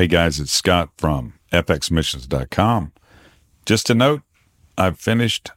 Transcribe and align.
Hey 0.00 0.06
guys, 0.06 0.40
it's 0.40 0.50
Scott 0.50 0.88
from 0.96 1.34
fxmissions.com. 1.52 2.92
Just 3.66 3.90
a 3.90 3.94
note, 3.94 4.22
I've 4.78 4.98
finished 4.98 5.50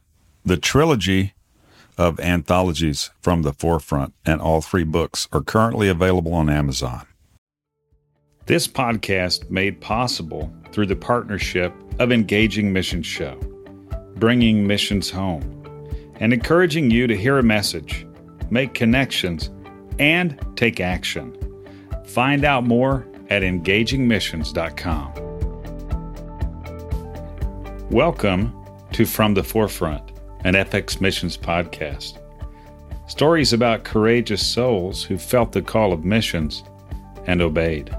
the 0.44 0.58
trilogy 0.58 1.32
of 1.96 2.20
anthologies 2.20 3.08
from 3.22 3.40
the 3.40 3.54
forefront, 3.54 4.12
and 4.26 4.42
all 4.42 4.60
three 4.60 4.84
books 4.84 5.28
are 5.32 5.40
currently 5.40 5.88
available 5.88 6.34
on 6.34 6.50
Amazon. 6.50 7.06
This 8.44 8.68
podcast 8.68 9.48
made 9.48 9.80
possible 9.80 10.52
through 10.72 10.88
the 10.88 10.94
partnership 10.94 11.72
of 11.98 12.12
Engaging 12.12 12.70
Missions 12.70 13.06
Show, 13.06 13.36
bringing 14.16 14.66
missions 14.66 15.08
home, 15.08 15.88
and 16.16 16.34
encouraging 16.34 16.90
you 16.90 17.06
to 17.06 17.16
hear 17.16 17.38
a 17.38 17.42
message, 17.42 18.06
make 18.50 18.74
connections, 18.74 19.48
and 19.98 20.38
take 20.54 20.80
action. 20.80 21.34
Find 22.04 22.44
out 22.44 22.66
more 22.66 23.06
at 23.34 23.42
engagingmissions.com. 23.42 25.12
Welcome 27.90 28.54
to 28.92 29.04
From 29.04 29.34
the 29.34 29.42
Forefront, 29.42 30.12
an 30.44 30.54
FX 30.54 31.00
Missions 31.00 31.36
podcast. 31.36 32.20
Stories 33.08 33.52
about 33.52 33.82
courageous 33.82 34.46
souls 34.46 35.02
who 35.02 35.18
felt 35.18 35.50
the 35.50 35.62
call 35.62 35.92
of 35.92 36.04
missions 36.04 36.62
and 37.26 37.42
obeyed. 37.42 37.90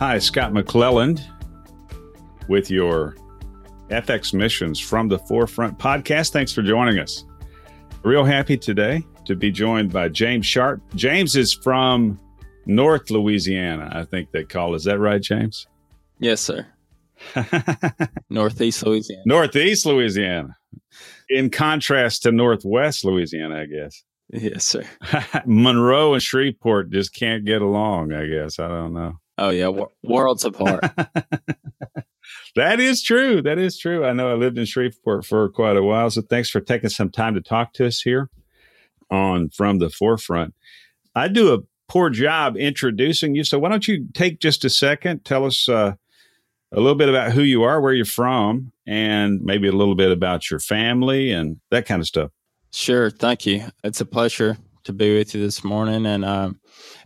Hi, 0.00 0.18
Scott 0.18 0.52
McClelland 0.52 1.24
with 2.48 2.68
your 2.68 3.14
FX 3.90 4.34
Missions 4.34 4.80
From 4.80 5.06
the 5.06 5.20
Forefront 5.20 5.78
podcast. 5.78 6.32
Thanks 6.32 6.52
for 6.52 6.62
joining 6.62 6.98
us. 6.98 7.24
Real 8.02 8.24
happy 8.24 8.56
today 8.56 9.04
to 9.24 9.36
be 9.36 9.52
joined 9.52 9.92
by 9.92 10.08
James 10.08 10.46
Sharp. 10.46 10.82
James 10.96 11.36
is 11.36 11.54
from 11.54 12.18
North 12.66 13.10
Louisiana, 13.10 13.90
I 13.92 14.04
think 14.04 14.30
they 14.30 14.44
call. 14.44 14.74
Is 14.74 14.84
that 14.84 14.98
right, 14.98 15.20
James? 15.20 15.66
Yes, 16.18 16.40
sir. 16.40 16.66
Northeast 18.30 18.84
Louisiana. 18.84 19.22
Northeast 19.26 19.86
Louisiana. 19.86 20.56
In 21.28 21.50
contrast 21.50 22.22
to 22.22 22.32
Northwest 22.32 23.04
Louisiana, 23.04 23.60
I 23.62 23.66
guess. 23.66 24.02
Yes, 24.30 24.64
sir. 24.64 24.84
Monroe 25.46 26.14
and 26.14 26.22
Shreveport 26.22 26.90
just 26.90 27.14
can't 27.14 27.44
get 27.44 27.62
along, 27.62 28.12
I 28.12 28.26
guess. 28.26 28.58
I 28.58 28.68
don't 28.68 28.94
know. 28.94 29.14
Oh, 29.38 29.50
yeah. 29.50 29.64
W- 29.64 29.88
worlds 30.02 30.44
apart. 30.44 30.82
that 32.56 32.80
is 32.80 33.02
true. 33.02 33.42
That 33.42 33.58
is 33.58 33.78
true. 33.78 34.04
I 34.04 34.12
know 34.12 34.30
I 34.30 34.34
lived 34.34 34.58
in 34.58 34.64
Shreveport 34.64 35.24
for 35.24 35.48
quite 35.50 35.76
a 35.76 35.82
while. 35.82 36.10
So 36.10 36.22
thanks 36.22 36.50
for 36.50 36.60
taking 36.60 36.90
some 36.90 37.10
time 37.10 37.34
to 37.34 37.40
talk 37.40 37.72
to 37.74 37.86
us 37.86 38.00
here 38.00 38.30
on 39.10 39.50
From 39.50 39.78
the 39.78 39.90
Forefront. 39.90 40.54
I 41.14 41.28
do 41.28 41.54
a 41.54 41.58
poor 41.88 42.10
job 42.10 42.56
introducing 42.56 43.34
you. 43.34 43.44
So 43.44 43.58
why 43.58 43.68
don't 43.68 43.86
you 43.86 44.06
take 44.14 44.40
just 44.40 44.64
a 44.64 44.70
second, 44.70 45.24
tell 45.24 45.44
us 45.44 45.68
uh, 45.68 45.94
a 46.72 46.80
little 46.80 46.94
bit 46.94 47.08
about 47.08 47.32
who 47.32 47.42
you 47.42 47.62
are, 47.62 47.80
where 47.80 47.92
you're 47.92 48.04
from, 48.04 48.72
and 48.86 49.40
maybe 49.42 49.68
a 49.68 49.72
little 49.72 49.94
bit 49.94 50.10
about 50.10 50.50
your 50.50 50.60
family 50.60 51.30
and 51.30 51.58
that 51.70 51.86
kind 51.86 52.00
of 52.00 52.06
stuff. 52.06 52.30
Sure. 52.72 53.10
Thank 53.10 53.46
you. 53.46 53.64
It's 53.84 54.00
a 54.00 54.06
pleasure 54.06 54.56
to 54.84 54.92
be 54.92 55.16
with 55.16 55.34
you 55.34 55.40
this 55.40 55.62
morning. 55.62 56.06
And 56.06 56.24
um, 56.24 56.60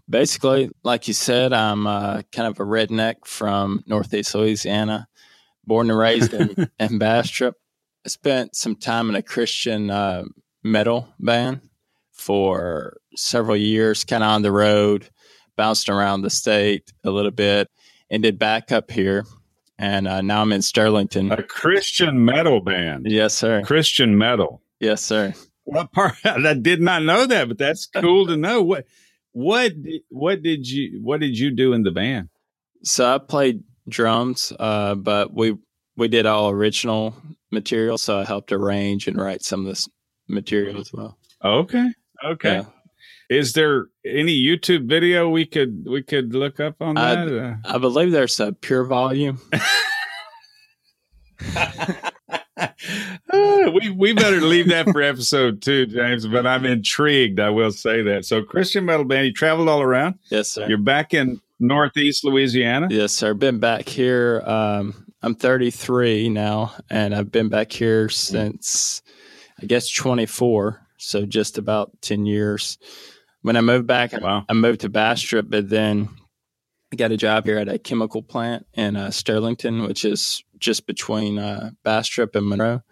basically, 0.08 0.70
like 0.82 1.08
you 1.08 1.14
said, 1.14 1.52
I'm 1.52 1.86
uh, 1.86 2.22
kind 2.32 2.48
of 2.48 2.58
a 2.58 2.64
redneck 2.64 3.26
from 3.26 3.82
Northeast 3.86 4.34
Louisiana, 4.34 5.06
born 5.64 5.90
and 5.90 5.98
raised 5.98 6.32
in, 6.32 6.70
in 6.78 6.98
Bastrop. 6.98 7.54
I 8.06 8.08
spent 8.08 8.56
some 8.56 8.76
time 8.76 9.10
in 9.10 9.16
a 9.16 9.22
Christian 9.22 9.90
uh, 9.90 10.24
metal 10.62 11.08
band 11.20 11.67
for 12.18 12.98
several 13.16 13.56
years, 13.56 14.04
kind 14.04 14.22
of 14.22 14.30
on 14.30 14.42
the 14.42 14.52
road, 14.52 15.08
bounced 15.56 15.88
around 15.88 16.22
the 16.22 16.30
state 16.30 16.92
a 17.04 17.10
little 17.10 17.30
bit, 17.30 17.70
ended 18.10 18.38
back 18.38 18.70
up 18.72 18.90
here. 18.90 19.24
And 19.78 20.08
uh, 20.08 20.20
now 20.20 20.42
I'm 20.42 20.52
in 20.52 20.60
Sterlington. 20.60 21.36
A 21.36 21.42
Christian 21.42 22.24
metal 22.24 22.60
band. 22.60 23.06
Yes, 23.08 23.34
sir. 23.34 23.62
Christian 23.62 24.18
metal. 24.18 24.60
Yes, 24.80 25.02
sir. 25.02 25.34
What 25.64 25.92
part? 25.92 26.14
I 26.24 26.54
did 26.54 26.80
not 26.80 27.04
know 27.04 27.26
that, 27.26 27.48
but 27.48 27.58
that's 27.58 27.86
cool 27.94 28.26
to 28.26 28.36
know. 28.36 28.62
What, 28.62 28.86
what, 29.32 29.72
what 30.08 30.42
did 30.42 30.68
you, 30.68 31.00
what 31.02 31.20
did 31.20 31.38
you 31.38 31.52
do 31.52 31.72
in 31.72 31.84
the 31.84 31.92
band? 31.92 32.28
So 32.82 33.14
I 33.14 33.18
played 33.18 33.62
drums, 33.88 34.52
uh, 34.58 34.94
but 34.94 35.32
we 35.32 35.56
we 35.96 36.06
did 36.06 36.26
all 36.26 36.50
original 36.50 37.14
material. 37.50 37.98
So 37.98 38.20
I 38.20 38.24
helped 38.24 38.52
arrange 38.52 39.08
and 39.08 39.16
write 39.16 39.42
some 39.42 39.60
of 39.60 39.66
this 39.66 39.88
material 40.28 40.80
as 40.80 40.92
well. 40.92 41.18
Okay. 41.44 41.88
Okay. 42.24 42.56
Yeah. 42.56 42.64
Is 43.30 43.52
there 43.52 43.88
any 44.06 44.42
YouTube 44.42 44.88
video 44.88 45.28
we 45.28 45.44
could 45.44 45.84
we 45.86 46.02
could 46.02 46.34
look 46.34 46.60
up 46.60 46.76
on 46.80 46.94
that? 46.94 47.58
I, 47.64 47.74
I 47.74 47.78
believe 47.78 48.10
there's 48.10 48.40
a 48.40 48.52
PureVolume. 48.52 49.38
we 53.72 53.90
we 53.90 54.12
better 54.12 54.40
leave 54.40 54.68
that 54.68 54.88
for 54.90 55.02
episode 55.02 55.62
two, 55.62 55.86
James. 55.86 56.26
But 56.26 56.46
I'm 56.46 56.64
intrigued. 56.64 57.38
I 57.38 57.50
will 57.50 57.72
say 57.72 58.02
that. 58.02 58.24
So 58.24 58.42
Christian 58.42 58.84
metal 58.84 59.04
band, 59.04 59.26
you 59.26 59.32
traveled 59.32 59.68
all 59.68 59.82
around. 59.82 60.16
Yes, 60.30 60.48
sir. 60.48 60.66
You're 60.68 60.78
back 60.78 61.14
in 61.14 61.40
Northeast 61.60 62.24
Louisiana. 62.24 62.88
Yes, 62.90 63.12
sir. 63.12 63.34
Been 63.34 63.58
back 63.58 63.88
here. 63.88 64.42
Um, 64.46 65.06
I'm 65.22 65.34
33 65.34 66.28
now, 66.28 66.74
and 66.88 67.14
I've 67.14 67.30
been 67.30 67.48
back 67.48 67.72
here 67.72 68.08
since 68.08 69.02
I 69.60 69.66
guess 69.66 69.90
24 69.90 70.80
so 70.98 71.24
just 71.24 71.58
about 71.58 71.90
10 72.02 72.26
years. 72.26 72.78
When 73.42 73.56
I 73.56 73.60
moved 73.60 73.86
back, 73.86 74.12
wow. 74.12 74.44
I 74.48 74.52
moved 74.52 74.80
to 74.80 74.88
Bastrop, 74.88 75.46
but 75.48 75.68
then 75.68 76.08
I 76.92 76.96
got 76.96 77.12
a 77.12 77.16
job 77.16 77.46
here 77.46 77.58
at 77.58 77.68
a 77.68 77.78
chemical 77.78 78.22
plant 78.22 78.66
in 78.74 78.96
uh, 78.96 79.08
Sterlington, 79.08 79.86
which 79.86 80.04
is 80.04 80.42
just 80.58 80.86
between 80.86 81.38
uh, 81.38 81.70
Bastrop 81.84 82.34
and 82.34 82.48
Monroe. 82.48 82.82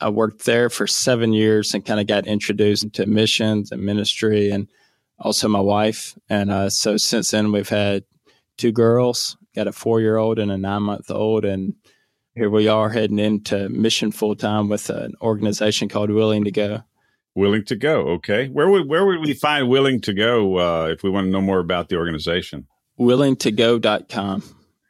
I 0.00 0.08
worked 0.08 0.44
there 0.44 0.70
for 0.70 0.86
seven 0.86 1.32
years 1.32 1.74
and 1.74 1.84
kind 1.84 2.00
of 2.00 2.06
got 2.06 2.26
introduced 2.26 2.84
into 2.84 3.06
missions 3.06 3.70
and 3.70 3.82
ministry 3.82 4.50
and 4.50 4.68
also 5.18 5.48
my 5.48 5.60
wife. 5.60 6.16
And 6.28 6.50
uh, 6.50 6.70
so 6.70 6.96
since 6.96 7.30
then, 7.30 7.52
we've 7.52 7.68
had 7.68 8.04
two 8.56 8.72
girls, 8.72 9.36
got 9.54 9.68
a 9.68 9.72
four 9.72 10.00
year 10.00 10.16
old 10.16 10.38
and 10.38 10.50
a 10.50 10.56
nine 10.56 10.82
month 10.82 11.10
old. 11.10 11.44
And 11.44 11.74
here 12.34 12.50
we 12.50 12.68
are 12.68 12.88
heading 12.88 13.18
into 13.18 13.68
mission 13.68 14.10
full 14.10 14.34
time 14.34 14.68
with 14.68 14.88
an 14.88 15.14
organization 15.20 15.88
called 15.88 16.10
Willing 16.10 16.44
to 16.44 16.50
Go. 16.50 16.82
Willing 17.34 17.64
to 17.66 17.76
go. 17.76 18.08
Okay. 18.08 18.48
Where 18.48 18.68
would 18.68 18.88
where 18.88 19.06
would 19.06 19.20
we 19.20 19.34
find 19.34 19.68
Willing 19.68 20.00
to 20.02 20.12
Go 20.12 20.58
uh, 20.58 20.88
if 20.88 21.02
we 21.02 21.10
want 21.10 21.26
to 21.26 21.30
know 21.30 21.40
more 21.40 21.60
about 21.60 21.88
the 21.88 21.96
organization? 21.96 22.66
willing 23.00 23.34
to 23.34 23.50
Willingtogo.com. 23.50 24.42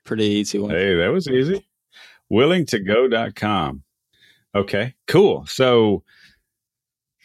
Pretty 0.04 0.24
easy 0.24 0.58
one. 0.58 0.70
Hey, 0.70 0.96
that 0.96 1.08
was 1.08 1.28
easy. 1.28 1.66
willing 2.28 2.66
to 2.66 2.78
Willingtogo.com. 2.80 3.84
Okay, 4.54 4.94
cool. 5.06 5.46
So 5.46 6.02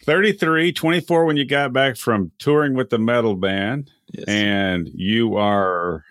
33, 0.04 0.72
24 0.72 1.24
when 1.24 1.36
you 1.36 1.44
got 1.44 1.72
back 1.72 1.96
from 1.96 2.30
touring 2.38 2.74
with 2.74 2.90
the 2.90 2.98
metal 2.98 3.34
band. 3.34 3.90
Yes. 4.12 4.24
And 4.28 4.88
you 4.94 5.36
are 5.36 6.04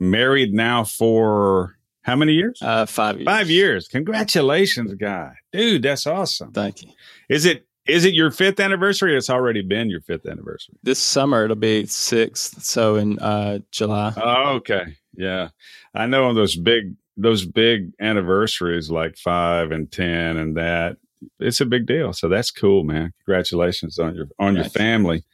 married 0.00 0.52
now 0.52 0.82
for 0.82 1.76
how 2.02 2.16
many 2.16 2.32
years? 2.32 2.58
Uh, 2.60 2.86
five 2.86 3.16
years. 3.18 3.26
Five 3.26 3.50
years. 3.50 3.88
Congratulations, 3.88 4.94
guy. 4.94 5.34
Dude, 5.52 5.82
that's 5.82 6.06
awesome. 6.08 6.50
Thank 6.50 6.82
you. 6.82 6.90
Is 7.28 7.44
it 7.44 7.67
is 7.88 8.04
it 8.04 8.14
your 8.14 8.30
fifth 8.30 8.60
anniversary? 8.60 9.16
it's 9.16 9.30
already 9.30 9.62
been 9.62 9.90
your 9.90 10.00
fifth 10.00 10.26
anniversary. 10.26 10.76
This 10.82 10.98
summer 10.98 11.44
it'll 11.44 11.56
be 11.56 11.86
sixth. 11.86 12.62
So 12.62 12.96
in 12.96 13.18
uh, 13.18 13.60
July. 13.70 14.12
Oh, 14.16 14.54
okay. 14.56 14.96
Yeah, 15.14 15.48
I 15.94 16.06
know 16.06 16.32
those 16.34 16.56
big 16.56 16.94
those 17.16 17.44
big 17.44 17.92
anniversaries 18.00 18.90
like 18.90 19.16
five 19.16 19.72
and 19.72 19.90
ten 19.90 20.36
and 20.36 20.56
that. 20.56 20.96
It's 21.40 21.60
a 21.60 21.66
big 21.66 21.86
deal. 21.86 22.12
So 22.12 22.28
that's 22.28 22.52
cool, 22.52 22.84
man. 22.84 23.12
Congratulations 23.24 23.98
on 23.98 24.14
your 24.14 24.28
on 24.38 24.54
your 24.54 24.64
family. 24.64 25.24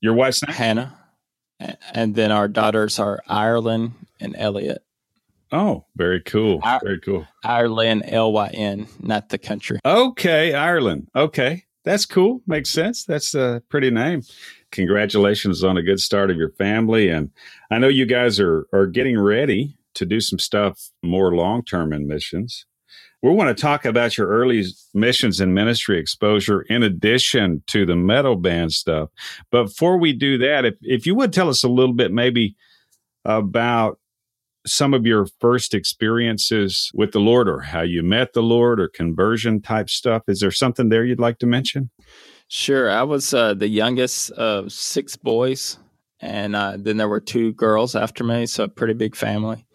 Your 0.00 0.14
wife's 0.14 0.42
name? 0.42 0.54
Hannah, 0.54 0.98
and 1.92 2.14
then 2.14 2.32
our 2.32 2.48
daughters 2.48 2.98
are 2.98 3.20
Irelyn 3.28 3.92
and 4.20 4.34
Elliot. 4.38 4.82
Oh, 5.52 5.84
very 5.94 6.22
cool. 6.22 6.60
I- 6.62 6.80
very 6.82 7.00
cool. 7.00 7.26
Irelyn, 7.44 8.02
L 8.10 8.32
Y 8.32 8.48
N, 8.54 8.88
not 9.00 9.28
the 9.28 9.38
country. 9.38 9.78
Okay, 9.84 10.52
Irelyn. 10.52 11.06
Okay. 11.14 11.64
That's 11.86 12.04
cool. 12.04 12.42
Makes 12.48 12.70
sense. 12.70 13.04
That's 13.04 13.32
a 13.36 13.62
pretty 13.68 13.90
name. 13.90 14.22
Congratulations 14.72 15.62
on 15.62 15.76
a 15.76 15.82
good 15.82 16.00
start 16.00 16.32
of 16.32 16.36
your 16.36 16.50
family. 16.50 17.08
And 17.08 17.30
I 17.70 17.78
know 17.78 17.86
you 17.86 18.06
guys 18.06 18.40
are, 18.40 18.66
are 18.72 18.88
getting 18.88 19.18
ready 19.18 19.78
to 19.94 20.04
do 20.04 20.20
some 20.20 20.40
stuff 20.40 20.90
more 21.04 21.34
long 21.36 21.64
term 21.64 21.92
in 21.92 22.08
missions. 22.08 22.66
We 23.22 23.30
want 23.30 23.56
to 23.56 23.60
talk 23.60 23.84
about 23.84 24.18
your 24.18 24.26
early 24.26 24.64
missions 24.94 25.40
and 25.40 25.54
ministry 25.54 25.98
exposure 26.00 26.62
in 26.62 26.82
addition 26.82 27.62
to 27.68 27.86
the 27.86 27.96
metal 27.96 28.34
band 28.34 28.72
stuff. 28.72 29.10
But 29.52 29.64
before 29.64 29.96
we 29.96 30.12
do 30.12 30.38
that, 30.38 30.64
if, 30.64 30.74
if 30.82 31.06
you 31.06 31.14
would 31.14 31.32
tell 31.32 31.48
us 31.48 31.62
a 31.62 31.68
little 31.68 31.94
bit 31.94 32.12
maybe 32.12 32.56
about 33.24 34.00
some 34.66 34.92
of 34.92 35.06
your 35.06 35.26
first 35.40 35.74
experiences 35.74 36.90
with 36.94 37.12
the 37.12 37.20
Lord 37.20 37.48
or 37.48 37.60
how 37.60 37.82
you 37.82 38.02
met 38.02 38.32
the 38.32 38.42
Lord 38.42 38.80
or 38.80 38.88
conversion 38.88 39.62
type 39.62 39.88
stuff. 39.88 40.22
Is 40.28 40.40
there 40.40 40.50
something 40.50 40.88
there 40.88 41.04
you'd 41.04 41.20
like 41.20 41.38
to 41.38 41.46
mention? 41.46 41.90
Sure. 42.48 42.90
I 42.90 43.02
was 43.02 43.32
uh, 43.32 43.54
the 43.54 43.68
youngest 43.68 44.30
of 44.32 44.72
six 44.72 45.16
boys 45.16 45.78
and 46.20 46.56
uh, 46.56 46.76
then 46.78 46.96
there 46.96 47.08
were 47.08 47.20
two 47.20 47.52
girls 47.52 47.94
after 47.94 48.24
me, 48.24 48.46
so 48.46 48.64
a 48.64 48.68
pretty 48.68 48.94
big 48.94 49.14
family. 49.14 49.66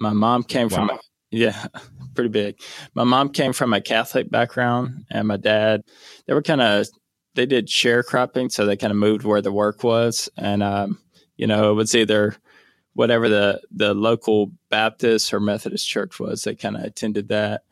My 0.00 0.12
mom 0.12 0.42
came 0.42 0.68
wow. 0.68 0.76
from 0.76 0.90
a, 0.90 0.98
yeah, 1.30 1.66
pretty 2.14 2.30
big. 2.30 2.58
My 2.94 3.04
mom 3.04 3.30
came 3.30 3.52
from 3.52 3.72
a 3.72 3.80
Catholic 3.80 4.30
background, 4.30 5.04
and 5.10 5.28
my 5.28 5.36
dad 5.36 5.82
they 6.26 6.34
were 6.34 6.42
kind 6.42 6.60
of 6.60 6.86
they 7.34 7.46
did 7.46 7.68
sharecropping, 7.68 8.50
so 8.50 8.64
they 8.64 8.76
kind 8.76 8.90
of 8.90 8.96
moved 8.96 9.24
where 9.24 9.42
the 9.42 9.52
work 9.52 9.84
was, 9.84 10.30
and 10.36 10.62
um, 10.62 10.98
you 11.36 11.46
know 11.46 11.70
it 11.70 11.74
was 11.74 11.94
either 11.94 12.36
whatever 12.96 13.28
the 13.28 13.60
the 13.70 13.94
local 13.94 14.50
Baptist 14.70 15.32
or 15.32 15.38
Methodist 15.38 15.86
church 15.88 16.18
was. 16.18 16.42
They 16.42 16.54
kind 16.54 16.76
of 16.76 16.82
attended 16.82 17.28
that. 17.28 17.62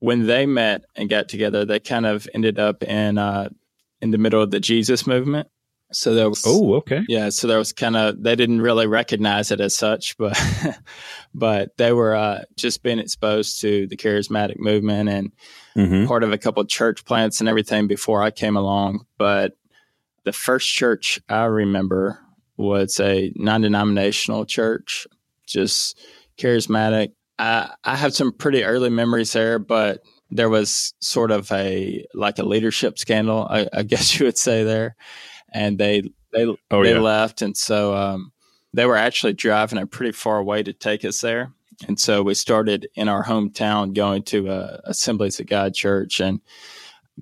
When 0.00 0.26
they 0.26 0.46
met 0.46 0.84
and 0.96 1.08
got 1.08 1.28
together, 1.28 1.64
they 1.64 1.78
kind 1.78 2.06
of 2.06 2.26
ended 2.34 2.58
up 2.58 2.82
in 2.82 3.18
uh, 3.18 3.50
in 4.00 4.10
the 4.10 4.18
middle 4.18 4.42
of 4.42 4.50
the 4.50 4.60
Jesus 4.60 5.06
movement. 5.06 5.48
So 5.92 6.14
there 6.14 6.30
was 6.30 6.42
oh 6.46 6.76
okay 6.76 7.02
yeah. 7.06 7.28
So 7.28 7.46
there 7.46 7.58
was 7.58 7.74
kind 7.74 7.96
of 7.96 8.22
they 8.22 8.34
didn't 8.34 8.62
really 8.62 8.86
recognize 8.86 9.50
it 9.50 9.60
as 9.60 9.76
such, 9.76 10.16
but 10.18 10.40
but 11.34 11.76
they 11.76 11.92
were 11.92 12.16
uh, 12.16 12.44
just 12.56 12.82
being 12.82 12.98
exposed 12.98 13.60
to 13.60 13.86
the 13.86 13.96
charismatic 13.96 14.58
movement 14.58 15.10
and 15.10 15.32
mm-hmm. 15.76 16.06
part 16.06 16.24
of 16.24 16.32
a 16.32 16.38
couple 16.38 16.62
of 16.62 16.68
church 16.68 17.04
plants 17.04 17.40
and 17.40 17.48
everything 17.48 17.86
before 17.86 18.22
I 18.22 18.30
came 18.30 18.56
along. 18.56 19.04
But 19.18 19.52
the 20.24 20.32
first 20.32 20.66
church 20.68 21.20
I 21.28 21.44
remember 21.44 22.21
was 22.62 22.98
a 23.00 23.32
non-denominational 23.36 24.46
church, 24.46 25.06
just 25.46 25.98
charismatic. 26.38 27.12
I, 27.38 27.74
I 27.84 27.96
have 27.96 28.14
some 28.14 28.32
pretty 28.32 28.64
early 28.64 28.90
memories 28.90 29.32
there, 29.32 29.58
but 29.58 30.02
there 30.30 30.48
was 30.48 30.94
sort 31.00 31.30
of 31.30 31.50
a 31.52 32.04
like 32.14 32.38
a 32.38 32.44
leadership 32.44 32.98
scandal, 32.98 33.46
I, 33.48 33.68
I 33.72 33.82
guess 33.82 34.18
you 34.18 34.26
would 34.26 34.38
say 34.38 34.64
there, 34.64 34.96
and 35.52 35.78
they 35.78 36.02
they 36.32 36.46
oh, 36.70 36.82
they 36.82 36.94
yeah. 36.94 37.00
left, 37.00 37.42
and 37.42 37.56
so 37.56 37.94
um, 37.94 38.32
they 38.72 38.86
were 38.86 38.96
actually 38.96 39.34
driving 39.34 39.78
a 39.78 39.86
pretty 39.86 40.12
far 40.12 40.42
way 40.42 40.62
to 40.62 40.72
take 40.72 41.04
us 41.04 41.20
there, 41.20 41.52
and 41.86 42.00
so 42.00 42.22
we 42.22 42.34
started 42.34 42.88
in 42.94 43.08
our 43.08 43.24
hometown 43.24 43.94
going 43.94 44.22
to 44.24 44.48
a 44.48 44.80
Assemblies 44.84 45.38
of 45.38 45.46
God 45.46 45.74
church 45.74 46.20
and 46.20 46.40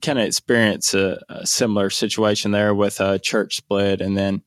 kind 0.03 0.21
of 0.21 0.25
experience 0.25 0.95
a, 0.95 1.21
a, 1.29 1.45
similar 1.47 1.91
situation 1.91 2.53
there 2.53 2.75
with 2.75 3.01
a 3.01 3.19
church 3.19 3.57
split, 3.57 4.01
and 4.01 4.17
then 4.17 4.43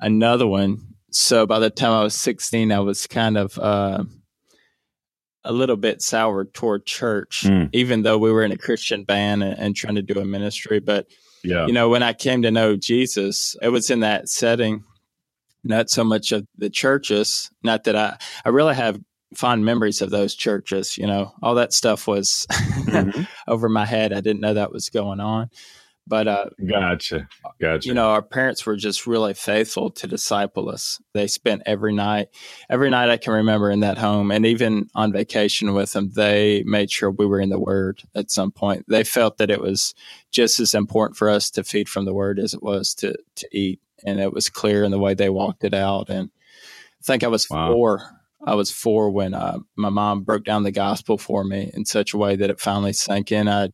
another 0.00 0.46
one. 0.46 0.78
So 1.12 1.46
by 1.46 1.58
the 1.58 1.70
time 1.70 1.92
I 1.92 2.02
was 2.02 2.14
sixteen, 2.14 2.72
I 2.72 2.80
was 2.80 3.06
kind 3.06 3.36
of 3.36 3.58
uh, 3.58 4.04
a 5.44 5.52
little 5.52 5.76
bit 5.76 6.02
sour 6.02 6.44
toward 6.44 6.86
church, 6.86 7.44
mm. 7.46 7.68
even 7.72 8.02
though 8.02 8.18
we 8.18 8.30
were 8.32 8.44
in 8.44 8.52
a 8.52 8.58
Christian 8.58 9.04
band 9.04 9.42
and, 9.42 9.58
and, 9.58 9.76
trying 9.76 9.94
to 9.94 10.02
do 10.02 10.20
a 10.20 10.24
ministry. 10.24 10.80
But, 10.80 11.06
yeah. 11.42 11.66
you 11.66 11.72
know, 11.72 11.88
when 11.88 12.02
I 12.02 12.12
came 12.12 12.42
to 12.42 12.50
know 12.50 12.76
Jesus, 12.76 13.56
it 13.62 13.68
was 13.68 13.90
in 13.90 14.00
that 14.00 14.28
setting, 14.28 14.84
not 15.64 15.88
so 15.88 16.04
much 16.04 16.32
of 16.32 16.46
the 16.58 16.70
churches, 16.70 17.50
not 17.62 17.84
that 17.84 17.96
I, 17.96 18.18
I 18.44 18.50
really 18.50 18.74
have 18.74 19.00
fond 19.34 19.64
memories 19.64 20.02
of 20.02 20.10
those 20.10 20.34
churches, 20.34 20.98
you 20.98 21.06
know, 21.06 21.32
all 21.42 21.54
that 21.54 21.72
stuff 21.72 22.06
was 22.06 22.46
mm-hmm. 22.50 23.22
over 23.50 23.68
my 23.68 23.86
head. 23.86 24.12
I 24.12 24.20
didn't 24.20 24.40
know 24.40 24.54
that 24.54 24.72
was 24.72 24.90
going 24.90 25.20
on. 25.20 25.50
But 26.06 26.26
uh, 26.26 26.46
gotcha, 26.68 27.28
gotcha. 27.60 27.86
You 27.86 27.94
know, 27.94 28.10
our 28.10 28.22
parents 28.22 28.66
were 28.66 28.74
just 28.74 29.06
really 29.06 29.32
faithful 29.32 29.90
to 29.90 30.08
disciple 30.08 30.68
us. 30.68 31.00
They 31.14 31.28
spent 31.28 31.62
every 31.66 31.92
night, 31.92 32.28
every 32.68 32.90
night 32.90 33.10
I 33.10 33.16
can 33.16 33.32
remember 33.32 33.70
in 33.70 33.80
that 33.80 33.98
home, 33.98 34.32
and 34.32 34.44
even 34.44 34.88
on 34.94 35.12
vacation 35.12 35.72
with 35.72 35.92
them, 35.92 36.10
they 36.10 36.64
made 36.66 36.90
sure 36.90 37.10
we 37.10 37.26
were 37.26 37.40
in 37.40 37.50
the 37.50 37.60
Word 37.60 38.02
at 38.14 38.30
some 38.30 38.50
point. 38.50 38.86
They 38.88 39.04
felt 39.04 39.38
that 39.38 39.50
it 39.50 39.60
was 39.60 39.94
just 40.32 40.58
as 40.58 40.74
important 40.74 41.16
for 41.16 41.30
us 41.30 41.48
to 41.52 41.62
feed 41.62 41.88
from 41.88 42.06
the 42.06 42.14
Word 42.14 42.40
as 42.40 42.54
it 42.54 42.62
was 42.62 42.92
to 42.96 43.16
to 43.36 43.48
eat, 43.52 43.80
and 44.04 44.18
it 44.18 44.32
was 44.32 44.48
clear 44.48 44.82
in 44.82 44.90
the 44.90 44.98
way 44.98 45.14
they 45.14 45.30
walked 45.30 45.62
it 45.62 45.74
out. 45.74 46.08
And 46.08 46.30
I 47.00 47.04
think 47.04 47.22
I 47.22 47.28
was 47.28 47.48
wow. 47.48 47.72
four. 47.72 48.02
I 48.44 48.54
was 48.54 48.70
four 48.70 49.10
when 49.10 49.34
uh, 49.34 49.58
my 49.76 49.90
mom 49.90 50.22
broke 50.22 50.44
down 50.44 50.64
the 50.64 50.72
gospel 50.72 51.18
for 51.18 51.44
me 51.44 51.70
in 51.74 51.84
such 51.84 52.14
a 52.14 52.18
way 52.18 52.36
that 52.36 52.50
it 52.50 52.58
finally 52.58 52.94
sank 52.94 53.30
in. 53.30 53.48
I 53.48 53.68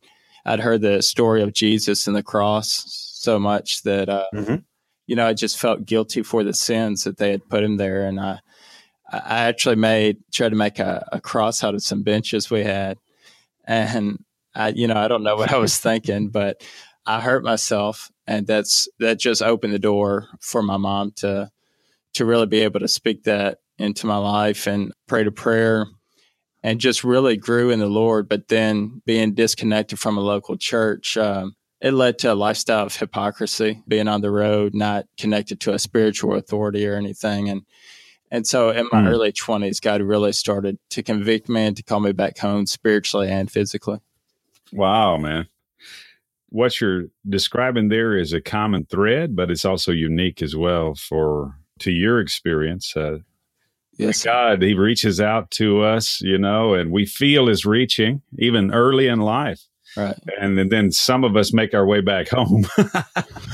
I'd 0.47 0.61
heard 0.61 0.81
the 0.81 1.01
story 1.01 1.43
of 1.43 1.53
Jesus 1.53 2.07
and 2.07 2.15
the 2.15 2.23
cross 2.23 2.85
so 3.19 3.37
much 3.37 3.83
that 3.83 4.07
uh, 4.07 4.25
mm-hmm. 4.33 4.55
you 5.05 5.15
know 5.15 5.27
I 5.27 5.33
just 5.33 5.59
felt 5.59 5.85
guilty 5.85 6.23
for 6.23 6.43
the 6.43 6.53
sins 6.53 7.03
that 7.03 7.17
they 7.17 7.31
had 7.31 7.49
put 7.49 7.63
him 7.63 7.75
there, 7.75 8.05
and 8.05 8.19
I 8.19 8.39
I 9.11 9.39
actually 9.43 9.75
made 9.75 10.19
tried 10.31 10.49
to 10.49 10.55
make 10.55 10.79
a, 10.79 11.07
a 11.11 11.19
cross 11.19 11.63
out 11.63 11.75
of 11.75 11.83
some 11.83 12.01
benches 12.01 12.49
we 12.49 12.63
had, 12.63 12.97
and 13.65 14.23
I 14.55 14.69
you 14.69 14.87
know 14.87 14.95
I 14.95 15.09
don't 15.09 15.23
know 15.23 15.35
what 15.35 15.51
I 15.51 15.57
was 15.57 15.77
thinking, 15.77 16.29
but 16.29 16.63
I 17.05 17.19
hurt 17.19 17.43
myself, 17.43 18.09
and 18.25 18.47
that's 18.47 18.87
that 18.99 19.19
just 19.19 19.41
opened 19.41 19.73
the 19.73 19.79
door 19.79 20.27
for 20.39 20.63
my 20.63 20.77
mom 20.77 21.11
to 21.17 21.51
to 22.13 22.25
really 22.25 22.47
be 22.47 22.61
able 22.61 22.79
to 22.79 22.87
speak 22.87 23.23
that 23.23 23.59
into 23.77 24.07
my 24.07 24.17
life 24.17 24.65
and 24.65 24.93
pray 25.07 25.25
to 25.25 25.31
prayer 25.31 25.87
and 26.63 26.79
just 26.79 27.03
really 27.03 27.37
grew 27.37 27.69
in 27.69 27.79
the 27.79 27.87
Lord. 27.87 28.27
But 28.27 28.47
then 28.47 29.01
being 29.05 29.33
disconnected 29.33 29.99
from 29.99 30.17
a 30.17 30.21
local 30.21 30.57
church, 30.57 31.17
um, 31.17 31.55
it 31.79 31.93
led 31.93 32.19
to 32.19 32.33
a 32.33 32.35
lifestyle 32.35 32.85
of 32.85 32.95
hypocrisy, 32.95 33.83
being 33.87 34.07
on 34.07 34.21
the 34.21 34.31
road, 34.31 34.73
not 34.73 35.05
connected 35.17 35.59
to 35.61 35.73
a 35.73 35.79
spiritual 35.79 36.35
authority 36.35 36.87
or 36.87 36.95
anything. 36.95 37.49
And 37.49 37.63
and 38.29 38.45
so 38.45 38.71
in 38.71 38.89
my 38.91 39.03
mm. 39.03 39.07
early 39.07 39.31
20s, 39.31 39.81
God 39.81 40.01
really 40.01 40.33
started 40.33 40.77
to 40.89 41.01
convict 41.01 41.47
me 41.47 41.65
and 41.67 41.77
to 41.77 41.83
call 41.83 42.01
me 42.01 42.11
back 42.11 42.37
home 42.37 42.65
spiritually 42.65 43.29
and 43.29 43.49
physically. 43.49 43.99
Wow, 44.73 45.17
man. 45.17 45.47
What 46.49 46.81
you're 46.81 47.05
describing 47.27 47.87
there 47.87 48.17
is 48.17 48.33
a 48.33 48.41
common 48.41 48.85
thread, 48.85 49.35
but 49.35 49.49
it's 49.49 49.65
also 49.65 49.91
unique 49.91 50.41
as 50.41 50.55
well 50.55 50.93
for 50.95 51.57
to 51.79 51.91
your 51.91 52.19
experience. 52.19 52.95
Uh, 52.97 53.19
Yes. 53.97 54.23
God, 54.23 54.61
He 54.61 54.73
reaches 54.73 55.19
out 55.19 55.51
to 55.51 55.81
us, 55.81 56.21
you 56.21 56.37
know, 56.37 56.73
and 56.73 56.91
we 56.91 57.05
feel 57.05 57.47
His 57.47 57.65
reaching 57.65 58.21
even 58.37 58.73
early 58.73 59.07
in 59.07 59.19
life. 59.19 59.61
Right. 59.95 60.15
And, 60.39 60.59
and 60.59 60.71
then 60.71 60.91
some 60.91 61.23
of 61.23 61.35
us 61.35 61.53
make 61.53 61.73
our 61.73 61.85
way 61.85 62.01
back 62.01 62.29
home. 62.31 62.67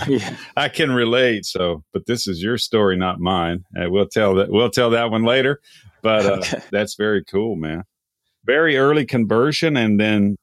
yeah. 0.07 0.35
I 0.57 0.67
can 0.67 0.91
relate. 0.91 1.45
So, 1.45 1.83
but 1.93 2.05
this 2.05 2.27
is 2.27 2.41
your 2.43 2.57
story, 2.57 2.97
not 2.97 3.19
mine. 3.19 3.63
And 3.73 3.91
we'll 3.91 4.07
tell 4.07 4.35
that 4.35 4.49
we'll 4.49 4.69
tell 4.69 4.89
that 4.91 5.09
one 5.09 5.23
later. 5.23 5.61
But 6.01 6.25
uh, 6.25 6.33
okay. 6.39 6.61
that's 6.71 6.95
very 6.95 7.23
cool, 7.23 7.55
man. 7.55 7.83
Very 8.45 8.75
early 8.75 9.05
conversion, 9.05 9.77
and 9.77 9.97
then 9.97 10.35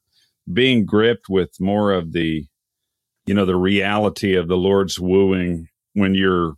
being 0.50 0.86
gripped 0.86 1.28
with 1.28 1.50
more 1.60 1.92
of 1.92 2.12
the, 2.12 2.46
you 3.26 3.34
know, 3.34 3.44
the 3.44 3.56
reality 3.56 4.34
of 4.36 4.48
the 4.48 4.56
Lord's 4.56 4.98
wooing 4.98 5.68
when 5.92 6.14
you're 6.14 6.54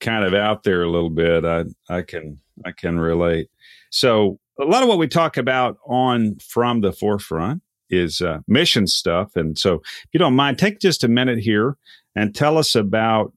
kind 0.00 0.24
of 0.24 0.34
out 0.34 0.62
there 0.62 0.82
a 0.82 0.90
little 0.90 1.10
bit, 1.10 1.44
I 1.44 1.64
I 1.88 2.02
can 2.02 2.40
I 2.64 2.72
can 2.72 2.98
relate. 2.98 3.48
So 3.90 4.38
a 4.60 4.64
lot 4.64 4.82
of 4.82 4.88
what 4.88 4.98
we 4.98 5.08
talk 5.08 5.36
about 5.36 5.78
on 5.86 6.36
from 6.36 6.80
the 6.80 6.92
forefront 6.92 7.62
is 7.88 8.20
uh, 8.20 8.40
mission 8.48 8.86
stuff, 8.86 9.36
and 9.36 9.58
so 9.58 9.74
if 9.74 10.08
you 10.12 10.18
don't 10.18 10.36
mind, 10.36 10.58
take 10.58 10.80
just 10.80 11.04
a 11.04 11.08
minute 11.08 11.38
here 11.38 11.76
and 12.14 12.34
tell 12.34 12.58
us 12.58 12.74
about 12.74 13.32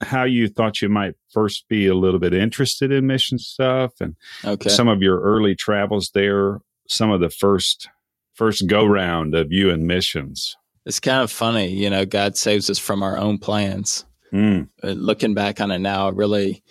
how 0.00 0.24
you 0.24 0.48
thought 0.48 0.80
you 0.80 0.88
might 0.88 1.14
first 1.32 1.68
be 1.68 1.86
a 1.86 1.94
little 1.94 2.20
bit 2.20 2.32
interested 2.32 2.92
in 2.92 3.06
mission 3.06 3.38
stuff 3.38 3.92
and 4.00 4.14
okay. 4.44 4.68
some 4.68 4.86
of 4.86 5.02
your 5.02 5.20
early 5.20 5.54
travels 5.56 6.10
there, 6.14 6.60
some 6.88 7.10
of 7.10 7.20
the 7.20 7.30
first 7.30 7.88
first 8.34 8.68
go 8.68 8.86
round 8.86 9.34
of 9.34 9.50
you 9.50 9.70
and 9.70 9.86
missions. 9.86 10.56
It's 10.86 11.00
kind 11.00 11.22
of 11.22 11.30
funny, 11.30 11.68
you 11.68 11.90
know, 11.90 12.06
God 12.06 12.36
saves 12.36 12.70
us 12.70 12.78
from 12.78 13.02
our 13.02 13.18
own 13.18 13.38
plans. 13.38 14.04
Mm. 14.32 14.68
Looking 14.82 15.34
back 15.34 15.60
on 15.60 15.70
it 15.70 15.78
now, 15.78 16.10
really 16.10 16.62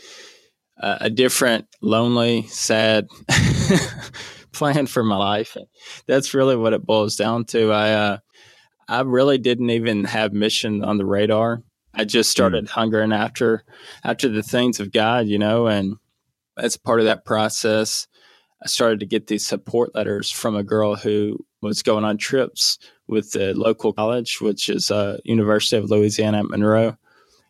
uh, 0.80 0.98
a 1.02 1.10
different, 1.10 1.68
lonely, 1.82 2.44
sad 2.48 3.08
plan 4.52 4.88
for 4.88 5.04
my 5.04 5.18
life. 5.18 5.58
That's 6.08 6.34
really 6.34 6.56
what 6.56 6.74
it 6.74 6.86
boils 6.86 7.16
down 7.16 7.46
to. 7.46 7.72
I 7.72 7.92
uh, 7.92 8.18
I 8.88 9.02
really 9.02 9.38
didn't 9.38 9.70
even 9.70 10.06
have 10.06 10.34
mission 10.34 10.84
on 10.84 10.98
the 10.98 11.06
radar. 11.06 11.64
I 11.94 12.06
just 12.06 12.30
started 12.30 12.66
mm. 12.66 12.70
hungering 12.70 13.12
after 13.12 13.64
after 14.04 14.30
the 14.30 14.44
things 14.44 14.80
of 14.80 14.92
God, 14.92 15.28
you 15.28 15.40
know, 15.40 15.68
and 15.68 15.96
as 16.58 16.78
part 16.78 17.00
of 17.00 17.06
that 17.06 17.26
process, 17.26 18.08
I 18.64 18.68
started 18.68 19.00
to 19.02 19.06
get 19.06 19.28
these 19.28 19.46
support 19.46 19.94
letters 19.96 20.32
from 20.32 20.56
a 20.56 20.64
girl 20.64 20.96
who 20.96 21.38
was 21.62 21.84
going 21.84 22.04
on 22.04 22.18
trips 22.18 22.78
with 23.08 23.32
the 23.32 23.54
local 23.54 23.94
college, 23.94 24.42
which 24.42 24.70
is 24.70 24.92
uh, 24.92 25.18
University 25.24 25.78
of 25.78 25.90
Louisiana 25.90 26.40
at 26.40 26.50
Monroe. 26.50 26.98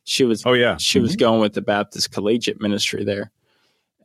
She 0.08 0.24
was 0.24 0.46
oh 0.46 0.54
yeah 0.54 0.78
she 0.78 1.00
mm-hmm. 1.00 1.04
was 1.04 1.16
going 1.18 1.42
with 1.42 1.54
the 1.54 1.62
Baptist 1.62 2.12
Collegiate 2.12 2.62
Ministry 2.62 3.04
there, 3.04 3.30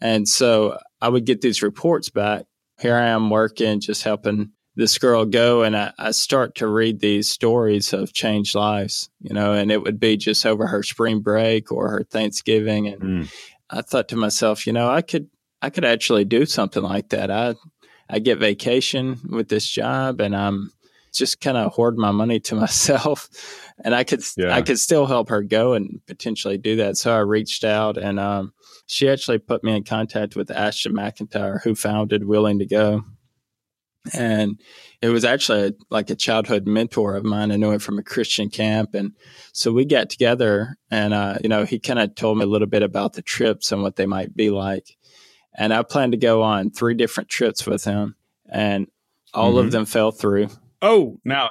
and 0.00 0.28
so 0.28 0.78
I 1.00 1.08
would 1.08 1.24
get 1.24 1.40
these 1.40 1.62
reports 1.62 2.10
back. 2.10 2.44
Here 2.80 2.96
I 2.96 3.06
am 3.06 3.30
working, 3.30 3.78
just 3.78 4.02
helping 4.02 4.50
this 4.74 4.98
girl 4.98 5.24
go, 5.24 5.62
and 5.62 5.76
I, 5.76 5.92
I 5.98 6.10
start 6.10 6.56
to 6.56 6.66
read 6.66 6.98
these 6.98 7.30
stories 7.30 7.92
of 7.92 8.12
changed 8.12 8.56
lives, 8.56 9.10
you 9.20 9.32
know, 9.32 9.52
and 9.52 9.70
it 9.70 9.80
would 9.82 10.00
be 10.00 10.16
just 10.16 10.44
over 10.44 10.66
her 10.66 10.82
spring 10.82 11.20
break 11.20 11.70
or 11.70 11.88
her 11.88 12.02
Thanksgiving, 12.02 12.88
and 12.88 13.00
mm. 13.00 13.32
I 13.70 13.82
thought 13.82 14.08
to 14.08 14.16
myself, 14.16 14.66
you 14.66 14.72
know, 14.72 14.90
I 14.90 15.02
could 15.02 15.28
I 15.62 15.70
could 15.70 15.84
actually 15.84 16.24
do 16.24 16.46
something 16.46 16.82
like 16.82 17.10
that. 17.10 17.30
I 17.30 17.54
I 18.10 18.18
get 18.18 18.38
vacation 18.38 19.20
with 19.30 19.48
this 19.48 19.68
job, 19.68 20.20
and 20.20 20.34
I'm 20.34 20.72
just 21.12 21.40
kind 21.40 21.56
of 21.56 21.72
hoard 21.72 21.96
my 21.96 22.10
money 22.10 22.40
to 22.40 22.54
myself 22.56 23.28
and 23.82 23.94
I 23.94 24.04
could 24.04 24.22
Yeah. 24.36 24.54
I 24.54 24.62
could 24.62 24.78
still 24.78 25.06
help 25.06 25.28
her 25.28 25.42
go 25.42 25.74
and 25.74 26.00
potentially 26.06 26.56
do 26.58 26.76
that. 26.76 26.96
So 26.96 27.14
I 27.14 27.18
reached 27.18 27.64
out, 27.64 27.96
and 27.98 28.18
um, 28.18 28.52
she 28.86 29.08
actually 29.08 29.38
put 29.38 29.62
me 29.64 29.76
in 29.76 29.84
contact 29.84 30.36
with 30.36 30.50
Ashton 30.50 30.92
McIntyre, 30.94 31.62
who 31.62 31.74
founded 31.74 32.24
Willing 32.24 32.58
to 32.60 32.66
Go, 32.66 33.04
and 34.14 34.60
it 35.00 35.08
was 35.10 35.24
actually 35.24 35.68
a, 35.68 35.72
like 35.90 36.10
a 36.10 36.16
childhood 36.16 36.66
mentor 36.66 37.14
of 37.16 37.24
mine. 37.24 37.52
I 37.52 37.56
knew 37.56 37.70
him 37.70 37.78
from 37.78 37.98
a 37.98 38.02
Christian 38.02 38.50
camp, 38.50 38.94
and 38.94 39.12
so 39.52 39.72
we 39.72 39.84
got 39.84 40.10
together, 40.10 40.76
and 40.90 41.14
uh, 41.14 41.38
you 41.42 41.48
know, 41.48 41.64
he 41.64 41.78
kind 41.78 41.98
of 41.98 42.14
told 42.14 42.38
me 42.38 42.44
a 42.44 42.48
little 42.48 42.66
bit 42.68 42.82
about 42.82 43.12
the 43.14 43.22
trips 43.22 43.70
and 43.72 43.82
what 43.82 43.96
they 43.96 44.06
might 44.06 44.34
be 44.34 44.50
like, 44.50 44.96
and 45.56 45.72
I 45.72 45.82
planned 45.82 46.12
to 46.12 46.18
go 46.18 46.42
on 46.42 46.70
three 46.70 46.94
different 46.94 47.28
trips 47.28 47.66
with 47.66 47.84
him, 47.84 48.16
and 48.48 48.86
all 49.34 49.54
Mhm. 49.54 49.64
of 49.66 49.70
them 49.70 49.84
fell 49.86 50.10
through. 50.10 50.48
Oh, 50.82 51.18
now 51.24 51.50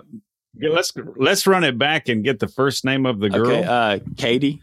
let's 0.60 0.94
let's 1.16 1.48
run 1.48 1.64
it 1.64 1.78
back 1.78 2.10
and 2.10 2.24
get 2.24 2.40
the 2.40 2.48
first 2.48 2.86
name 2.86 3.06
of 3.06 3.20
the 3.20 3.30
girl. 3.30 3.52
Okay, 3.52 3.64
uh, 3.64 4.00
Katie. 4.18 4.62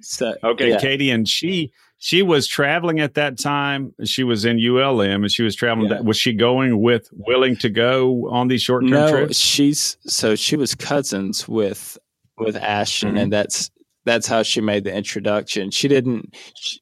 So 0.00 0.34
Okay, 0.42 0.70
yeah. 0.70 0.78
Katie, 0.80 1.10
and 1.10 1.28
she 1.28 1.72
she 1.98 2.22
was 2.22 2.46
traveling 2.48 2.98
at 3.00 3.14
that 3.14 3.38
time. 3.38 3.94
She 4.04 4.24
was 4.24 4.44
in 4.44 4.58
ULM, 4.58 5.22
and 5.22 5.30
she 5.30 5.42
was 5.44 5.54
traveling. 5.54 5.88
Yeah. 5.88 5.98
That, 5.98 6.04
was 6.04 6.16
she 6.16 6.32
going 6.32 6.80
with 6.80 7.08
willing 7.12 7.56
to 7.58 7.68
go 7.70 8.28
on 8.30 8.48
these 8.48 8.62
short 8.62 8.82
term 8.82 8.90
no, 8.90 9.10
trips? 9.10 9.36
she's 9.38 9.96
so 10.06 10.34
she 10.34 10.56
was 10.56 10.74
cousins 10.74 11.46
with 11.48 11.96
with 12.38 12.56
Ashton, 12.56 13.14
Mhm. 13.14 13.22
and 13.22 13.32
that's 13.32 13.70
that's 14.04 14.26
how 14.26 14.42
she 14.42 14.60
made 14.60 14.82
the 14.84 14.92
introduction. 14.94 15.70
She 15.70 15.88
didn't. 15.88 16.34
She, 16.56 16.80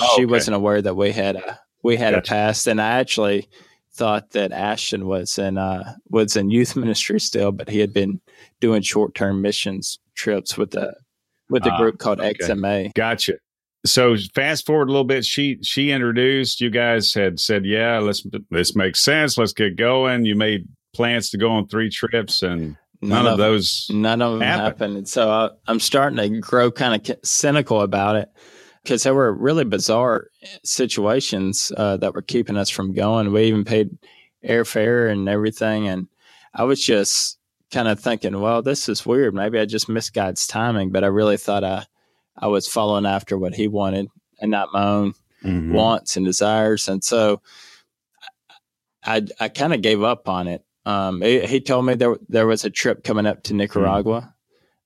Oh, 0.00 0.14
she 0.16 0.24
wasn't 0.24 0.54
aware 0.54 0.80
that 0.80 0.94
we 0.96 1.12
had 1.12 1.36
a 1.36 1.60
we 1.84 1.96
had 1.96 2.14
Gotcha. 2.14 2.32
a 2.32 2.34
past, 2.34 2.66
and 2.66 2.80
I 2.80 2.92
actually 3.00 3.46
thought 3.94 4.30
that 4.30 4.52
Ashton 4.52 5.06
was 5.06 5.38
in 5.38 5.58
uh 5.58 5.94
was 6.08 6.36
in 6.36 6.50
youth 6.50 6.76
ministry 6.76 7.20
still, 7.20 7.52
but 7.52 7.68
he 7.68 7.78
had 7.78 7.92
been 7.92 8.20
doing 8.60 8.82
short 8.82 9.14
term 9.14 9.42
missions 9.42 9.98
trips 10.14 10.56
with 10.56 10.72
the 10.72 10.94
with 11.50 11.62
the 11.62 11.70
Ah, 11.72 11.78
group 11.78 11.98
called 11.98 12.20
okay. 12.20 12.32
XMA. 12.32 12.94
Gotcha. 12.94 13.34
So 13.84 14.16
fast 14.34 14.64
forward 14.64 14.88
a 14.88 14.92
little 14.92 15.04
bit. 15.04 15.24
She 15.24 15.58
she 15.62 15.90
introduced. 15.90 16.60
You 16.60 16.70
guys 16.70 17.12
had 17.12 17.40
said, 17.40 17.64
"Yeah, 17.64 17.98
let's 17.98 18.24
this 18.50 18.76
makes 18.76 19.00
sense. 19.00 19.36
Let's 19.36 19.52
get 19.52 19.76
going." 19.76 20.24
You 20.24 20.36
made 20.36 20.66
plans 20.94 21.30
to 21.30 21.38
go 21.38 21.50
on 21.50 21.66
three 21.66 21.90
trips, 21.90 22.42
and 22.42 22.76
none, 23.00 23.26
of 23.26 23.38
those. 23.38 23.88
None 23.90 24.22
of 24.22 24.32
them 24.32 24.40
happened. 24.40 24.62
happened. 24.64 24.96
And 24.98 25.08
so 25.08 25.30
I, 25.30 25.50
I'm 25.66 25.80
starting 25.80 26.16
to 26.18 26.40
grow 26.40 26.70
kind 26.70 26.94
of 27.10 27.18
cynical 27.24 27.80
about 27.80 28.16
it 28.16 28.28
because 28.82 29.02
there 29.02 29.14
were 29.14 29.32
really 29.32 29.64
bizarre 29.64 30.28
situations 30.64 31.70
uh, 31.76 31.96
that 31.98 32.14
were 32.14 32.22
keeping 32.22 32.56
us 32.56 32.68
from 32.70 32.92
going. 32.92 33.32
We 33.32 33.44
even 33.44 33.64
paid 33.64 33.96
airfare 34.44 35.10
and 35.10 35.28
everything. 35.28 35.86
And 35.88 36.08
I 36.54 36.64
was 36.64 36.84
just 36.84 37.38
kind 37.70 37.88
of 37.88 38.00
thinking, 38.00 38.40
well, 38.40 38.60
this 38.62 38.88
is 38.88 39.06
weird. 39.06 39.34
Maybe 39.34 39.58
I 39.58 39.64
just 39.64 39.88
missed 39.88 40.14
God's 40.14 40.46
timing, 40.46 40.90
but 40.90 41.04
I 41.04 41.08
really 41.08 41.36
thought 41.36 41.64
I, 41.64 41.84
I 42.36 42.48
was 42.48 42.66
following 42.68 43.06
after 43.06 43.38
what 43.38 43.54
He 43.54 43.68
wanted 43.68 44.08
and 44.40 44.50
not 44.50 44.72
my 44.72 44.84
own 44.84 45.14
Mhm. 45.44 45.72
wants 45.72 46.16
and 46.16 46.24
desires. 46.24 46.86
And 46.88 47.02
so 47.02 47.42
I, 49.04 49.26
I 49.40 49.48
kind 49.48 49.74
of 49.74 49.82
gave 49.82 50.02
up 50.02 50.28
on 50.28 50.46
it. 50.46 50.64
Um, 50.86 51.20
he, 51.20 51.40
he 51.46 51.60
told 51.60 51.84
me 51.84 51.94
there, 51.94 52.16
there 52.28 52.46
was 52.46 52.64
a 52.64 52.70
trip 52.70 53.02
coming 53.02 53.26
up 53.26 53.42
to 53.44 53.54
Nicaragua 53.54 54.31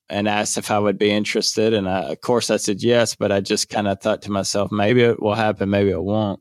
and 0.08 0.28
asked 0.28 0.58
if 0.58 0.70
I 0.70 0.78
would 0.78 0.98
be 0.98 1.10
interested. 1.10 1.74
And 1.74 1.88
I, 1.88 2.12
of 2.12 2.20
course 2.20 2.50
I 2.50 2.56
said 2.56 2.82
yes, 2.82 3.14
but 3.14 3.32
I 3.32 3.40
just 3.40 3.68
kind 3.68 3.88
of 3.88 4.00
thought 4.00 4.22
to 4.22 4.30
myself, 4.30 4.70
maybe 4.70 5.02
it 5.02 5.20
will 5.20 5.34
happen, 5.34 5.70
maybe 5.70 5.90
it 5.90 6.02
won't. 6.02 6.40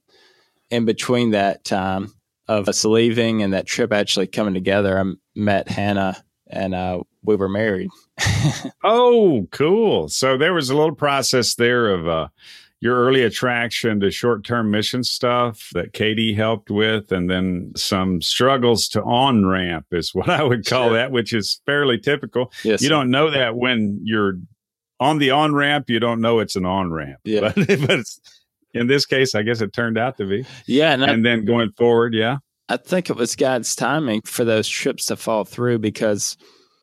In 0.69 0.85
between 0.85 1.31
that 1.31 1.63
time 1.63 2.13
of 2.47 2.67
us 2.69 2.85
leaving 2.85 3.41
and 3.41 3.53
that 3.53 3.65
trip 3.65 3.91
actually 3.91 4.27
coming 4.27 4.53
together, 4.53 4.99
I 4.99 5.13
met 5.35 5.67
Hannah 5.67 6.23
and 6.47 6.75
uh, 6.75 7.01
we 7.23 7.35
were 7.35 7.49
married. 7.49 7.89
Oh, 8.83 9.47
cool. 9.51 10.07
So 10.09 10.37
there 10.37 10.53
was 10.53 10.69
a 10.69 10.75
little 10.75 10.93
process 10.93 11.55
there 11.55 11.91
of 11.91 12.07
uh, 12.07 12.27
your 12.85 12.95
early 13.03 13.23
attraction 13.23 13.99
to 13.99 14.11
short 14.11 14.45
term 14.45 14.69
mission 14.69 15.03
stuff 15.03 15.69
that 15.73 15.91
Katie 15.93 16.33
helped 16.35 16.69
with, 16.69 17.11
and 17.11 17.29
then 17.29 17.71
some 17.75 18.21
struggles 18.21 18.87
to 18.89 19.01
on 19.03 19.45
ramp 19.45 19.87
is 19.91 20.13
what 20.13 20.29
I 20.29 20.43
would 20.43 20.65
call 20.65 20.89
Sure. 20.89 20.93
that, 20.97 21.11
which 21.11 21.33
is 21.33 21.61
fairly 21.65 21.97
typical. 21.97 22.51
yes. 22.63 22.81
You 22.83 22.89
don't 22.89 23.09
know 23.09 23.31
that 23.31 23.55
when 23.55 23.99
you're 24.03 24.35
on 24.99 25.17
the 25.17 25.31
on 25.31 25.53
ramp, 25.55 25.89
you 25.89 25.99
don't 25.99 26.21
know 26.21 26.39
it's 26.39 26.55
an 26.55 26.65
on 26.65 26.91
ramp. 26.91 27.19
Yeah. 27.23 27.41
But, 27.41 27.55
but 27.67 27.99
it's, 27.99 28.19
in 28.73 28.87
this 28.87 29.05
case, 29.05 29.33
I 29.35 29.41
guess 29.41 29.61
it 29.61 29.73
turned 29.73 29.97
out 29.97 30.17
to 30.17 30.25
be. 30.25 30.45
yeah. 30.67 30.91
And 30.93 31.03
I, 31.03 31.07
And 31.11 31.25
then 31.25 31.43
going 31.45 31.71
forward, 31.71 32.13
yeah. 32.13 32.37
I 32.69 32.77
think 32.77 33.09
it 33.09 33.15
was 33.15 33.35
God's 33.35 33.75
timing 33.75 34.21
for 34.25 34.45
those 34.45 34.67
trips 34.67 35.05
to 35.07 35.15
fall 35.15 35.43
through 35.43 35.79
because, 35.79 36.37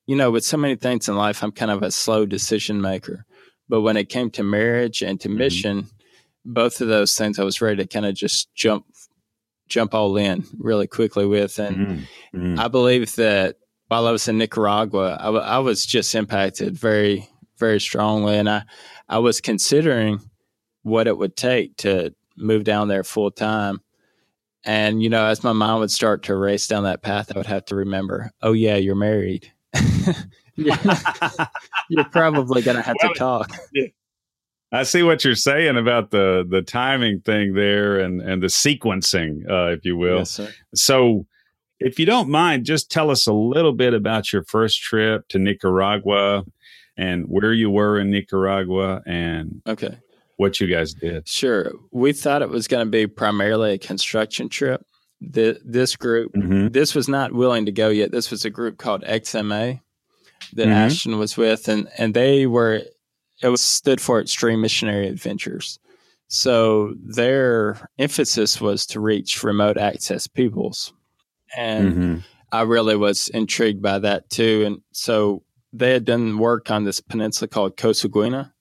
you 0.07 0.17
know, 0.17 0.31
with 0.31 0.45
so 0.45 0.57
many 0.57 0.75
things 0.77 1.09
in 1.09 1.17
life, 1.17 1.43
I'm 1.43 1.53
kind 1.53 1.71
of 1.71 1.83
a 1.83 1.91
slow 1.91 2.27
decision 2.27 2.81
maker. 2.81 3.25
But 3.73 3.81
when 3.81 3.97
it 3.97 4.11
came 4.11 4.29
to 4.33 4.43
marriage 4.43 5.01
and 5.01 5.19
to 5.23 5.31
Mhm. 5.31 5.37
mission, 5.39 5.87
both 6.45 6.83
of 6.83 6.89
those 6.89 7.15
things 7.17 7.39
I 7.39 7.43
was 7.43 7.63
ready 7.63 7.79
to 7.83 7.87
kind 7.89 8.05
of 8.05 8.15
just 8.15 8.55
jump, 8.55 8.85
jump 9.67 9.95
all 9.95 10.15
in 10.19 10.45
really 10.59 10.87
quickly 10.87 11.25
with. 11.25 11.59
And 11.59 11.77
Mhm. 11.79 12.07
Mhm. 12.35 12.59
I 12.59 12.69
believe 12.69 13.17
that 13.17 13.57
while 13.89 14.07
I 14.07 14.11
was 14.11 14.29
in 14.29 14.37
Nicaragua, 14.37 15.17
I, 15.19 15.25
w- 15.25 15.43
I 15.43 15.59
was 15.61 15.87
just 15.87 16.15
impacted 16.15 16.77
very, 16.77 17.27
very 17.59 17.81
strongly. 17.81 18.37
And 18.37 18.47
I, 18.51 18.65
I 19.09 19.17
was 19.21 19.41
considering 19.41 20.21
what 20.83 21.07
it 21.07 21.17
would 21.17 21.35
take 21.35 21.79
to 21.79 22.15
move 22.37 22.65
down 22.65 22.89
there 22.89 23.05
full 23.05 23.31
time. 23.31 23.81
And, 24.67 25.03
you 25.03 25.09
know, 25.09 25.25
as 25.25 25.43
my 25.43 25.55
mind 25.55 25.81
would 25.81 25.91
start 25.91 26.25
to 26.25 26.37
race 26.37 26.67
down 26.67 26.85
that 26.85 27.01
path, 27.01 27.33
I 27.35 27.39
would 27.39 27.47
have 27.47 27.65
to 27.67 27.75
remember, 27.77 28.33
oh, 28.43 28.53
yeah, 28.53 28.77
you're 28.77 28.95
married. 28.97 29.51
you're, 30.57 30.77
you're 31.89 32.05
probably 32.05 32.63
going 32.63 32.77
to 32.77 32.83
have 32.83 32.97
Well, 33.03 33.13
to 33.13 33.19
talk. 33.19 33.57
I 34.73 34.85
see 34.85 35.03
what 35.03 35.23
you're 35.25 35.35
saying 35.35 35.77
about 35.77 36.11
the 36.11 36.47
the 36.49 36.63
timing 36.63 37.21
thing 37.21 37.53
there 37.55 37.99
and 38.01 38.23
and 38.23 38.43
the 38.43 38.47
sequencing, 38.47 39.49
uh, 39.51 39.73
if 39.73 39.85
you 39.85 39.97
will. 39.97 40.19
Yes. 40.19 40.41
So, 40.75 41.27
if 41.79 41.99
you 41.99 42.07
don't 42.07 42.31
mind, 42.31 42.65
just 42.65 42.91
tell 42.91 43.11
us 43.11 43.27
a 43.27 43.33
little 43.35 43.73
bit 43.75 43.93
about 43.93 44.33
your 44.33 44.45
first 44.45 44.81
trip 44.81 45.29
to 45.29 45.39
Nicaragua 45.39 46.45
and 46.97 47.25
where 47.27 47.53
you 47.53 47.71
were 47.71 47.99
in 47.99 48.11
Nicaragua 48.11 49.03
and 49.07 49.61
Okay. 49.69 49.99
what 50.37 50.59
you 50.61 50.69
guys 50.69 50.95
did. 50.95 51.29
Sure. 51.29 51.73
We 51.91 52.13
thought 52.15 52.41
it 52.43 52.49
was 52.49 52.67
going 52.69 52.87
to 52.87 52.91
be 52.91 53.07
primarily 53.07 53.73
a 53.75 53.79
construction 53.79 54.49
trip. 54.49 54.87
The, 55.21 55.61
this 55.65 55.97
group 55.97 56.33
Mm-hmm. 56.35 56.69
this 56.69 56.95
was 56.95 57.09
not 57.09 57.33
willing 57.33 57.67
to 57.67 57.73
go 57.73 57.89
yet. 57.91 58.11
This 58.11 58.31
was 58.31 58.45
a 58.45 58.51
group 58.51 58.77
called 58.79 59.05
XMA 59.05 59.81
that 60.55 60.67
Mhm. 60.69 60.73
Ashton 60.73 61.19
was 61.19 61.37
with, 61.37 61.69
and 61.69 61.89
and 61.99 62.15
they 62.15 62.47
were 62.47 62.83
it 63.43 63.49
was 63.49 63.61
stood 63.63 64.01
for 64.01 64.21
Extreme 64.21 64.61
Missionary 64.61 65.09
Adventures. 65.09 65.79
So 66.29 66.95
their 67.05 67.89
emphasis 67.99 68.61
was 68.61 68.87
to 68.87 69.01
reach 69.01 69.43
remote 69.43 69.77
access 69.77 70.27
peoples, 70.27 70.93
and 71.57 71.93
Mm-hmm. 71.93 72.17
I 72.53 72.63
really 72.63 72.97
was 72.97 73.29
intrigued 73.29 73.83
by 73.83 73.99
that 73.99 74.29
too. 74.31 74.63
And 74.67 74.83
so 74.93 75.43
they 75.73 75.93
had 75.93 76.05
done 76.05 76.39
work 76.39 76.71
on 76.71 76.85
this 76.85 77.01
peninsula 77.01 77.49
called 77.49 77.77
Cosaguina. 77.79 78.53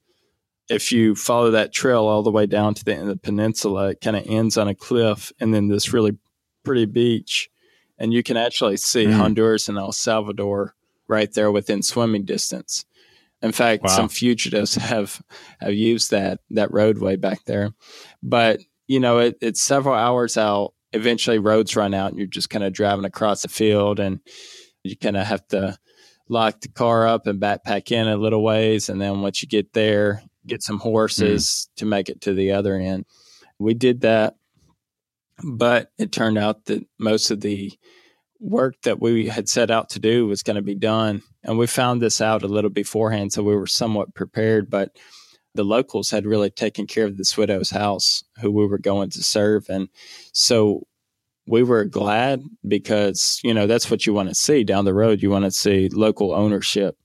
If 0.70 0.92
you 0.94 1.14
follow 1.16 1.52
that 1.52 1.74
trail 1.74 2.06
all 2.06 2.24
the 2.24 2.32
way 2.32 2.46
down 2.46 2.74
to 2.76 2.86
the 2.86 2.94
end 2.94 3.02
of 3.02 3.08
the 3.10 3.18
peninsula, 3.18 3.90
it 3.90 4.00
kind 4.02 4.16
of 4.16 4.24
ends 4.28 4.58
on 4.58 4.70
a 4.70 4.76
cliff 4.76 5.34
and 5.42 5.54
then 5.54 5.68
this 5.68 5.92
really 5.92 6.18
pretty 6.64 6.86
beach. 6.86 7.50
And 7.98 8.14
you 8.14 8.24
can 8.24 8.38
actually 8.38 8.78
see 8.78 9.06
Mm. 9.06 9.14
Honduras 9.14 9.68
and 9.68 9.78
El 9.78 9.92
Salvador 9.92 10.74
right 11.12 11.32
there 11.34 11.52
within 11.52 11.84
swimming 11.84 12.24
distance. 12.26 12.86
In 13.42 13.52
fact, 13.52 13.84
Wow. 13.84 13.90
some 13.90 14.10
fugitives 14.10 14.76
have 14.92 15.22
have 15.60 15.74
used 15.74 16.10
that 16.12 16.40
that 16.52 16.72
roadway 16.72 17.18
back 17.18 17.46
there. 17.46 17.74
But 18.24 18.62
you 18.88 19.00
know, 19.00 19.20
it, 19.20 19.38
it's 19.42 19.62
several 19.62 19.96
hours 19.96 20.38
out. 20.38 20.74
Eventually, 20.94 21.40
roads 21.40 21.76
run 21.76 21.94
out, 21.94 22.10
and 22.10 22.18
you're 22.18 22.28
just 22.28 22.50
kind 22.50 22.64
of 22.64 22.74
driving 22.74 23.06
across 23.06 23.44
the 23.44 23.48
field, 23.48 24.00
and 24.00 24.20
you 24.84 24.98
kind 24.98 25.16
of 25.16 25.26
have 25.28 25.48
to 25.50 25.78
lock 26.28 26.62
the 26.62 26.68
car 26.70 27.08
up 27.08 27.28
and 27.28 27.42
backpack 27.42 27.92
in 27.92 28.08
a 28.08 28.18
little 28.18 28.44
ways, 28.44 28.90
and 28.90 29.02
then 29.02 29.22
once 29.22 29.42
you 29.42 29.48
get 29.48 29.74
there, 29.74 30.24
get 30.46 30.64
some 30.64 30.80
horses 30.80 31.46
mm. 31.46 31.76
to 31.78 31.86
make 31.86 32.10
it 32.10 32.22
to 32.22 32.34
the 32.34 32.52
other 32.52 32.76
end. 32.76 33.06
We 33.60 33.74
did 33.74 34.02
that, 34.02 34.36
but 35.44 35.92
it 35.98 36.12
turned 36.12 36.38
out 36.38 36.66
that 36.66 36.86
most 37.00 37.32
of 37.32 37.42
the 37.42 37.72
work 38.42 38.76
that 38.82 39.00
we 39.00 39.28
had 39.28 39.48
set 39.48 39.72
out 39.72 39.90
to 39.92 40.00
do 40.00 40.26
was 40.28 40.44
going 40.44 40.56
to 40.56 40.62
be 40.62 40.76
done, 40.76 41.22
and 41.44 41.58
we 41.58 41.68
found 41.68 42.02
this 42.02 42.20
out 42.20 42.44
a 42.44 42.48
little 42.48 42.70
beforehand, 42.72 43.32
so 43.32 43.44
we 43.44 43.56
were 43.56 43.68
somewhat 43.68 44.14
prepared, 44.16 44.70
but 44.70 44.98
the 45.54 45.64
locals 45.64 46.10
had 46.10 46.26
really 46.26 46.50
taken 46.50 46.88
care 46.88 47.06
of 47.06 47.18
this 47.18 47.38
widow's 47.38 47.70
house 47.70 48.24
who 48.42 48.50
we 48.52 48.66
were 48.66 48.78
going 48.80 49.10
to 49.12 49.22
serve. 49.24 49.66
And 49.70 49.90
so 50.34 50.88
we 51.46 51.62
were 51.62 51.84
glad 51.86 52.42
because, 52.68 53.40
you 53.44 53.54
know, 53.54 53.68
that's 53.68 53.92
what 53.92 54.06
you 54.06 54.14
want 54.14 54.30
to 54.30 54.36
see 54.36 54.64
down 54.64 54.86
the 54.86 54.94
road. 54.94 55.22
You 55.22 55.30
want 55.30 55.46
to 55.46 55.52
see 55.52 55.90
local 55.90 56.34
ownership. 56.34 56.98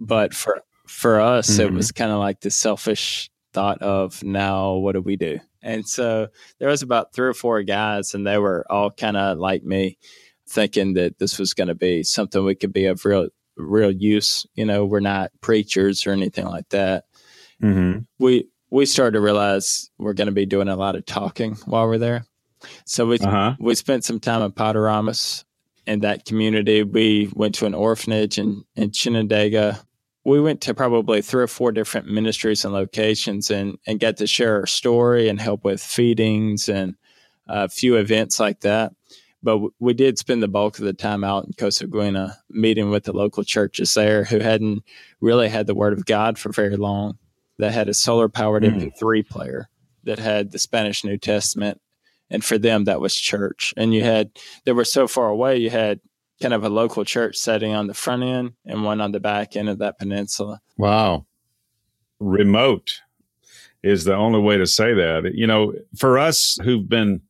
But 0.00 0.34
for 0.34 0.62
for 0.86 1.20
us, 1.20 1.58
it 1.58 1.70
Mhm. 1.70 1.76
was 1.76 1.92
kind 1.92 2.10
of 2.12 2.18
like 2.18 2.40
the 2.40 2.50
selfish 2.50 3.28
thought 3.52 3.82
of 3.82 4.22
now 4.22 4.74
what 4.74 4.92
do 4.92 5.02
we 5.02 5.16
do? 5.16 5.38
And 5.60 5.86
so 5.86 6.28
there 6.58 6.68
was 6.68 6.82
about 6.82 7.12
three 7.12 7.26
or 7.28 7.34
four 7.34 7.62
guys 7.62 8.14
and 8.14 8.26
they 8.26 8.38
were 8.38 8.64
all 8.70 8.90
kind 8.90 9.16
of 9.16 9.38
like 9.38 9.64
me 9.64 9.98
thinking 10.48 10.94
that 10.94 11.18
this 11.18 11.38
was 11.38 11.54
going 11.54 11.68
to 11.68 11.74
be 11.74 12.02
something 12.02 12.44
we 12.44 12.54
could 12.54 12.72
be 12.72 12.86
of 12.86 13.04
real 13.04 13.28
real 13.56 13.90
use. 13.90 14.46
You 14.54 14.64
know, 14.66 14.84
we're 14.84 15.00
not 15.00 15.30
preachers 15.40 16.06
or 16.06 16.12
anything 16.12 16.46
like 16.46 16.68
that. 16.70 17.04
Mm-hmm. 17.62 18.00
We 18.18 18.48
we 18.70 18.86
started 18.86 19.12
to 19.12 19.20
realize 19.20 19.90
we're 19.98 20.12
going 20.12 20.26
to 20.26 20.32
be 20.32 20.46
doing 20.46 20.68
a 20.68 20.76
lot 20.76 20.96
of 20.96 21.06
talking 21.06 21.54
while 21.66 21.86
we're 21.86 21.98
there. 21.98 22.24
So 22.84 23.06
we 23.06 23.18
Uh-huh. 23.18 23.54
we 23.58 23.74
spent 23.74 24.04
some 24.04 24.20
time 24.20 24.42
in 24.42 24.52
Potaramas 24.52 25.44
in 25.86 26.00
that 26.00 26.24
community. 26.24 26.82
We 26.82 27.30
went 27.34 27.54
to 27.56 27.66
an 27.66 27.74
orphanage 27.74 28.38
in, 28.38 28.64
in 28.76 28.90
Chinandega. 28.90 29.80
We 30.24 30.40
went 30.40 30.60
to 30.62 30.74
probably 30.74 31.22
three 31.22 31.42
or 31.42 31.48
four 31.48 31.72
different 31.72 32.08
ministries 32.08 32.64
and 32.64 32.74
locations 32.74 33.50
and, 33.50 33.78
and 33.86 33.98
got 33.98 34.18
to 34.18 34.26
share 34.26 34.56
our 34.56 34.66
story 34.66 35.28
and 35.28 35.40
help 35.40 35.64
with 35.64 35.82
feedings 35.82 36.68
and 36.68 36.96
a 37.46 37.68
few 37.70 37.96
events 37.96 38.38
like 38.38 38.60
that. 38.60 38.92
But 39.42 39.60
we 39.78 39.94
did 39.94 40.18
spend 40.18 40.42
the 40.42 40.48
bulk 40.48 40.78
of 40.78 40.84
the 40.84 40.92
time 40.92 41.22
out 41.22 41.44
in 41.46 41.52
Cosaguina 41.52 42.34
meeting 42.50 42.90
with 42.90 43.04
the 43.04 43.12
local 43.12 43.44
churches 43.44 43.94
there 43.94 44.24
who 44.24 44.40
hadn't 44.40 44.82
really 45.20 45.48
had 45.48 45.66
the 45.66 45.74
Word 45.74 45.92
of 45.92 46.06
God 46.06 46.38
for 46.38 46.50
very 46.50 46.76
long, 46.76 47.18
that 47.58 47.72
had 47.72 47.88
a 47.88 47.94
solar 47.94 48.28
powered 48.28 48.64
Mm. 48.64 48.92
MP3 48.92 49.28
player, 49.28 49.68
that 50.04 50.18
had 50.18 50.52
the 50.52 50.58
Spanish 50.58 51.04
New 51.04 51.18
Testament 51.18 51.80
and 52.30 52.44
for 52.44 52.58
them 52.58 52.84
that 52.84 53.00
was 53.00 53.16
church 53.16 53.72
and 53.76 53.94
you 53.94 54.02
had 54.04 54.30
they 54.64 54.72
were 54.72 54.84
so 54.84 55.08
far 55.08 55.28
away 55.28 55.56
you 55.56 55.70
had 55.70 55.98
kind 56.42 56.52
of 56.52 56.62
a 56.62 56.68
local 56.68 57.04
church 57.04 57.36
setting 57.36 57.72
on 57.72 57.86
the 57.86 57.94
front 57.94 58.22
end 58.22 58.52
and 58.66 58.84
one 58.84 59.00
on 59.00 59.12
the 59.12 59.20
back 59.20 59.56
end 59.56 59.68
of 59.68 59.78
that 59.78 59.98
peninsula 59.98 60.60
Wow. 60.76 61.24
Remote 62.20 63.00
is 63.82 64.04
the 64.04 64.14
only 64.14 64.40
way 64.40 64.56
to 64.58 64.66
say 64.66 64.92
that. 64.92 65.32
You 65.34 65.46
know, 65.46 65.72
for 65.96 66.18
us 66.18 66.58
who've 66.64 66.88
been 66.88 67.22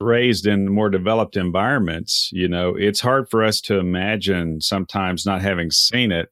raised 0.00 0.46
in 0.46 0.68
more 0.68 0.90
developed 0.90 1.36
environments, 1.36 2.30
you 2.32 2.48
know, 2.48 2.74
it's 2.74 3.00
hard 3.00 3.28
for 3.30 3.42
us 3.42 3.60
to 3.62 3.78
imagine 3.78 4.60
sometimes 4.60 5.24
not 5.24 5.42
having 5.42 5.70
seen 5.70 6.12
it 6.12 6.30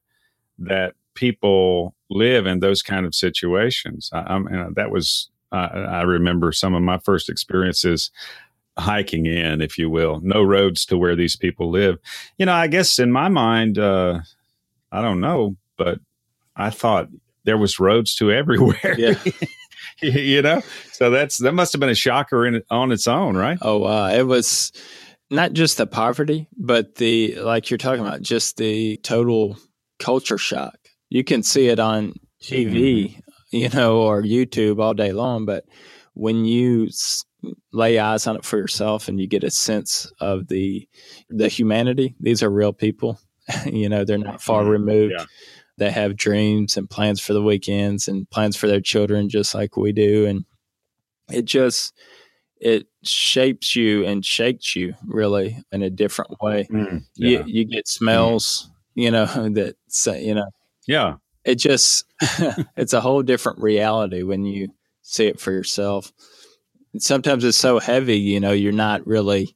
that 0.58 0.94
people 1.14 1.94
live 2.10 2.46
in 2.46 2.60
those 2.60 2.82
kind 2.82 3.06
of 3.06 3.14
situations. 3.14 4.10
I, 4.12 4.34
I'm, 4.34 4.74
that 4.74 4.90
was, 4.90 5.30
uh, 5.52 5.68
I 5.88 6.02
remember 6.02 6.52
some 6.52 6.74
of 6.74 6.82
my 6.82 6.98
first 6.98 7.30
experiences 7.30 8.10
hiking 8.76 9.26
in, 9.26 9.60
if 9.60 9.78
you 9.78 9.88
will, 9.88 10.20
no 10.22 10.42
roads 10.42 10.84
to 10.86 10.98
where 10.98 11.16
these 11.16 11.36
people 11.36 11.70
live. 11.70 11.98
You 12.38 12.46
know, 12.46 12.52
I 12.52 12.66
guess 12.66 12.98
in 12.98 13.12
my 13.12 13.28
mind, 13.28 13.78
uh, 13.78 14.20
I 14.92 15.00
don't 15.00 15.20
know, 15.20 15.56
but 15.76 16.00
I 16.56 16.70
thought 16.70 17.08
there 17.44 17.58
was 17.58 17.78
roads 17.78 18.14
to 18.16 18.32
everywhere. 18.40 18.96
Yeah. 18.98 19.14
you 20.02 20.42
know, 20.42 20.62
so 20.92 21.10
that's 21.10 21.38
that 21.38 21.52
must 21.52 21.72
have 21.72 21.80
been 21.80 21.88
a 21.88 21.94
shocker 21.94 22.46
in 22.46 22.62
on 22.70 22.92
its 22.92 23.06
own, 23.06 23.36
right? 23.36 23.58
oh 23.62 23.78
wow 23.78 24.08
it 24.08 24.22
was 24.26 24.72
not 25.30 25.52
just 25.52 25.76
the 25.78 25.86
poverty 25.86 26.46
but 26.56 26.96
the 26.96 27.34
like 27.36 27.70
you're 27.70 27.78
talking 27.78 28.04
about 28.06 28.20
just 28.22 28.56
the 28.56 28.96
total 28.98 29.56
culture 29.98 30.38
shock 30.38 30.76
you 31.08 31.24
can 31.24 31.42
see 31.42 31.68
it 31.68 31.78
on 31.80 32.12
tv 32.42 33.20
you 33.50 33.68
know 33.70 34.02
or 34.02 34.22
youtube 34.22 34.80
all 34.80 34.92
day 34.94 35.12
long 35.12 35.46
but 35.46 35.64
when 36.14 36.44
you 36.44 36.86
s- 36.86 37.24
lay 37.72 37.98
eyes 37.98 38.26
on 38.26 38.36
it 38.36 38.44
for 38.44 38.58
yourself 38.58 39.08
and 39.08 39.18
you 39.20 39.26
get 39.26 39.44
a 39.44 39.50
sense 39.50 40.10
of 40.20 40.48
the 40.48 40.86
the 41.30 41.48
humanity 41.48 42.14
these 42.20 42.42
are 42.42 42.50
real 42.50 42.72
people 42.72 43.18
you 43.66 43.88
know 43.88 44.04
they're 44.04 44.18
not 44.18 44.42
far 44.42 44.62
Mhm. 44.64 44.68
removed 44.70 45.14
Yeah. 45.16 45.24
They 45.78 45.90
have 45.90 46.16
dreams 46.16 46.76
and 46.76 46.88
plans 46.88 47.20
for 47.20 47.32
the 47.32 47.42
weekends 47.42 48.08
and 48.08 48.28
plans 48.30 48.56
for 48.56 48.66
their 48.68 48.80
children 48.80 49.28
just 49.28 49.54
like 49.54 49.76
we 49.76 49.92
do 49.92 50.26
and 50.26 50.44
it 51.30 51.44
just 51.44 51.92
it 52.60 52.86
shapes 53.02 53.74
you 53.74 54.04
and 54.04 54.24
shakes 54.24 54.76
you 54.76 54.94
really 55.06 55.58
in 55.72 55.82
a 55.82 55.90
different 55.90 56.30
way 56.40 56.66
Mm, 56.70 57.04
yeah. 57.16 57.40
you, 57.40 57.44
you 57.46 57.64
get 57.64 57.88
smells 57.88 58.70
you 58.94 59.10
know 59.10 59.26
that 59.54 59.76
say 59.88 60.24
you 60.24 60.34
know 60.34 60.48
yeah. 60.86 61.14
it 61.44 61.56
just 61.56 62.04
it's 62.76 62.92
a 62.92 63.00
whole 63.00 63.22
different 63.22 63.58
reality 63.60 64.22
when 64.22 64.44
you 64.44 64.68
see 65.02 65.26
it 65.26 65.40
for 65.40 65.52
yourself 65.52 66.12
and 66.92 67.02
sometimes 67.02 67.44
it's 67.44 67.58
so 67.58 67.78
heavy 67.78 68.18
you 68.18 68.38
know 68.40 68.52
you're 68.52 68.72
not 68.72 69.06
really 69.06 69.54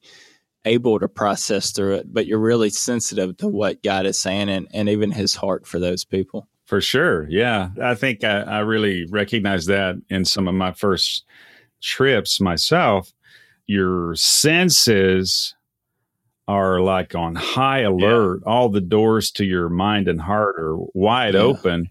able 0.69 0.99
to 0.99 1.09
process 1.09 1.71
through 1.73 1.95
it 1.95 2.07
but 2.13 2.27
you're 2.27 2.39
really 2.39 2.71
sensitive 2.71 3.37
to 3.37 3.49
what 3.49 3.83
god 3.83 4.07
is 4.07 4.21
saying 4.21 4.49
and, 4.49 4.69
and 4.73 4.89
even 4.89 5.11
his 5.11 5.35
heart 5.35 5.67
for 5.67 5.79
those 5.79 6.05
people 6.05 6.49
For 6.67 6.81
sure. 6.83 7.27
Yeah. 7.31 7.71
I 7.83 7.95
think 7.95 8.23
I, 8.25 8.41
I 8.43 8.59
really 8.61 9.07
recognize 9.11 9.67
that 9.67 9.95
in 10.11 10.25
some 10.27 10.47
of 10.49 10.55
my 10.55 10.73
first 10.73 11.25
trips 11.81 12.41
myself. 12.41 13.13
Your 13.67 14.15
senses 14.17 15.55
are 16.47 16.81
like 16.81 17.15
on 17.15 17.35
high 17.35 17.81
alert. 17.81 18.43
All 18.47 18.69
the 18.69 18.81
doors 18.83 19.31
to 19.33 19.45
your 19.45 19.69
mind 19.69 20.09
and 20.09 20.21
heart 20.21 20.57
are 20.59 20.77
wide 20.95 21.35
Yeah. 21.35 21.41
open. 21.41 21.89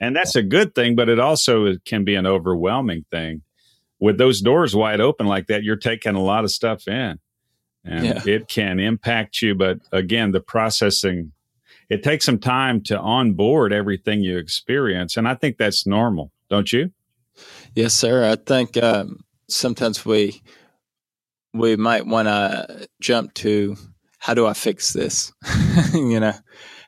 And 0.00 0.14
that's 0.16 0.36
a 0.36 0.42
good 0.42 0.74
thing, 0.74 0.94
but 0.96 1.08
it 1.08 1.18
also 1.20 1.76
can 1.84 2.04
be 2.04 2.14
an 2.14 2.26
overwhelming 2.26 3.04
thing. 3.10 3.42
With 4.00 4.18
those 4.18 4.40
doors 4.40 4.74
wide 4.76 5.00
open 5.00 5.26
like 5.26 5.46
that, 5.48 5.64
you're 5.64 5.76
taking 5.76 6.14
a 6.14 6.22
lot 6.22 6.44
of 6.44 6.50
stuff 6.52 6.86
in. 6.88 7.18
And 7.84 8.04
Yeah. 8.04 8.22
it 8.26 8.48
can 8.48 8.78
impact 8.80 9.40
you. 9.42 9.54
But 9.54 9.78
again, 9.92 10.32
the 10.32 10.40
processing 10.40 11.32
it 11.90 12.02
takes 12.02 12.26
some 12.26 12.38
time 12.38 12.82
to 12.82 12.98
onboard 12.98 13.72
everything 13.72 14.20
you 14.20 14.36
experience 14.36 15.16
and 15.16 15.26
i 15.26 15.34
think 15.34 15.56
that's 15.56 15.86
normal 15.86 16.30
don't 16.50 16.70
you 16.70 16.90
Yes, 17.74 17.94
sir. 17.94 18.28
I 18.28 18.36
think 18.36 18.76
um, 18.82 19.20
sometimes 19.48 20.04
we 20.04 20.42
we 21.54 21.76
might 21.76 22.06
want 22.06 22.28
to 22.28 22.88
jump 23.00 23.34
to 23.34 23.76
how 24.18 24.34
do 24.34 24.46
I 24.46 24.52
fix 24.52 24.92
this? 24.92 25.32
you 25.94 26.20
know, 26.20 26.34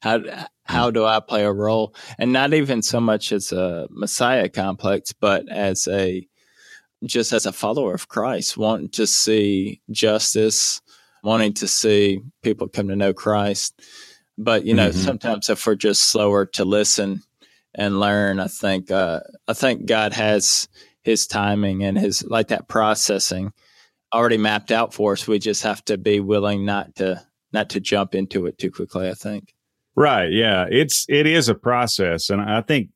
how 0.00 0.20
how 0.64 0.90
do 0.90 1.04
I 1.04 1.20
play 1.20 1.44
a 1.44 1.52
role? 1.52 1.94
And 2.18 2.32
not 2.32 2.54
even 2.54 2.82
so 2.82 3.00
much 3.00 3.32
as 3.32 3.52
a 3.52 3.86
Messiah 3.90 4.48
complex, 4.48 5.12
but 5.12 5.48
as 5.48 5.86
a 5.88 6.26
just 7.04 7.32
as 7.32 7.46
a 7.46 7.52
follower 7.52 7.94
of 7.94 8.08
Christ, 8.08 8.56
wanting 8.56 8.90
to 8.90 9.06
see 9.06 9.80
justice, 9.90 10.80
wanting 11.22 11.54
to 11.54 11.68
see 11.68 12.20
people 12.42 12.68
come 12.68 12.88
to 12.88 12.96
know 12.96 13.12
Christ. 13.12 13.80
But 14.38 14.64
you 14.64 14.74
know, 14.74 14.90
Mhm. 14.90 14.94
sometimes 15.04 15.48
if 15.50 15.66
we're 15.66 15.74
just 15.74 16.02
slower 16.10 16.46
to 16.46 16.64
listen 16.64 17.22
and 17.74 18.00
learn, 18.00 18.40
I 18.40 18.46
think 18.48 18.90
uh, 18.90 19.20
I 19.48 19.52
think 19.52 19.86
God 19.86 20.12
has 20.14 20.68
His 21.02 21.26
timing 21.26 21.82
and 21.84 21.98
His 21.98 22.22
like 22.24 22.48
that 22.48 22.68
processing 22.68 23.52
already 24.12 24.38
mapped 24.38 24.72
out 24.72 24.92
for 24.92 25.12
us. 25.12 25.28
We 25.28 25.38
just 25.38 25.62
have 25.62 25.84
to 25.86 25.96
be 25.98 26.20
willing 26.20 26.64
not 26.64 26.94
to 26.96 27.22
not 27.52 27.70
to 27.70 27.80
jump 27.80 28.14
into 28.14 28.46
it 28.46 28.58
too 28.58 28.70
quickly. 28.70 29.08
I 29.08 29.14
think. 29.14 29.54
right 29.96 30.30
yeah 30.32 30.66
it's 30.70 31.04
it 31.08 31.26
is 31.26 31.48
a 31.48 31.54
process 31.54 32.30
and 32.30 32.40
i 32.40 32.60
think 32.62 32.90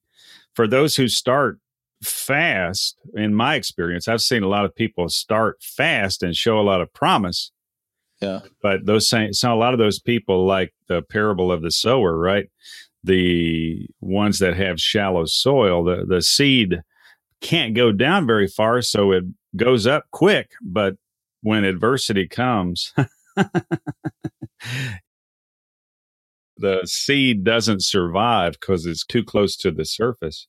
for 0.55 0.69
those 0.69 0.95
who 0.95 1.09
start 1.09 1.59
fast 2.07 2.97
in 3.15 3.35
my 3.35 3.55
experience 3.55 4.09
i've 4.09 4.21
seen 4.21 4.43
a 4.43 4.49
lot 4.49 4.65
of 4.65 4.75
people 4.75 5.09
start 5.09 5.63
fast 5.63 6.23
and 6.23 6.37
show 6.37 6.59
a 6.59 6.63
lot 6.63 6.81
of 6.81 6.93
promise. 6.93 7.51
Yeah. 8.21 8.41
but 8.63 8.87
those 8.87 9.09
same 9.09 9.33
so 9.35 9.53
a 9.53 9.57
lot 9.57 9.75
of 9.75 9.79
those 9.79 9.99
people 10.01 10.47
like 10.47 10.73
the 10.89 11.03
parable 11.03 11.53
of 11.53 11.63
the 11.63 11.71
sower 11.71 12.17
right? 12.17 12.49
The 13.03 13.87
ones 14.01 14.39
that 14.39 14.57
have 14.57 14.81
shallow 14.81 15.27
soil 15.27 15.85
the 15.85 16.07
the 16.07 16.23
seed 16.23 16.81
can't 17.43 17.75
go 17.75 17.93
down 17.93 18.27
very 18.27 18.47
far 18.47 18.81
so 18.81 19.13
it 19.13 19.25
goes 19.57 19.87
up 19.87 20.05
quick 20.11 20.53
but 20.63 20.95
when 21.43 21.65
adversity 21.65 22.27
comes 22.27 22.95
the 26.57 26.81
seed 26.85 27.45
doesn't 27.45 27.85
survive 27.85 28.53
because 28.53 28.87
it's 28.87 29.05
too 29.05 29.23
close 29.23 29.57
to 29.57 29.71
the 29.71 29.85
surface 29.85 30.47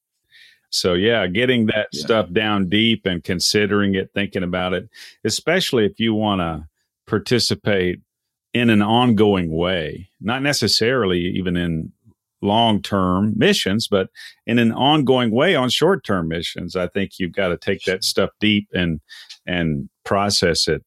so 0.70 0.94
yeah 0.94 1.28
getting 1.28 1.66
that 1.68 1.88
Yeah. 1.94 2.02
stuff 2.02 2.32
down 2.34 2.70
deep 2.70 3.06
and 3.06 3.24
considering 3.24 3.96
it 3.96 4.12
thinking 4.14 4.44
about 4.44 4.74
it 4.74 4.90
especially 5.24 5.86
if 5.86 6.00
you 6.00 6.14
want 6.14 6.42
to 6.42 6.68
participate 7.08 8.00
in 8.56 8.70
an 8.70 8.82
ongoing 8.82 9.52
way, 9.52 10.10
not 10.22 10.42
necessarily 10.42 11.20
even 11.20 11.58
in 11.58 11.92
long 12.42 12.82
term 12.82 13.34
missions, 13.36 13.86
but 13.86 14.10
in 14.48 14.60
an 14.60 14.72
ongoing 14.72 15.30
way 15.32 15.56
on 15.56 15.70
short 15.70 16.06
term 16.06 16.30
missions. 16.30 16.76
I 16.76 16.88
think 16.88 17.20
you've 17.20 17.34
got 17.34 17.50
to 17.50 17.58
take 17.58 17.84
that 17.84 18.04
stuff 18.04 18.30
deep 18.40 18.70
and 18.74 19.02
and 19.46 19.90
process 20.06 20.70
it. 20.70 20.84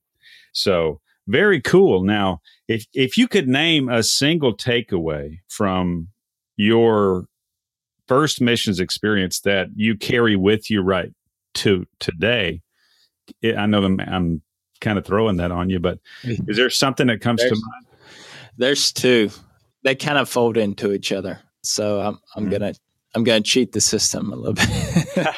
So 0.52 1.00
very 1.26 1.60
cool. 1.60 2.02
Now, 2.04 2.40
if 2.68 2.86
if 2.94 3.18
you 3.18 3.28
could 3.28 3.48
name 3.48 3.90
a 3.90 4.02
single 4.02 4.56
takeaway 4.56 5.40
from 5.48 6.08
your 6.56 7.26
first 8.08 8.40
missions 8.40 8.80
experience 8.80 9.40
that 9.40 9.68
you 9.74 9.96
carry 9.96 10.34
with 10.36 10.70
you 10.70 10.80
right 10.82 11.12
to 11.54 11.86
today, 12.00 12.62
it, 13.42 13.56
I 13.56 13.66
know 13.66 13.84
I'm, 13.84 14.00
I'm 14.00 14.42
kind 14.80 14.98
of 14.98 15.04
throwing 15.04 15.36
that 15.36 15.50
on 15.52 15.70
you, 15.70 15.78
but 15.78 15.98
is 16.24 16.56
there 16.56 16.70
something 16.70 17.06
that 17.08 17.20
comes 17.20 17.40
to 17.42 17.50
mind? 17.50 17.86
There's 18.56 18.92
two. 18.92 19.30
They 19.84 19.94
kind 19.94 20.18
of 20.18 20.28
fold 20.28 20.56
into 20.56 20.92
each 20.92 21.12
other. 21.12 21.40
So 21.62 22.00
I'm 22.00 22.18
I'm 22.36 22.46
Mhm. 22.46 22.50
gonna 22.52 22.74
I'm 23.14 23.24
gonna 23.24 23.40
cheat 23.40 23.72
the 23.72 23.80
system 23.80 24.32
a 24.32 24.36
little 24.36 24.54
bit. 24.54 25.28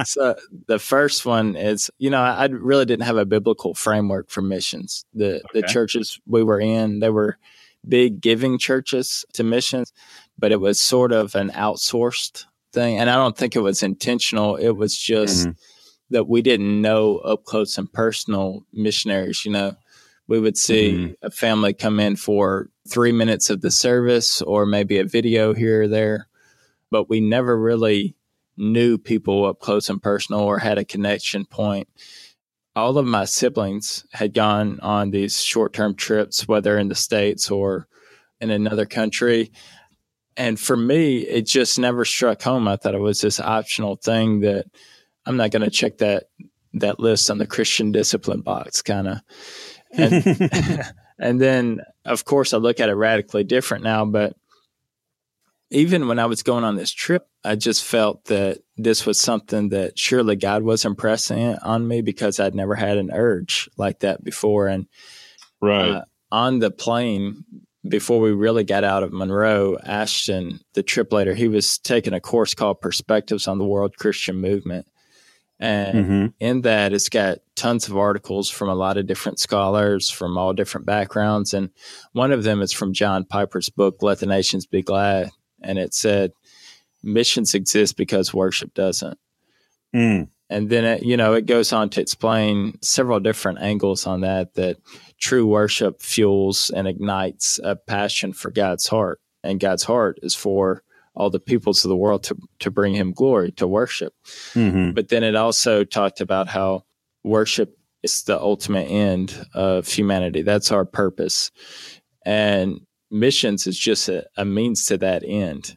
so 0.06 0.34
the 0.66 0.78
first 0.78 1.24
one 1.26 1.56
is, 1.56 1.90
you 1.98 2.10
know, 2.10 2.20
I 2.20 2.46
really 2.46 2.84
didn't 2.84 3.06
have 3.06 3.16
a 3.16 3.24
biblical 3.24 3.74
framework 3.74 4.30
for 4.30 4.42
missions. 4.42 5.04
The 5.14 5.42
the 5.52 5.62
churches 5.62 6.18
we 6.26 6.42
were 6.42 6.60
in, 6.60 7.00
they 7.00 7.10
were 7.10 7.38
big 7.86 8.20
giving 8.20 8.58
churches 8.58 9.24
to 9.32 9.42
missions, 9.42 9.92
but 10.38 10.52
it 10.52 10.60
was 10.60 10.80
sort 10.80 11.12
of 11.12 11.34
an 11.34 11.50
outsourced 11.50 12.44
thing. 12.72 12.98
And 12.98 13.10
I 13.10 13.16
don't 13.16 13.36
think 13.36 13.56
it 13.56 13.60
was 13.60 13.82
intentional. 13.82 14.56
It 14.56 14.72
was 14.72 14.96
just 14.96 15.46
mm-hmm. 15.46 15.52
that 16.10 16.28
we 16.28 16.42
didn't 16.42 16.80
know 16.80 17.18
up 17.18 17.44
close 17.44 17.78
and 17.78 17.92
personal 17.92 18.64
missionaries, 18.72 19.44
you 19.44 19.52
know. 19.52 19.76
We 20.28 20.38
would 20.40 20.56
see 20.56 20.92
mm-hmm. 20.92 21.12
a 21.22 21.30
family 21.30 21.74
come 21.74 22.00
in 22.00 22.16
for 22.16 22.70
three 22.88 23.12
minutes 23.12 23.50
of 23.50 23.60
the 23.60 23.70
service 23.70 24.40
or 24.40 24.64
maybe 24.64 24.98
a 24.98 25.04
video 25.04 25.52
here 25.52 25.82
or 25.82 25.88
there, 25.88 26.28
but 26.90 27.10
we 27.10 27.20
never 27.20 27.58
really 27.58 28.16
knew 28.56 28.98
people 28.98 29.44
up 29.44 29.60
close 29.60 29.90
and 29.90 30.02
personal 30.02 30.42
or 30.42 30.58
had 30.58 30.78
a 30.78 30.84
connection 30.84 31.44
point 31.44 31.88
all 32.74 32.96
of 32.96 33.06
my 33.06 33.24
siblings 33.24 34.04
had 34.12 34.34
gone 34.34 34.80
on 34.80 35.10
these 35.10 35.42
short 35.42 35.72
term 35.72 35.94
trips, 35.94 36.48
whether 36.48 36.78
in 36.78 36.88
the 36.88 36.94
States 36.94 37.50
or 37.50 37.86
in 38.40 38.50
another 38.50 38.86
country. 38.86 39.52
And 40.36 40.58
for 40.58 40.76
me, 40.76 41.18
it 41.18 41.46
just 41.46 41.78
never 41.78 42.04
struck 42.04 42.42
home. 42.42 42.66
I 42.66 42.76
thought 42.76 42.94
it 42.94 43.00
was 43.00 43.20
this 43.20 43.40
optional 43.40 43.96
thing 43.96 44.40
that 44.40 44.66
I'm 45.26 45.36
not 45.36 45.50
going 45.50 45.62
to 45.62 45.70
check 45.70 45.98
that 45.98 46.24
that 46.74 46.98
list 46.98 47.30
on 47.30 47.38
the 47.38 47.46
Christian 47.46 47.92
discipline 47.92 48.40
box, 48.40 48.80
kind 48.80 49.08
of. 49.08 49.20
And, 49.92 50.92
and 51.18 51.40
then, 51.40 51.82
of 52.06 52.24
course, 52.24 52.54
I 52.54 52.56
look 52.56 52.80
at 52.80 52.88
it 52.88 52.94
radically 52.94 53.44
different 53.44 53.84
now. 53.84 54.06
But 54.06 54.34
even 55.70 56.08
when 56.08 56.18
I 56.18 56.26
was 56.26 56.42
going 56.42 56.64
on 56.64 56.76
this 56.76 56.90
trip, 56.90 57.26
I 57.44 57.56
just 57.56 57.84
felt 57.84 58.24
that 58.26 58.58
this 58.76 59.04
was 59.04 59.20
something 59.20 59.70
that 59.70 59.98
surely 59.98 60.36
God 60.36 60.62
was 60.62 60.84
impressing 60.84 61.56
on 61.56 61.86
me 61.86 62.00
because 62.00 62.40
I'd 62.40 62.54
never 62.54 62.74
had 62.74 62.98
an 62.98 63.10
urge 63.12 63.68
like 63.76 64.00
that 64.00 64.22
before. 64.24 64.68
And 64.68 64.86
right 65.60 65.90
uh, 65.90 66.04
on 66.30 66.58
the 66.58 66.70
plane 66.70 67.44
before 67.86 68.20
we 68.20 68.32
really 68.32 68.64
got 68.64 68.84
out 68.84 69.02
of 69.02 69.12
Monroe, 69.12 69.76
Ashton, 69.84 70.60
the 70.74 70.82
trip 70.82 71.12
later, 71.12 71.34
he 71.34 71.48
was 71.48 71.78
taking 71.78 72.12
a 72.12 72.20
course 72.20 72.54
called 72.54 72.80
Perspectives 72.80 73.48
on 73.48 73.58
the 73.58 73.66
World 73.66 73.96
Christian 73.96 74.36
Movement. 74.36 74.86
And 75.58 75.94
mm-hmm. 75.94 76.26
in 76.40 76.62
that, 76.62 76.92
it's 76.92 77.08
got 77.08 77.38
tons 77.54 77.88
of 77.88 77.96
articles 77.96 78.50
from 78.50 78.68
a 78.68 78.74
lot 78.74 78.96
of 78.96 79.06
different 79.06 79.38
scholars 79.38 80.10
from 80.10 80.36
all 80.36 80.52
different 80.52 80.86
backgrounds. 80.86 81.54
And 81.54 81.70
one 82.12 82.32
of 82.32 82.42
them 82.42 82.62
is 82.62 82.72
from 82.72 82.92
John 82.92 83.24
Piper's 83.24 83.68
book, 83.68 84.02
Let 84.02 84.18
the 84.18 84.26
Nations 84.26 84.66
Be 84.66 84.82
Glad 84.82 85.30
and 85.62 85.78
it 85.78 85.94
said 85.94 86.32
missions 87.02 87.54
exist 87.54 87.96
because 87.96 88.34
worship 88.34 88.74
doesn't. 88.74 89.18
Mm. 89.94 90.28
And 90.50 90.68
then 90.68 90.84
it, 90.84 91.02
you 91.02 91.16
know 91.16 91.32
it 91.32 91.46
goes 91.46 91.72
on 91.72 91.88
to 91.90 92.00
explain 92.00 92.78
several 92.82 93.20
different 93.20 93.60
angles 93.60 94.06
on 94.06 94.20
that. 94.20 94.54
That 94.54 94.76
true 95.22 95.46
worship 95.46 96.02
fuels 96.02 96.68
and 96.74 96.88
ignites 96.88 97.60
a 97.62 97.76
passion 97.76 98.32
for 98.32 98.50
God's 98.50 98.88
heart, 98.88 99.20
and 99.42 99.60
God's 99.60 99.84
heart 99.84 100.18
is 100.22 100.34
for 100.34 100.82
all 101.14 101.30
the 101.30 101.40
peoples 101.40 101.84
of 101.84 101.88
the 101.88 101.96
world 101.96 102.24
to 102.24 102.36
to 102.58 102.70
bring 102.70 102.94
Him 102.94 103.12
glory, 103.12 103.52
to 103.52 103.66
worship. 103.66 104.12
Mm-hmm. 104.54 104.92
But 104.92 105.08
then 105.08 105.22
it 105.22 105.36
also 105.36 105.84
talked 105.84 106.20
about 106.20 106.48
how 106.48 106.84
worship 107.22 107.78
is 108.02 108.24
the 108.24 108.38
ultimate 108.38 108.90
end 108.90 109.46
of 109.54 109.86
humanity. 109.86 110.42
That's 110.42 110.72
our 110.72 110.84
purpose, 110.84 111.52
and 112.26 112.80
missions 113.10 113.66
is 113.66 113.78
just 113.78 114.08
a, 114.08 114.26
a 114.36 114.44
means 114.44 114.86
to 114.86 114.98
that 114.98 115.22
end. 115.24 115.76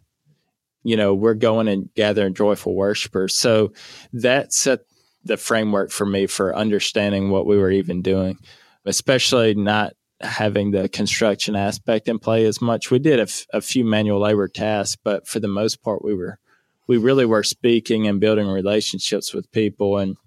You 0.83 0.97
know, 0.97 1.13
we're 1.13 1.33
going 1.35 1.67
and 1.67 1.89
gathering 1.95 2.33
joyful 2.33 2.75
worshipers. 2.75 3.35
So 3.35 3.73
that 4.13 4.53
set 4.53 4.81
the 5.23 5.37
framework 5.37 5.91
for 5.91 6.05
me 6.05 6.27
for 6.27 6.55
understanding 6.55 7.29
what 7.29 7.47
we 7.47 7.57
were 7.57 7.71
even 7.71 8.01
doing, 8.03 8.37
especially 8.85 9.55
not 9.55 9.93
having 10.21 10.71
the 10.71 10.87
construction 10.87 11.55
aspect 11.55 12.07
in 12.07 12.19
play 12.19 12.45
as 12.45 12.61
much. 12.61 12.89
We 12.89 12.99
did 12.99 13.19
a, 13.19 13.23
f- 13.23 13.45
a 13.53 13.61
few 13.61 13.83
manual 13.83 14.21
labor 14.21 14.47
tasks, 14.47 14.97
but 15.03 15.27
for 15.27 15.39
the 15.39 15.47
most 15.47 15.81
part, 15.83 16.03
we 16.03 16.13
were 16.13 16.39
we 16.87 16.97
really 16.97 17.25
were 17.25 17.43
speaking 17.43 18.07
and 18.07 18.19
building 18.19 18.47
relationships 18.47 19.33
with 19.33 19.51
people, 19.51 19.97
and 19.97 20.17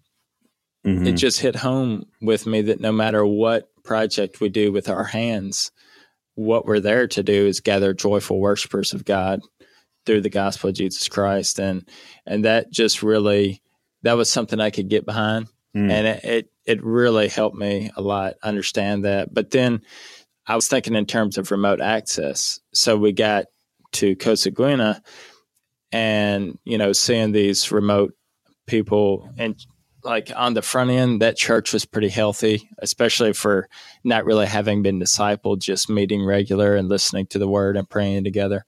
mm-hmm. 0.84 1.06
it 1.06 1.12
just 1.12 1.40
hit 1.40 1.56
home 1.56 2.06
with 2.20 2.46
me 2.46 2.62
that 2.62 2.80
no 2.80 2.90
matter 2.90 3.24
what 3.24 3.68
project 3.84 4.40
we 4.40 4.48
do 4.48 4.72
with 4.72 4.88
our 4.88 5.04
hands, 5.04 5.70
what 6.34 6.66
we're 6.66 6.80
there 6.80 7.06
to 7.08 7.22
do 7.22 7.46
is 7.46 7.60
gather 7.60 7.94
joyful 7.94 8.40
worshipers 8.40 8.92
of 8.92 9.04
God 9.04 9.40
through 10.04 10.20
the 10.20 10.30
gospel 10.30 10.70
of 10.70 10.76
Jesus 10.76 11.08
Christ. 11.08 11.58
And 11.58 11.88
and 12.26 12.44
that 12.44 12.70
just 12.70 13.02
really 13.02 13.62
that 14.02 14.16
was 14.16 14.30
something 14.30 14.60
I 14.60 14.70
could 14.70 14.88
get 14.88 15.04
behind. 15.04 15.48
Mm. 15.76 15.90
And 15.90 16.06
it, 16.06 16.24
it 16.24 16.50
it 16.68 16.84
really 16.84 17.28
helped 17.28 17.56
me 17.56 17.90
a 17.96 18.02
lot 18.02 18.34
understand 18.42 19.06
that. 19.06 19.32
But 19.32 19.50
then 19.50 19.80
I 20.46 20.54
was 20.54 20.68
thinking 20.68 20.94
in 20.94 21.06
terms 21.06 21.38
of 21.38 21.50
remote 21.50 21.80
access. 21.80 22.60
So 22.74 22.94
we 22.98 23.12
got 23.12 23.46
to 23.92 24.14
Coseguina 24.16 25.00
and, 25.90 26.58
you 26.64 26.76
know, 26.76 26.92
seeing 26.92 27.32
these 27.32 27.72
remote 27.72 28.12
people 28.66 29.30
and 29.38 29.56
like 30.04 30.30
on 30.36 30.52
the 30.52 30.60
front 30.60 30.90
end, 30.90 31.22
that 31.22 31.38
church 31.38 31.72
was 31.72 31.86
pretty 31.86 32.10
healthy, 32.10 32.68
especially 32.80 33.32
for 33.32 33.66
not 34.04 34.26
really 34.26 34.46
having 34.46 34.82
been 34.82 35.00
discipled, 35.00 35.60
just 35.60 35.88
meeting 35.88 36.22
regular 36.22 36.76
and 36.76 36.90
listening 36.90 37.26
to 37.28 37.38
the 37.38 37.48
word 37.48 37.78
and 37.78 37.88
praying 37.88 38.24
together. 38.24 38.66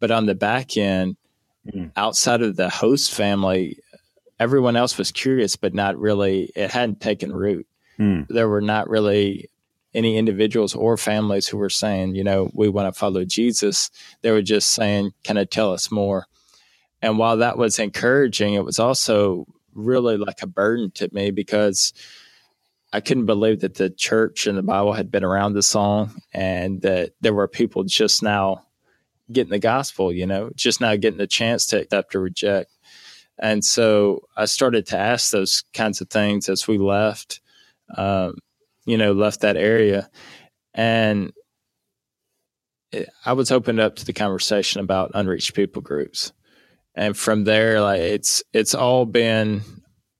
But 0.00 0.10
on 0.10 0.24
the 0.24 0.34
back 0.34 0.78
end, 0.78 1.16
mm. 1.70 1.92
outside 1.94 2.40
of 2.40 2.56
the 2.56 2.70
host 2.70 3.12
family, 3.12 3.78
everyone 4.38 4.76
else 4.76 4.98
was 4.98 5.12
curious, 5.12 5.56
but 5.56 5.74
not 5.74 5.98
really, 5.98 6.50
it 6.54 6.70
hadn't 6.70 7.00
taken 7.00 7.32
root. 7.32 7.66
Mm. 7.98 8.26
There 8.28 8.48
were 8.48 8.60
not 8.60 8.88
really 8.88 9.50
any 9.94 10.16
individuals 10.16 10.74
or 10.74 10.96
families 10.96 11.46
who 11.46 11.56
were 11.56 11.70
saying, 11.70 12.16
you 12.16 12.24
know, 12.24 12.50
we 12.52 12.68
want 12.68 12.92
to 12.92 12.98
follow 12.98 13.24
Jesus. 13.24 13.90
They 14.22 14.32
were 14.32 14.42
just 14.42 14.70
saying, 14.70 15.12
can 15.22 15.36
I 15.36 15.44
tell 15.44 15.72
us 15.72 15.90
more? 15.90 16.26
And 17.00 17.18
while 17.18 17.36
that 17.36 17.58
was 17.58 17.78
encouraging, 17.78 18.54
it 18.54 18.64
was 18.64 18.78
also 18.78 19.46
really 19.74 20.16
like 20.16 20.42
a 20.42 20.46
burden 20.46 20.90
to 20.92 21.08
me 21.12 21.30
because 21.30 21.92
I 22.92 23.00
couldn't 23.00 23.26
believe 23.26 23.60
that 23.60 23.74
the 23.74 23.90
church 23.90 24.46
and 24.46 24.56
the 24.56 24.62
Bible 24.62 24.92
had 24.92 25.10
been 25.10 25.24
around 25.24 25.54
this 25.54 25.74
long 25.74 26.20
and 26.32 26.80
that 26.82 27.12
there 27.20 27.34
were 27.34 27.48
people 27.48 27.84
just 27.84 28.22
now 28.22 28.66
getting 29.30 29.50
the 29.50 29.58
gospel, 29.58 30.12
you 30.12 30.26
know, 30.26 30.50
just 30.54 30.80
now 30.80 30.96
getting 30.96 31.18
the 31.18 31.26
chance 31.26 31.66
to 31.66 31.80
accept 31.80 32.14
or 32.14 32.20
reject. 32.20 32.70
And 33.38 33.64
so 33.64 34.22
I 34.36 34.44
started 34.44 34.86
to 34.86 34.98
ask 34.98 35.30
those 35.30 35.64
kinds 35.72 36.00
of 36.00 36.08
things 36.08 36.48
as 36.48 36.68
we 36.68 36.78
left, 36.78 37.40
um, 37.96 38.36
you 38.86 38.96
know, 38.96 39.12
left 39.12 39.40
that 39.40 39.56
area. 39.56 40.08
And 40.72 41.32
it, 42.92 43.08
I 43.24 43.32
was 43.32 43.50
opened 43.50 43.80
up 43.80 43.96
to 43.96 44.04
the 44.04 44.12
conversation 44.12 44.80
about 44.80 45.10
unreached 45.14 45.54
people 45.54 45.82
groups 45.82 46.32
and 46.94 47.16
from 47.16 47.44
there 47.44 47.80
like 47.80 48.00
it's 48.00 48.42
it's 48.52 48.74
all 48.74 49.04
been 49.04 49.62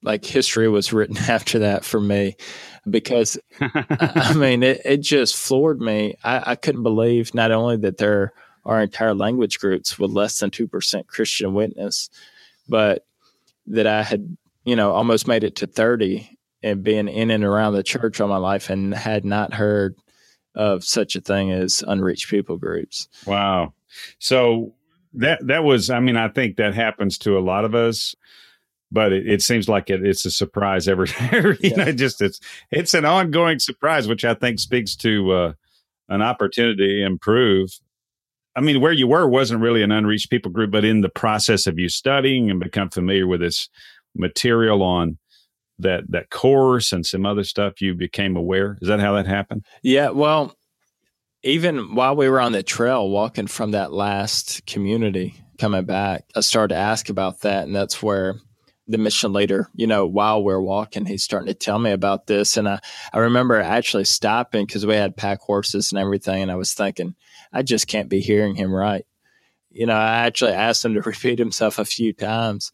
like 0.02 0.24
history 0.24 0.68
was 0.68 0.92
written 0.92 1.16
after 1.28 1.60
that 1.60 1.84
for 1.84 2.00
me 2.00 2.36
because 2.88 3.38
I 3.60 4.34
mean 4.34 4.62
it, 4.62 4.82
it 4.84 4.98
just 4.98 5.36
floored 5.36 5.80
me. 5.80 6.16
I, 6.22 6.52
I 6.52 6.54
couldn't 6.56 6.82
believe 6.82 7.34
not 7.34 7.50
only 7.50 7.76
that 7.78 7.98
there 7.98 8.32
are 8.64 8.80
entire 8.80 9.14
language 9.14 9.58
groups 9.58 9.98
with 9.98 10.10
less 10.10 10.38
than 10.38 10.50
two 10.50 10.66
percent 10.66 11.06
Christian 11.08 11.54
witness, 11.54 12.10
but 12.68 13.06
that 13.66 13.86
I 13.86 14.02
had 14.02 14.36
you 14.64 14.76
know 14.76 14.92
almost 14.92 15.26
made 15.28 15.44
it 15.44 15.56
to 15.56 15.66
thirty 15.66 16.38
and 16.62 16.82
being 16.82 17.08
in 17.08 17.30
and 17.30 17.44
around 17.44 17.74
the 17.74 17.82
church 17.82 18.20
all 18.20 18.28
my 18.28 18.38
life 18.38 18.70
and 18.70 18.94
had 18.94 19.24
not 19.24 19.54
heard 19.54 19.96
of 20.54 20.84
such 20.84 21.16
a 21.16 21.20
thing 21.20 21.50
as 21.50 21.82
unreached 21.86 22.30
people 22.30 22.56
groups. 22.56 23.08
Wow. 23.26 23.74
So 24.18 24.74
that 25.14 25.46
that 25.46 25.64
was 25.64 25.90
i 25.90 26.00
mean 26.00 26.16
i 26.16 26.28
think 26.28 26.56
that 26.56 26.74
happens 26.74 27.16
to 27.16 27.38
a 27.38 27.40
lot 27.40 27.64
of 27.64 27.74
us 27.74 28.14
but 28.90 29.12
it, 29.12 29.26
it 29.26 29.42
seems 29.42 29.68
like 29.68 29.90
it, 29.90 30.04
it's 30.04 30.24
a 30.24 30.30
surprise 30.30 30.86
every 30.88 31.08
you 31.30 31.56
yeah. 31.60 31.76
know 31.76 31.92
just 31.92 32.20
it's 32.20 32.40
it's 32.70 32.94
an 32.94 33.04
ongoing 33.04 33.58
surprise 33.58 34.08
which 34.08 34.24
i 34.24 34.34
think 34.34 34.58
speaks 34.58 34.96
to 34.96 35.32
uh, 35.32 35.52
an 36.08 36.20
opportunity 36.20 37.00
to 37.00 37.06
improve 37.06 37.70
i 38.56 38.60
mean 38.60 38.80
where 38.80 38.92
you 38.92 39.06
were 39.06 39.28
wasn't 39.28 39.60
really 39.60 39.82
an 39.82 39.92
unreached 39.92 40.30
people 40.30 40.50
group 40.50 40.70
but 40.70 40.84
in 40.84 41.00
the 41.00 41.08
process 41.08 41.66
of 41.66 41.78
you 41.78 41.88
studying 41.88 42.50
and 42.50 42.60
become 42.60 42.90
familiar 42.90 43.26
with 43.26 43.40
this 43.40 43.68
material 44.14 44.82
on 44.82 45.18
that 45.78 46.04
that 46.08 46.30
course 46.30 46.92
and 46.92 47.04
some 47.04 47.26
other 47.26 47.44
stuff 47.44 47.80
you 47.80 47.94
became 47.94 48.36
aware 48.36 48.78
is 48.80 48.88
that 48.88 49.00
how 49.00 49.14
that 49.14 49.26
happened 49.26 49.64
yeah 49.82 50.10
well 50.10 50.54
even 51.42 51.94
while 51.94 52.16
we 52.16 52.28
were 52.28 52.40
on 52.40 52.52
the 52.52 52.62
trail 52.62 53.08
walking 53.08 53.46
from 53.46 53.72
that 53.72 53.92
last 53.92 54.64
community 54.66 55.34
coming 55.58 55.84
back, 55.84 56.24
I 56.34 56.40
started 56.40 56.74
to 56.74 56.80
ask 56.80 57.08
about 57.08 57.40
that. 57.40 57.66
And 57.66 57.76
that's 57.76 58.02
where 58.02 58.36
the 58.86 58.98
mission 58.98 59.32
leader, 59.32 59.68
you 59.74 59.86
know, 59.86 60.06
while 60.06 60.42
we're 60.42 60.60
walking, 60.60 61.06
he's 61.06 61.22
starting 61.22 61.46
to 61.46 61.54
tell 61.54 61.78
me 61.78 61.90
about 61.90 62.26
this. 62.26 62.56
And 62.56 62.68
I, 62.68 62.80
I 63.12 63.18
remember 63.18 63.60
actually 63.60 64.04
stopping 64.04 64.66
because 64.66 64.84
we 64.86 64.94
had 64.94 65.16
pack 65.16 65.40
horses 65.40 65.92
and 65.92 65.98
everything. 65.98 66.42
And 66.42 66.50
I 66.50 66.56
was 66.56 66.74
thinking, 66.74 67.14
I 67.54 67.62
just 67.62 67.86
can't 67.86 68.08
be 68.08 68.20
hearing 68.20 68.54
him 68.54 68.74
right. 68.74 69.06
You 69.70 69.86
know, 69.86 69.94
I 69.94 70.26
actually 70.26 70.52
asked 70.52 70.84
him 70.84 70.94
to 70.94 71.00
repeat 71.06 71.38
himself 71.38 71.78
a 71.78 71.84
few 71.84 72.12
times 72.12 72.72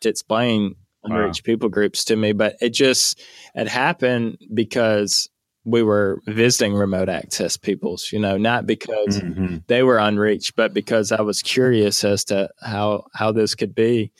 to 0.00 0.08
explain 0.08 0.74
unreached 1.04 1.42
wow. 1.42 1.52
people 1.52 1.68
groups 1.68 2.04
to 2.04 2.16
me, 2.16 2.32
but 2.32 2.56
it 2.60 2.70
just, 2.70 3.22
it 3.54 3.68
happened 3.68 4.38
because 4.52 5.30
we 5.64 5.82
were 5.82 6.20
visiting 6.26 6.74
remote 6.74 7.08
access 7.08 7.56
peoples, 7.56 8.10
you 8.12 8.18
know, 8.18 8.38
not 8.38 8.66
because 8.66 9.20
mm-hmm. 9.20 9.58
they 9.66 9.82
were 9.82 9.98
unreached, 9.98 10.56
but 10.56 10.72
because 10.72 11.12
I 11.12 11.20
was 11.20 11.42
curious 11.42 12.04
as 12.04 12.24
to 12.24 12.48
how 12.60 13.04
how 13.12 13.32
this 13.32 13.54
could 13.54 13.74
be. 13.74 14.12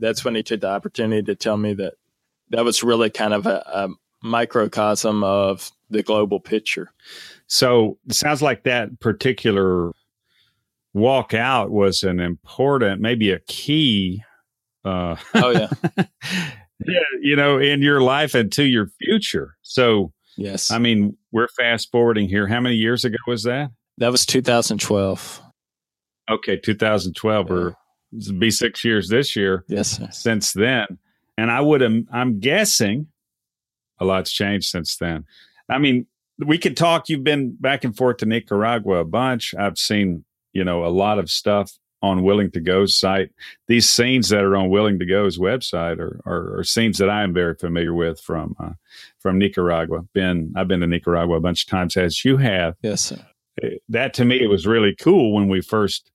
That's 0.00 0.24
when 0.24 0.34
he 0.34 0.42
took 0.42 0.60
the 0.60 0.68
opportunity 0.68 1.22
to 1.22 1.34
tell 1.34 1.56
me 1.56 1.74
that 1.74 1.94
that 2.50 2.64
was 2.64 2.82
really 2.82 3.10
kind 3.10 3.34
of 3.34 3.46
a, 3.46 3.62
a 3.66 3.88
microcosm 4.22 5.22
of 5.22 5.70
the 5.90 6.02
global 6.02 6.40
picture. 6.40 6.90
So 7.48 7.98
it 8.06 8.14
sounds 8.14 8.42
like 8.42 8.64
that 8.64 9.00
particular 9.00 9.92
walk 10.92 11.34
out 11.34 11.70
was 11.70 12.02
an 12.02 12.20
important, 12.20 13.00
maybe 13.00 13.30
a 13.30 13.40
key. 13.40 14.22
Uh, 14.84 15.16
oh 15.34 15.50
yeah, 15.50 15.68
yeah, 15.98 17.00
you 17.20 17.34
know, 17.34 17.58
in 17.58 17.82
your 17.82 18.00
life 18.00 18.34
and 18.34 18.52
to 18.52 18.64
your 18.64 18.90
future. 19.00 19.56
So 19.62 20.12
yes, 20.36 20.70
I 20.70 20.78
mean, 20.78 21.16
we're 21.32 21.48
fast 21.48 21.90
forwarding 21.90 22.28
here. 22.28 22.46
How 22.46 22.60
many 22.60 22.76
years 22.76 23.04
ago 23.04 23.16
was 23.26 23.42
that? 23.44 23.70
That 23.96 24.12
was 24.12 24.24
2012. 24.26 25.42
Okay, 26.30 26.56
2012 26.58 27.48
yeah. 27.48 27.54
or 27.54 27.74
be 28.38 28.50
six 28.50 28.84
years 28.84 29.08
this 29.08 29.34
year. 29.34 29.64
Yes, 29.68 29.96
sir. 29.96 30.08
since 30.12 30.52
then, 30.52 30.98
and 31.38 31.50
I 31.50 31.62
would. 31.62 31.82
I'm 31.82 32.40
guessing 32.40 33.08
a 33.98 34.04
lot's 34.04 34.30
changed 34.30 34.68
since 34.68 34.96
then. 34.96 35.24
I 35.70 35.78
mean, 35.78 36.06
we 36.38 36.58
could 36.58 36.76
talk. 36.76 37.08
You've 37.08 37.24
been 37.24 37.56
back 37.58 37.84
and 37.84 37.96
forth 37.96 38.18
to 38.18 38.26
Nicaragua 38.26 38.96
a 38.96 39.04
bunch. 39.04 39.54
I've 39.58 39.78
seen, 39.78 40.24
you 40.52 40.64
know, 40.64 40.84
a 40.84 40.88
lot 40.88 41.18
of 41.18 41.30
stuff 41.30 41.72
on 42.00 42.22
Willing 42.22 42.50
to 42.52 42.60
Go's 42.60 42.96
site. 42.96 43.30
These 43.66 43.90
scenes 43.90 44.28
that 44.28 44.44
are 44.44 44.56
on 44.56 44.70
Willing 44.70 44.98
to 45.00 45.06
Go's 45.06 45.38
website 45.38 45.98
are, 45.98 46.20
are, 46.24 46.58
are 46.58 46.64
scenes 46.64 46.98
that 46.98 47.10
I 47.10 47.22
am 47.22 47.34
very 47.34 47.54
familiar 47.54 47.92
with 47.92 48.20
from 48.20 48.54
uh, 48.60 48.72
from 49.18 49.38
Nicaragua. 49.38 50.02
Been 50.14 50.52
I've 50.56 50.68
been 50.68 50.80
to 50.80 50.86
Nicaragua 50.86 51.36
a 51.36 51.40
bunch 51.40 51.64
of 51.64 51.70
times, 51.70 51.96
as 51.96 52.24
you 52.24 52.36
have. 52.36 52.74
Yes, 52.82 53.02
sir. 53.02 53.18
That 53.88 54.14
to 54.14 54.24
me 54.24 54.40
it 54.40 54.48
was 54.48 54.66
really 54.66 54.94
cool 54.94 55.32
when 55.32 55.48
we 55.48 55.60
first 55.60 56.12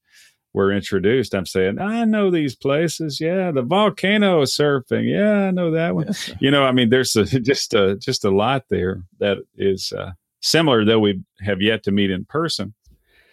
were 0.53 0.71
introduced. 0.71 1.33
I'm 1.33 1.45
saying 1.45 1.79
I 1.79 2.05
know 2.05 2.29
these 2.29 2.55
places. 2.55 3.19
Yeah, 3.19 3.51
the 3.51 3.63
volcano 3.63 4.43
surfing. 4.43 5.09
Yeah, 5.09 5.47
I 5.47 5.51
know 5.51 5.71
that 5.71 5.95
one. 5.95 6.07
Yes, 6.07 6.31
you 6.39 6.51
know, 6.51 6.63
I 6.63 6.71
mean, 6.71 6.89
there's 6.89 7.15
a, 7.15 7.25
just 7.39 7.73
a 7.73 7.95
just 7.97 8.23
a 8.23 8.31
lot 8.31 8.65
there 8.69 9.03
that 9.19 9.37
is 9.57 9.91
uh, 9.91 10.11
similar, 10.41 10.85
though 10.85 10.99
we 10.99 11.21
have 11.41 11.61
yet 11.61 11.83
to 11.83 11.91
meet 11.91 12.11
in 12.11 12.25
person 12.25 12.73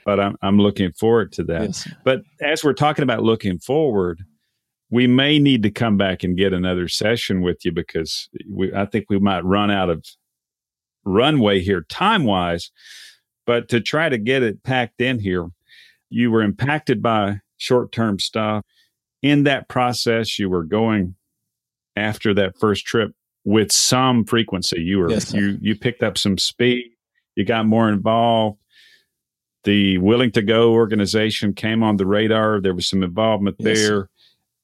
but 0.05 0.19
I'm, 0.19 0.37
I'm 0.43 0.59
looking 0.59 0.93
forward 0.93 1.33
to 1.33 1.45
that. 1.45 1.63
Yes. 1.63 1.89
But 2.05 2.23
as 2.41 2.65
we're 2.65 2.73
talking 2.73 3.03
about 3.03 3.23
looking 3.23 3.59
forward, 3.59 4.25
we 4.91 5.07
may 5.07 5.39
need 5.39 5.63
to 5.63 5.71
come 5.71 5.97
back 5.97 6.25
and 6.25 6.37
get 6.37 6.53
another 6.53 6.89
session 6.89 7.43
with 7.43 7.65
you 7.65 7.73
because 7.73 8.29
we, 8.51 8.75
I 8.75 8.87
think 8.87 9.07
we 9.09 9.19
might 9.19 9.45
run 9.45 9.71
out 9.71 9.89
of 9.89 10.05
runway 11.05 11.61
here 11.61 11.83
time 11.83 12.25
wise. 12.25 12.71
But 13.47 13.69
to 13.69 13.81
try 13.81 14.09
to 14.09 14.19
get 14.19 14.43
it 14.43 14.63
packed 14.63 15.01
in 15.01 15.19
here, 15.19 15.47
you 16.11 16.31
were 16.31 16.43
impacted 16.43 17.03
by 17.03 17.41
short 17.57 17.93
term 17.93 18.19
stuff. 18.19 18.65
In 19.23 19.45
that 19.45 19.69
process, 19.69 20.39
you 20.39 20.49
were 20.49 20.65
going 20.65 21.15
after 21.97 22.33
that 22.35 22.59
first 22.59 22.87
trip 22.87 23.13
with 23.45 23.73
some 23.73 24.25
frequency. 24.25 24.83
You 24.83 24.99
were 24.99 25.11
yes, 25.11 25.33
you 25.33 25.59
you 25.61 25.77
picked 25.77 26.03
up 26.03 26.19
some 26.19 26.39
speed. 26.39 26.93
You 27.37 27.45
got 27.45 27.67
more 27.67 27.89
involved 27.89 28.61
the 29.65 29.99
Willing 29.99 30.33
to 30.33 30.43
Go 30.43 30.73
organization 30.73 31.53
came 31.53 31.83
on 31.83 31.97
the 31.97 32.07
radar. 32.07 32.61
There 32.61 32.75
was 32.75 32.87
some 32.87 33.03
involvement 33.03 33.57
yes. 33.59 33.79
there. 33.79 34.09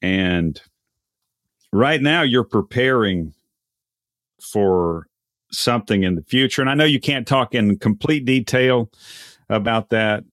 And 0.01 0.59
right 1.71 2.01
now 2.01 2.21
you're 2.23 2.43
preparing 2.43 3.33
for 4.41 5.07
something 5.51 6.03
in 6.03 6.15
the 6.15 6.23
future. 6.23 6.61
And 6.61 6.69
I 6.69 6.73
know 6.73 6.85
you 6.85 6.99
can't 6.99 7.27
talk 7.27 7.53
in 7.53 7.77
complete 7.77 8.25
detail 8.25 8.91
about 9.49 9.89
that 9.89 10.23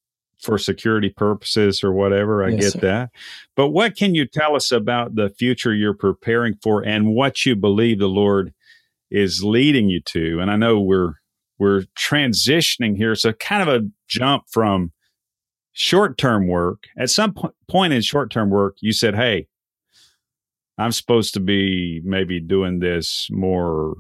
for 0.45 0.59
security 0.59 1.09
purposes 1.09 1.83
or 1.83 1.93
whatever. 1.93 2.45
I 2.45 2.51
yes, 2.51 2.61
get 2.61 2.73
sir. 2.73 2.79
that. 2.81 3.11
But 3.57 3.69
what 3.69 3.97
can 3.97 4.15
you 4.15 4.27
tell 4.27 4.55
us 4.55 4.71
about 4.71 5.15
the 5.15 5.31
future 5.31 5.75
you're 5.75 5.95
preparing 5.95 6.55
for 6.63 6.83
and 6.83 7.15
what 7.15 7.47
you 7.47 7.57
believe 7.57 7.99
the 7.99 8.09
Lord 8.09 8.53
is 9.11 9.43
leading 9.43 9.89
you 9.89 10.01
to? 10.03 10.41
And 10.41 10.51
I 10.51 10.57
know 10.57 10.81
we're 10.81 11.15
we're 11.59 11.83
transitioning 11.97 12.97
here. 12.97 13.15
So 13.15 13.33
kind 13.33 13.69
of 13.69 13.69
a 13.69 13.89
jump 14.09 14.45
from 14.51 14.93
short 15.73 16.19
term 16.19 16.47
work. 16.47 16.85
At 16.99 17.11
some 17.11 17.35
po- 17.35 17.55
point 17.69 17.93
in 17.93 18.03
short 18.03 18.31
term 18.31 18.51
work, 18.51 18.77
you 18.81 18.93
said, 18.93 19.15
Hey, 19.15 19.49
I'm 20.79 20.93
supposed 20.93 21.35
to 21.35 21.41
be 21.41 22.01
maybe 22.05 22.41
doing 22.41 22.81
this 22.81 23.29
more, 23.31 23.95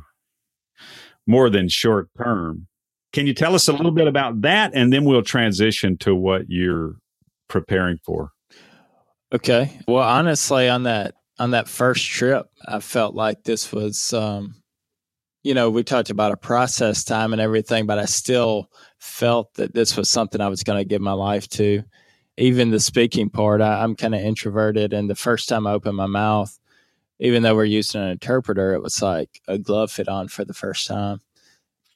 more 1.26 1.50
than 1.50 1.68
short 1.68 2.08
term. 2.16 2.66
Can 3.14 3.28
you 3.28 3.32
tell 3.32 3.54
us 3.54 3.68
a 3.68 3.72
little 3.72 3.92
bit 3.92 4.08
about 4.08 4.40
that? 4.40 4.72
And 4.74 4.92
then 4.92 5.04
we'll 5.04 5.22
transition 5.22 5.96
to 5.98 6.16
what 6.16 6.46
you're 6.48 6.96
preparing 7.48 7.98
for. 8.04 8.32
Okay. 9.32 9.78
Well, 9.86 10.02
honestly, 10.02 10.68
on 10.68 10.82
that, 10.82 11.14
on 11.38 11.52
that 11.52 11.68
first 11.68 12.04
trip, 12.04 12.46
I 12.66 12.80
felt 12.80 13.14
like 13.14 13.44
this 13.44 13.72
was, 13.72 14.12
um, 14.12 14.56
you 15.44 15.54
know, 15.54 15.70
we 15.70 15.84
talked 15.84 16.10
about 16.10 16.32
a 16.32 16.36
process 16.36 17.04
time 17.04 17.32
and 17.32 17.40
everything, 17.40 17.86
but 17.86 18.00
I 18.00 18.06
still 18.06 18.68
felt 18.98 19.54
that 19.54 19.74
this 19.74 19.96
was 19.96 20.10
something 20.10 20.40
I 20.40 20.48
was 20.48 20.64
going 20.64 20.80
to 20.80 20.84
give 20.84 21.00
my 21.00 21.12
life 21.12 21.48
to. 21.50 21.84
Even 22.36 22.72
the 22.72 22.80
speaking 22.80 23.30
part, 23.30 23.60
I, 23.60 23.84
I'm 23.84 23.94
kind 23.94 24.16
of 24.16 24.22
introverted. 24.22 24.92
And 24.92 25.08
the 25.08 25.14
first 25.14 25.48
time 25.48 25.68
I 25.68 25.72
opened 25.72 25.96
my 25.96 26.06
mouth, 26.06 26.58
even 27.20 27.44
though 27.44 27.54
we're 27.54 27.64
using 27.64 28.00
an 28.00 28.08
interpreter, 28.08 28.74
it 28.74 28.82
was 28.82 29.00
like 29.00 29.40
a 29.46 29.56
glove 29.56 29.92
fit 29.92 30.08
on 30.08 30.26
for 30.26 30.44
the 30.44 30.52
first 30.52 30.88
time. 30.88 31.20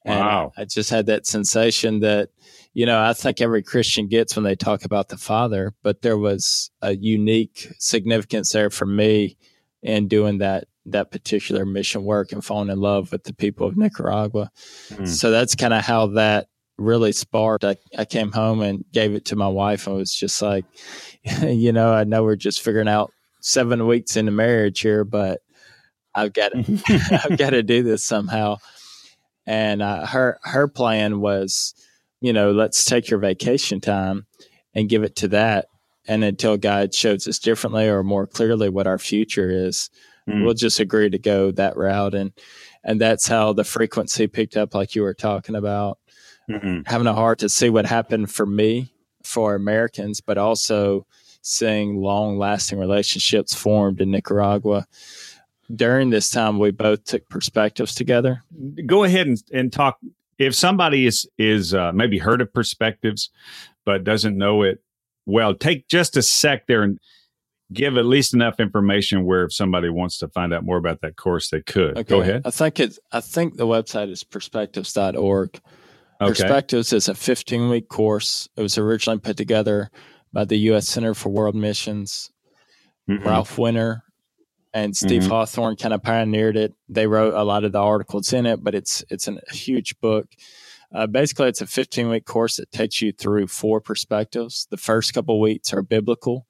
And 0.04 0.20
wow. 0.20 0.52
I 0.56 0.64
just 0.64 0.90
had 0.90 1.06
that 1.06 1.26
sensation 1.26 2.00
that, 2.00 2.30
you 2.72 2.86
know, 2.86 3.00
I 3.00 3.12
think 3.12 3.40
every 3.40 3.62
Christian 3.62 4.06
gets 4.06 4.36
when 4.36 4.44
they 4.44 4.54
talk 4.54 4.84
about 4.84 5.08
the 5.08 5.18
Father, 5.18 5.74
but 5.82 6.02
there 6.02 6.18
was 6.18 6.70
a 6.80 6.96
unique 6.96 7.72
significance 7.78 8.52
there 8.52 8.70
for 8.70 8.86
me 8.86 9.36
in 9.82 10.08
doing 10.08 10.38
that 10.38 10.64
that 10.86 11.10
particular 11.10 11.66
mission 11.66 12.02
work 12.04 12.32
and 12.32 12.42
falling 12.42 12.70
in 12.70 12.80
love 12.80 13.12
with 13.12 13.24
the 13.24 13.34
people 13.34 13.66
of 13.66 13.76
Nicaragua. 13.76 14.50
Mm. 14.88 15.06
So 15.06 15.30
that's 15.30 15.54
kind 15.54 15.74
of 15.74 15.84
how 15.84 16.06
that 16.08 16.48
really 16.78 17.12
sparked. 17.12 17.64
I, 17.64 17.76
I 17.96 18.04
came 18.04 18.32
home 18.32 18.62
and 18.62 18.84
gave 18.92 19.14
it 19.14 19.26
to 19.26 19.36
my 19.36 19.48
wife 19.48 19.86
and 19.86 19.96
was 19.96 20.14
just 20.14 20.40
like, 20.40 20.64
you 21.42 21.72
know, 21.72 21.92
I 21.92 22.04
know 22.04 22.22
we're 22.22 22.36
just 22.36 22.62
figuring 22.62 22.88
out 22.88 23.12
seven 23.40 23.86
weeks 23.86 24.16
into 24.16 24.32
marriage 24.32 24.80
here, 24.80 25.04
but 25.04 25.40
I've 26.14 26.32
got 26.32 26.52
to, 26.52 27.20
I've 27.30 27.38
got 27.38 27.50
to 27.50 27.62
do 27.62 27.82
this 27.82 28.04
somehow. 28.04 28.56
And 29.48 29.80
uh, 29.80 30.04
her 30.04 30.38
her 30.42 30.68
plan 30.68 31.20
was, 31.20 31.74
you 32.20 32.34
know, 32.34 32.52
let's 32.52 32.84
take 32.84 33.08
your 33.08 33.18
vacation 33.18 33.80
time 33.80 34.26
and 34.74 34.90
give 34.90 35.02
it 35.02 35.16
to 35.16 35.28
that, 35.28 35.68
and 36.06 36.22
until 36.22 36.58
God 36.58 36.94
shows 36.94 37.26
us 37.26 37.38
differently 37.38 37.88
or 37.88 38.02
more 38.02 38.26
clearly 38.26 38.68
what 38.68 38.86
our 38.86 38.98
future 38.98 39.50
is, 39.50 39.88
mm. 40.28 40.44
we'll 40.44 40.54
just 40.54 40.80
agree 40.80 41.08
to 41.10 41.18
go 41.18 41.50
that 41.52 41.76
route 41.76 42.14
and 42.14 42.32
and 42.84 43.00
that's 43.00 43.26
how 43.26 43.52
the 43.52 43.64
frequency 43.64 44.26
picked 44.26 44.56
up 44.56 44.74
like 44.74 44.94
you 44.94 45.02
were 45.02 45.14
talking 45.14 45.54
about 45.54 45.98
mm-hmm. 46.48 46.80
having 46.86 47.06
a 47.06 47.14
heart 47.14 47.38
to 47.40 47.48
see 47.48 47.70
what 47.70 47.86
happened 47.86 48.30
for 48.30 48.46
me 48.46 48.92
for 49.24 49.54
americans 49.54 50.20
but 50.20 50.38
also 50.38 51.06
seeing 51.42 52.00
long 52.00 52.38
lasting 52.38 52.78
relationships 52.78 53.54
formed 53.54 54.00
in 54.00 54.10
nicaragua 54.10 54.86
during 55.74 56.10
this 56.10 56.30
time 56.30 56.58
we 56.58 56.70
both 56.70 57.04
took 57.04 57.28
perspectives 57.28 57.94
together 57.94 58.42
go 58.86 59.04
ahead 59.04 59.26
and, 59.26 59.42
and 59.52 59.72
talk 59.72 59.98
if 60.38 60.54
somebody 60.54 61.06
is 61.06 61.28
is 61.36 61.74
uh, 61.74 61.92
maybe 61.92 62.18
heard 62.18 62.40
of 62.40 62.52
perspectives 62.52 63.30
but 63.84 64.04
doesn't 64.04 64.36
know 64.36 64.62
it 64.62 64.82
well 65.26 65.54
take 65.54 65.88
just 65.88 66.16
a 66.16 66.22
sec 66.22 66.66
there 66.66 66.82
and 66.82 66.98
give 67.72 67.96
at 67.96 68.06
least 68.06 68.34
enough 68.34 68.60
information 68.60 69.24
where 69.24 69.44
if 69.44 69.52
somebody 69.52 69.88
wants 69.88 70.18
to 70.18 70.28
find 70.28 70.54
out 70.54 70.64
more 70.64 70.76
about 70.76 71.00
that 71.02 71.16
course, 71.16 71.50
they 71.50 71.60
could. 71.60 71.98
Okay. 71.98 72.02
Go 72.02 72.20
ahead. 72.20 72.42
I 72.44 72.50
think 72.50 72.80
it's 72.80 72.98
I 73.12 73.20
think 73.20 73.56
the 73.56 73.66
website 73.66 74.10
is 74.10 74.24
perspectives.org. 74.24 75.60
Okay. 76.20 76.28
Perspectives 76.28 76.92
is 76.92 77.08
a 77.08 77.14
15 77.14 77.68
week 77.68 77.88
course. 77.88 78.48
It 78.56 78.62
was 78.62 78.78
originally 78.78 79.20
put 79.20 79.36
together 79.36 79.90
by 80.32 80.44
the 80.44 80.58
U.S. 80.70 80.88
Center 80.88 81.14
for 81.14 81.28
World 81.28 81.54
Missions. 81.54 82.30
Mm-hmm. 83.08 83.26
Ralph 83.26 83.56
Winter 83.56 84.02
and 84.84 84.96
Steve 84.96 85.22
mm-hmm. 85.22 85.30
Hawthorne 85.30 85.76
kind 85.76 85.94
of 85.94 86.02
pioneered 86.02 86.56
it. 86.56 86.74
They 86.88 87.06
wrote 87.06 87.34
a 87.34 87.44
lot 87.44 87.64
of 87.64 87.72
the 87.72 87.80
articles 87.80 88.32
in 88.32 88.46
it, 88.46 88.62
but 88.62 88.74
it's 88.74 89.04
it's 89.10 89.28
a 89.28 89.38
huge 89.50 89.98
book. 90.00 90.26
Uh, 90.94 91.06
basically, 91.06 91.48
it's 91.48 91.60
a 91.60 91.66
15 91.66 92.08
week 92.08 92.24
course 92.24 92.56
that 92.56 92.70
takes 92.70 93.02
you 93.02 93.12
through 93.12 93.48
four 93.48 93.80
perspectives. 93.80 94.66
The 94.70 94.76
first 94.76 95.12
couple 95.12 95.38
weeks 95.40 95.72
are 95.72 95.82
biblical. 95.82 96.46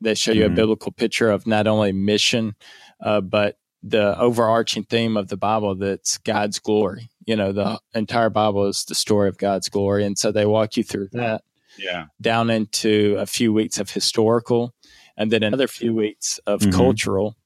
They 0.00 0.14
show 0.14 0.32
you 0.32 0.44
mm-hmm. 0.44 0.52
a 0.52 0.56
biblical 0.56 0.92
picture 0.92 1.30
of 1.30 1.46
not 1.46 1.66
only 1.66 1.92
mission, 1.92 2.54
uh, 3.02 3.20
but 3.20 3.56
the 3.82 4.18
overarching 4.18 4.84
theme 4.84 5.16
of 5.16 5.28
the 5.28 5.36
Bible 5.36 5.74
that's 5.74 6.18
God's 6.18 6.58
glory. 6.58 7.10
You 7.26 7.36
know, 7.36 7.52
the 7.52 7.80
entire 7.94 8.30
Bible 8.30 8.66
is 8.66 8.84
the 8.84 8.94
story 8.94 9.28
of 9.28 9.38
God's 9.38 9.68
glory. 9.68 10.04
And 10.04 10.18
so 10.18 10.32
they 10.32 10.46
walk 10.46 10.76
you 10.76 10.84
through 10.84 11.08
that. 11.12 11.42
Yeah. 11.78 12.06
Down 12.20 12.50
into 12.50 13.16
a 13.18 13.26
few 13.26 13.52
weeks 13.52 13.78
of 13.78 13.90
historical 13.90 14.74
and 15.16 15.30
then 15.30 15.42
another 15.42 15.68
few 15.68 15.94
weeks 15.94 16.38
of 16.46 16.60
mm-hmm. 16.60 16.70
cultural, 16.70 17.36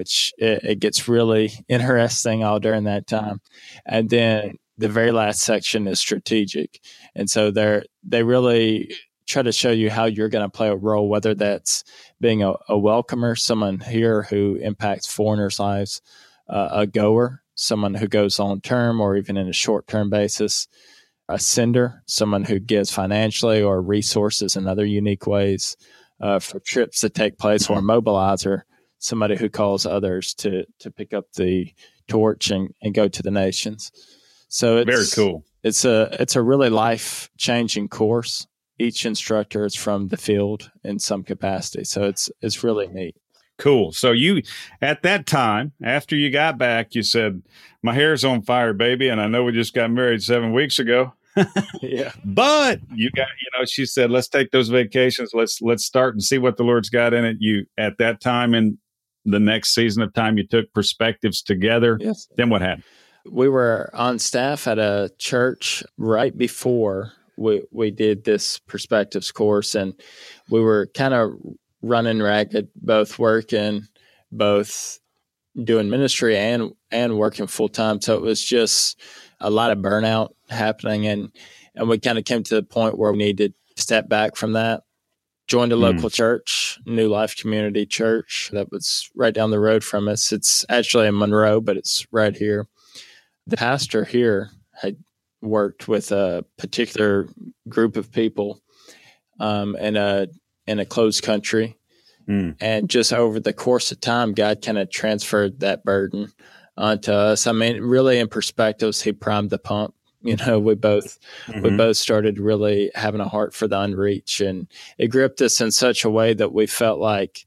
which 0.00 0.32
it, 0.38 0.64
it, 0.64 0.80
gets 0.80 1.08
really 1.08 1.52
interesting 1.68 2.42
all 2.42 2.58
during 2.58 2.84
that 2.84 3.06
time. 3.06 3.38
And 3.84 4.08
then 4.08 4.56
the 4.78 4.88
very 4.88 5.12
last 5.12 5.42
section 5.42 5.86
is 5.86 6.00
strategic. 6.00 6.80
And 7.14 7.28
so 7.28 7.50
they're, 7.50 7.84
they 8.02 8.22
really 8.22 8.94
try 9.26 9.42
to 9.42 9.52
show 9.52 9.70
you 9.70 9.90
how 9.90 10.06
you're 10.06 10.30
going 10.30 10.48
to 10.50 10.56
play 10.56 10.68
a 10.68 10.74
role, 10.74 11.10
whether 11.10 11.34
that's 11.34 11.84
being 12.18 12.42
a, 12.42 12.54
a 12.70 12.78
welcomer, 12.78 13.36
someone 13.36 13.78
here 13.78 14.22
who 14.22 14.54
impacts 14.62 15.06
foreigners' 15.06 15.60
lives, 15.60 16.00
uh, 16.48 16.68
a 16.72 16.86
goer, 16.86 17.42
someone 17.54 17.92
who 17.92 18.08
goes 18.08 18.38
long 18.38 18.62
term 18.62 19.02
or 19.02 19.18
even 19.18 19.36
in 19.36 19.48
a 19.48 19.52
short 19.52 19.86
term 19.86 20.08
basis, 20.08 20.66
a 21.28 21.38
sender, 21.38 22.02
someone 22.06 22.44
who 22.44 22.58
gives 22.58 22.90
financially 22.90 23.60
or 23.62 23.82
resources 23.82 24.56
in 24.56 24.66
other 24.66 24.86
unique 24.86 25.26
ways 25.26 25.76
uh, 26.22 26.38
for 26.38 26.58
trips 26.58 27.02
that 27.02 27.12
take 27.12 27.36
place, 27.36 27.68
or 27.68 27.80
a 27.80 27.82
mobilizer, 27.82 28.62
somebody 29.00 29.36
who 29.36 29.48
calls 29.48 29.84
others 29.84 30.32
to 30.34 30.64
to 30.78 30.90
pick 30.90 31.12
up 31.12 31.32
the 31.32 31.72
torch 32.06 32.50
and, 32.50 32.72
and 32.82 32.94
go 32.94 33.08
to 33.08 33.22
the 33.22 33.30
nations. 33.30 33.90
So 34.48 34.78
it's 34.78 34.90
very 34.90 35.06
cool. 35.26 35.44
It's 35.62 35.84
a 35.84 36.16
it's 36.20 36.36
a 36.36 36.42
really 36.42 36.70
life 36.70 37.30
changing 37.36 37.88
course. 37.88 38.46
Each 38.78 39.04
instructor 39.04 39.64
is 39.64 39.74
from 39.74 40.08
the 40.08 40.16
field 40.16 40.70
in 40.84 40.98
some 40.98 41.22
capacity, 41.22 41.84
so 41.84 42.04
it's 42.04 42.30
it's 42.40 42.62
really 42.62 42.86
neat. 42.88 43.16
Cool. 43.58 43.92
So 43.92 44.12
you 44.12 44.42
at 44.80 45.02
that 45.02 45.26
time, 45.26 45.72
after 45.82 46.16
you 46.16 46.30
got 46.30 46.56
back, 46.56 46.94
you 46.94 47.02
said, 47.02 47.42
"My 47.82 47.92
hair's 47.92 48.24
on 48.24 48.42
fire, 48.42 48.72
baby," 48.72 49.08
and 49.08 49.20
I 49.20 49.26
know 49.28 49.44
we 49.44 49.52
just 49.52 49.74
got 49.74 49.90
married 49.90 50.22
seven 50.22 50.52
weeks 50.52 50.78
ago. 50.78 51.12
yeah. 51.82 52.12
But 52.24 52.80
you 52.92 53.10
got, 53.10 53.28
you 53.28 53.58
know, 53.58 53.64
she 53.66 53.86
said, 53.86 54.10
"Let's 54.10 54.28
take 54.28 54.50
those 54.50 54.68
vacations. 54.68 55.32
Let's 55.34 55.60
let's 55.60 55.84
start 55.84 56.14
and 56.14 56.22
see 56.22 56.38
what 56.38 56.56
the 56.56 56.64
Lord's 56.64 56.88
got 56.88 57.12
in 57.12 57.24
it." 57.24 57.36
You 57.38 57.66
at 57.76 57.98
that 57.98 58.20
time 58.20 58.54
in 58.54 58.78
the 59.24 59.40
next 59.40 59.74
season 59.74 60.02
of 60.02 60.12
time, 60.14 60.38
you 60.38 60.46
took 60.46 60.72
perspectives 60.72 61.42
together. 61.42 61.98
Yes. 62.00 62.28
Then 62.36 62.50
what 62.50 62.62
happened? 62.62 62.84
We 63.30 63.48
were 63.48 63.90
on 63.92 64.18
staff 64.18 64.66
at 64.66 64.78
a 64.78 65.10
church 65.18 65.82
right 65.98 66.36
before 66.36 67.12
we 67.40 67.62
we 67.72 67.90
did 67.90 68.24
this 68.24 68.58
perspectives 68.58 69.32
course, 69.32 69.74
and 69.74 69.94
we 70.50 70.60
were 70.60 70.88
kind 70.94 71.14
of 71.14 71.32
running 71.82 72.22
ragged, 72.22 72.68
both 72.76 73.18
working, 73.18 73.88
both 74.30 75.00
doing 75.64 75.90
ministry 75.90 76.36
and 76.36 76.72
and 76.90 77.18
working 77.18 77.46
full 77.46 77.68
time. 77.68 78.00
So 78.00 78.14
it 78.14 78.22
was 78.22 78.44
just 78.44 79.00
a 79.40 79.50
lot 79.50 79.70
of 79.70 79.78
burnout 79.78 80.28
happening, 80.50 81.06
and 81.06 81.32
and 81.74 81.88
we 81.88 81.98
kind 81.98 82.18
of 82.18 82.24
came 82.24 82.42
to 82.44 82.54
the 82.54 82.62
point 82.62 82.98
where 82.98 83.12
we 83.12 83.18
needed 83.18 83.54
to 83.74 83.82
step 83.82 84.08
back 84.08 84.36
from 84.36 84.52
that. 84.52 84.82
Joined 85.50 85.72
a 85.72 85.76
mm. 85.76 85.80
local 85.80 86.10
church, 86.10 86.78
New 86.86 87.08
Life 87.08 87.34
Community 87.34 87.84
Church, 87.84 88.50
that 88.52 88.70
was 88.70 89.10
right 89.16 89.34
down 89.34 89.50
the 89.50 89.58
road 89.58 89.82
from 89.82 90.06
us. 90.06 90.30
It's 90.30 90.64
actually 90.68 91.08
in 91.08 91.18
Monroe, 91.18 91.60
but 91.60 91.76
it's 91.76 92.06
right 92.12 92.36
here. 92.36 92.68
The 93.48 93.56
pastor 93.56 94.04
here 94.04 94.50
had 94.80 94.96
worked 95.42 95.88
with 95.88 96.12
a 96.12 96.44
particular 96.56 97.26
group 97.68 97.96
of 97.96 98.12
people 98.12 98.62
um, 99.40 99.74
in 99.74 99.96
a 99.96 100.28
in 100.68 100.78
a 100.78 100.86
closed 100.86 101.24
country. 101.24 101.76
Mm. 102.28 102.54
And 102.60 102.88
just 102.88 103.12
over 103.12 103.40
the 103.40 103.52
course 103.52 103.90
of 103.90 104.00
time, 104.00 104.34
God 104.34 104.62
kind 104.62 104.78
of 104.78 104.88
transferred 104.88 105.58
that 105.60 105.82
burden 105.82 106.32
onto 106.76 107.10
us. 107.10 107.48
I 107.48 107.52
mean, 107.52 107.82
really, 107.82 108.20
in 108.20 108.28
perspectives, 108.28 109.02
He 109.02 109.10
primed 109.10 109.50
the 109.50 109.58
pump. 109.58 109.94
You 110.22 110.36
know, 110.36 110.58
we 110.58 110.74
both 110.74 111.18
mm-hmm. 111.46 111.62
we 111.62 111.76
both 111.76 111.96
started 111.96 112.38
really 112.38 112.90
having 112.94 113.20
a 113.20 113.28
heart 113.28 113.54
for 113.54 113.66
the 113.66 113.80
unreached, 113.80 114.40
and 114.40 114.66
it 114.98 115.08
gripped 115.08 115.40
us 115.40 115.60
in 115.60 115.70
such 115.70 116.04
a 116.04 116.10
way 116.10 116.34
that 116.34 116.52
we 116.52 116.66
felt 116.66 116.98
like 116.98 117.46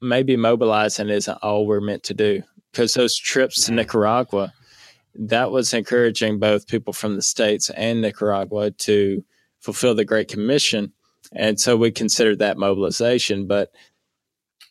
maybe 0.00 0.36
mobilizing 0.36 1.08
isn't 1.08 1.38
all 1.42 1.66
we're 1.66 1.80
meant 1.80 2.04
to 2.04 2.14
do. 2.14 2.42
Because 2.72 2.94
those 2.94 3.16
trips 3.16 3.56
to 3.56 3.70
mm-hmm. 3.70 3.76
Nicaragua, 3.76 4.52
that 5.14 5.50
was 5.50 5.74
encouraging 5.74 6.38
both 6.38 6.68
people 6.68 6.92
from 6.92 7.16
the 7.16 7.22
states 7.22 7.70
and 7.70 8.00
Nicaragua 8.00 8.70
to 8.70 9.24
fulfill 9.60 9.94
the 9.94 10.04
Great 10.04 10.28
Commission 10.28 10.92
and 11.32 11.60
so 11.60 11.76
we 11.76 11.90
considered 11.90 12.38
that 12.38 12.58
mobilization. 12.58 13.46
But 13.46 13.72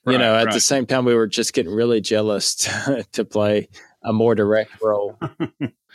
you 0.06 0.14
right, 0.14 0.20
know, 0.20 0.36
at 0.36 0.46
right. 0.46 0.54
the 0.54 0.60
same 0.60 0.86
time, 0.86 1.06
we 1.06 1.16
were 1.16 1.28
just 1.28 1.54
getting 1.54 1.72
really 1.72 2.02
jealous 2.02 2.56
to, 2.56 3.06
to 3.14 3.26
play 3.26 3.70
a 4.04 4.14
more 4.14 4.36
direct 4.36 4.82
role. 4.82 5.18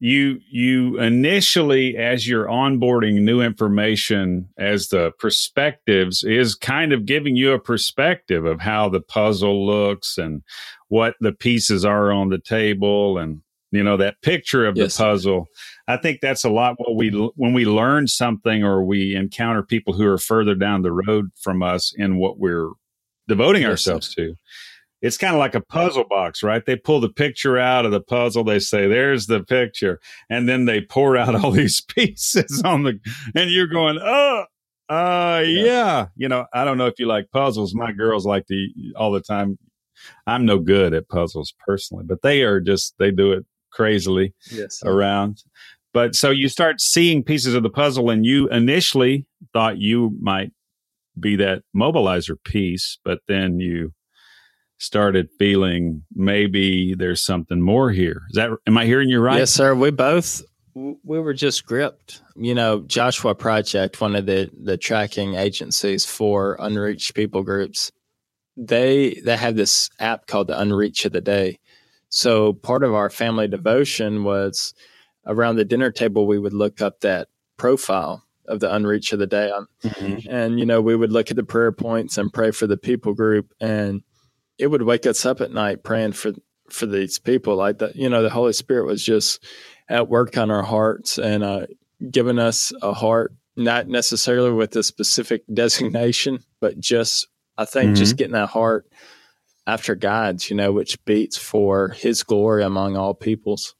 you 0.00 0.38
you 0.50 0.98
initially, 1.00 1.96
as 1.96 2.28
you're 2.28 2.46
onboarding 2.46 3.22
new 3.22 3.40
information, 3.40 4.48
as 4.56 4.88
the 4.88 5.12
perspectives 5.18 6.22
is 6.22 6.54
kind 6.54 6.92
of 6.92 7.04
giving 7.04 7.34
you 7.34 7.52
a 7.52 7.58
perspective 7.58 8.44
of 8.44 8.60
how 8.60 8.88
the 8.88 9.00
puzzle 9.00 9.66
looks 9.66 10.16
and 10.16 10.42
what 10.88 11.14
the 11.20 11.32
pieces 11.32 11.84
are 11.84 12.12
on 12.12 12.28
the 12.28 12.38
table 12.38 13.18
and 13.18 13.42
you 13.70 13.82
know 13.82 13.96
that 13.96 14.20
picture 14.22 14.66
of 14.66 14.76
yes. 14.76 14.96
the 14.96 15.04
puzzle 15.04 15.46
i 15.88 15.96
think 15.98 16.20
that's 16.22 16.42
a 16.42 16.48
lot 16.48 16.76
what 16.78 16.96
we 16.96 17.10
when 17.36 17.52
we 17.52 17.66
learn 17.66 18.06
something 18.06 18.64
or 18.64 18.82
we 18.82 19.14
encounter 19.14 19.62
people 19.62 19.92
who 19.92 20.06
are 20.06 20.16
further 20.16 20.54
down 20.54 20.80
the 20.80 20.90
road 20.92 21.30
from 21.38 21.62
us 21.62 21.92
in 21.98 22.16
what 22.16 22.38
we're 22.38 22.70
devoting 23.26 23.62
yes. 23.62 23.70
ourselves 23.70 24.14
to 24.14 24.34
it's 25.00 25.16
kind 25.16 25.34
of 25.34 25.38
like 25.38 25.54
a 25.54 25.60
puzzle 25.60 26.04
box 26.08 26.42
right 26.42 26.66
they 26.66 26.76
pull 26.76 27.00
the 27.00 27.08
picture 27.08 27.58
out 27.58 27.84
of 27.84 27.92
the 27.92 28.00
puzzle 28.00 28.44
they 28.44 28.58
say 28.58 28.86
there's 28.86 29.26
the 29.26 29.42
picture 29.44 30.00
and 30.28 30.48
then 30.48 30.64
they 30.64 30.80
pour 30.80 31.16
out 31.16 31.34
all 31.34 31.50
these 31.52 31.80
pieces 31.80 32.62
on 32.64 32.82
the 32.82 32.98
and 33.34 33.50
you're 33.50 33.66
going 33.66 33.98
oh 34.02 34.44
uh 34.88 35.42
yeah. 35.44 35.64
yeah 35.64 36.06
you 36.16 36.28
know 36.28 36.46
i 36.54 36.64
don't 36.64 36.78
know 36.78 36.86
if 36.86 36.98
you 36.98 37.06
like 37.06 37.30
puzzles 37.30 37.74
my 37.74 37.92
girls 37.92 38.26
like 38.26 38.46
to 38.46 38.68
all 38.96 39.12
the 39.12 39.20
time 39.20 39.58
I'm 40.26 40.44
no 40.44 40.58
good 40.58 40.94
at 40.94 41.08
puzzles 41.08 41.54
personally, 41.66 42.04
but 42.06 42.22
they 42.22 42.42
are 42.42 42.60
just 42.60 42.94
they 42.98 43.10
do 43.10 43.32
it 43.32 43.44
crazily 43.70 44.34
yes. 44.50 44.82
around. 44.84 45.42
But 45.92 46.14
so 46.14 46.30
you 46.30 46.48
start 46.48 46.80
seeing 46.80 47.24
pieces 47.24 47.54
of 47.54 47.62
the 47.62 47.70
puzzle, 47.70 48.10
and 48.10 48.24
you 48.24 48.48
initially 48.48 49.26
thought 49.52 49.78
you 49.78 50.16
might 50.20 50.52
be 51.18 51.36
that 51.36 51.62
mobilizer 51.74 52.36
piece, 52.44 52.98
but 53.04 53.20
then 53.26 53.58
you 53.58 53.92
started 54.78 55.28
feeling 55.38 56.02
maybe 56.14 56.94
there's 56.94 57.22
something 57.22 57.60
more 57.60 57.90
here. 57.90 58.22
Is 58.30 58.36
that 58.36 58.50
am 58.66 58.78
I 58.78 58.86
hearing 58.86 59.08
you 59.08 59.20
right? 59.20 59.38
Yes, 59.38 59.50
sir. 59.50 59.74
We 59.74 59.90
both 59.90 60.42
we 60.74 61.18
were 61.18 61.34
just 61.34 61.66
gripped. 61.66 62.22
You 62.36 62.54
know, 62.54 62.80
Joshua 62.82 63.34
Project, 63.34 64.00
one 64.00 64.16
of 64.16 64.26
the 64.26 64.50
the 64.62 64.76
tracking 64.76 65.34
agencies 65.34 66.04
for 66.04 66.56
unreached 66.60 67.14
people 67.14 67.42
groups, 67.42 67.90
they 68.56 69.20
they 69.24 69.36
have 69.36 69.56
this 69.56 69.90
app 69.98 70.26
called 70.26 70.46
the 70.46 70.60
Unreached 70.60 71.04
of 71.04 71.12
the 71.12 71.20
Day, 71.20 71.58
so 72.08 72.52
part 72.52 72.84
of 72.84 72.94
our 72.94 73.10
family 73.10 73.48
devotion 73.48 74.24
was 74.24 74.74
around 75.26 75.56
the 75.56 75.64
dinner 75.64 75.90
table, 75.90 76.26
we 76.26 76.38
would 76.38 76.54
look 76.54 76.80
up 76.80 77.00
that 77.00 77.28
profile 77.56 78.24
of 78.46 78.60
the 78.60 78.74
unreached 78.74 79.12
of 79.12 79.18
the 79.18 79.26
day. 79.26 79.52
Mm-hmm. 79.84 80.28
And, 80.30 80.58
you 80.58 80.64
know, 80.64 80.80
we 80.80 80.96
would 80.96 81.12
look 81.12 81.30
at 81.30 81.36
the 81.36 81.44
prayer 81.44 81.70
points 81.70 82.16
and 82.16 82.32
pray 82.32 82.50
for 82.50 82.66
the 82.66 82.78
people 82.78 83.12
group. 83.12 83.52
And 83.60 84.02
it 84.58 84.66
would 84.66 84.82
wake 84.82 85.06
us 85.06 85.24
up 85.24 85.40
at 85.40 85.52
night 85.52 85.82
praying 85.82 86.12
for, 86.12 86.32
for 86.68 86.86
these 86.86 87.18
people 87.18 87.56
like 87.56 87.78
that. 87.78 87.96
You 87.96 88.08
know, 88.08 88.22
the 88.22 88.30
Holy 88.30 88.52
Spirit 88.52 88.86
was 88.86 89.04
just 89.04 89.44
at 89.88 90.08
work 90.08 90.36
on 90.36 90.50
our 90.50 90.62
hearts 90.62 91.18
and 91.18 91.42
uh, 91.42 91.66
giving 92.10 92.38
us 92.38 92.72
a 92.82 92.92
heart, 92.92 93.32
not 93.56 93.88
necessarily 93.88 94.52
with 94.52 94.74
a 94.76 94.82
specific 94.82 95.44
designation, 95.52 96.44
but 96.60 96.78
just, 96.78 97.28
I 97.56 97.64
think, 97.64 97.86
mm-hmm. 97.86 97.94
just 97.94 98.16
getting 98.16 98.34
that 98.34 98.50
heart 98.50 98.86
after 99.66 99.94
God's, 99.94 100.48
you 100.50 100.56
know, 100.56 100.72
which 100.72 101.02
beats 101.04 101.36
for 101.36 101.88
his 101.90 102.22
glory 102.22 102.64
among 102.64 102.96
all 102.96 103.14
peoples. 103.14 103.74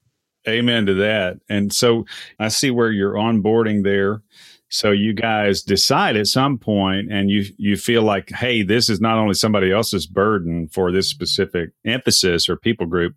Amen 0.47 0.87
to 0.87 0.95
that. 0.95 1.39
And 1.49 1.73
so 1.73 2.07
I 2.39 2.49
see 2.49 2.71
where 2.71 2.91
you're 2.91 3.15
onboarding 3.15 3.85
there. 3.85 4.23
So 4.71 4.91
you 4.91 5.15
guys 5.15 5.63
decide 5.63 6.17
at 6.17 6.27
some 6.27 6.59
point 6.59 7.11
and 7.11 7.31
you 7.31 7.45
you 7.57 7.77
feel 7.77 8.03
like, 8.03 8.31
hey, 8.31 8.63
this 8.63 8.91
is 8.91 9.01
not 9.01 9.19
only 9.19 9.35
somebody 9.35 9.73
else's 9.73 10.07
burden 10.07 10.69
for 10.69 10.93
this 10.93 11.09
specific 11.09 11.71
emphasis 11.87 12.49
or 12.49 12.57
people 12.57 12.87
group, 12.87 13.15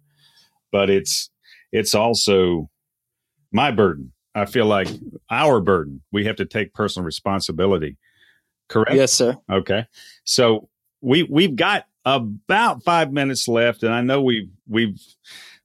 but 0.72 0.90
it's 0.90 1.30
it's 1.72 1.94
also 1.94 2.70
my 3.52 3.72
burden. 3.72 4.14
I 4.34 4.46
feel 4.46 4.66
like 4.66 4.88
our 5.30 5.60
burden. 5.60 6.02
We 6.12 6.26
have 6.26 6.38
to 6.38 6.46
take 6.46 6.74
personal 6.74 7.06
responsibility. 7.06 7.98
Correct? 8.70 8.94
Yes, 8.94 9.12
sir. 9.12 9.38
Okay. 9.52 9.86
So 10.24 10.70
we 11.02 11.24
we've 11.24 11.58
got 11.58 11.86
about 12.06 12.84
five 12.84 13.12
minutes 13.12 13.50
left, 13.50 13.84
and 13.84 13.94
I 13.94 14.00
know 14.00 14.22
we've 14.22 14.50
we've 14.70 15.00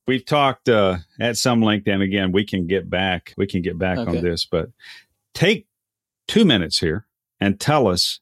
we've 0.08 0.24
talked 0.24 0.68
uh, 0.68 0.98
at 1.20 1.36
some 1.36 1.62
length, 1.62 1.86
and 1.86 2.02
again, 2.02 2.32
we 2.32 2.44
can 2.44 2.66
get 2.66 2.90
back 2.90 3.34
we 3.36 3.46
can 3.46 3.62
get 3.62 3.78
back 3.78 3.98
okay. 3.98 4.18
on 4.18 4.24
this, 4.24 4.44
but 4.46 4.70
take 5.32 5.65
two 6.26 6.44
minutes 6.44 6.78
here 6.78 7.06
and 7.40 7.60
tell 7.60 7.88
us 7.88 8.20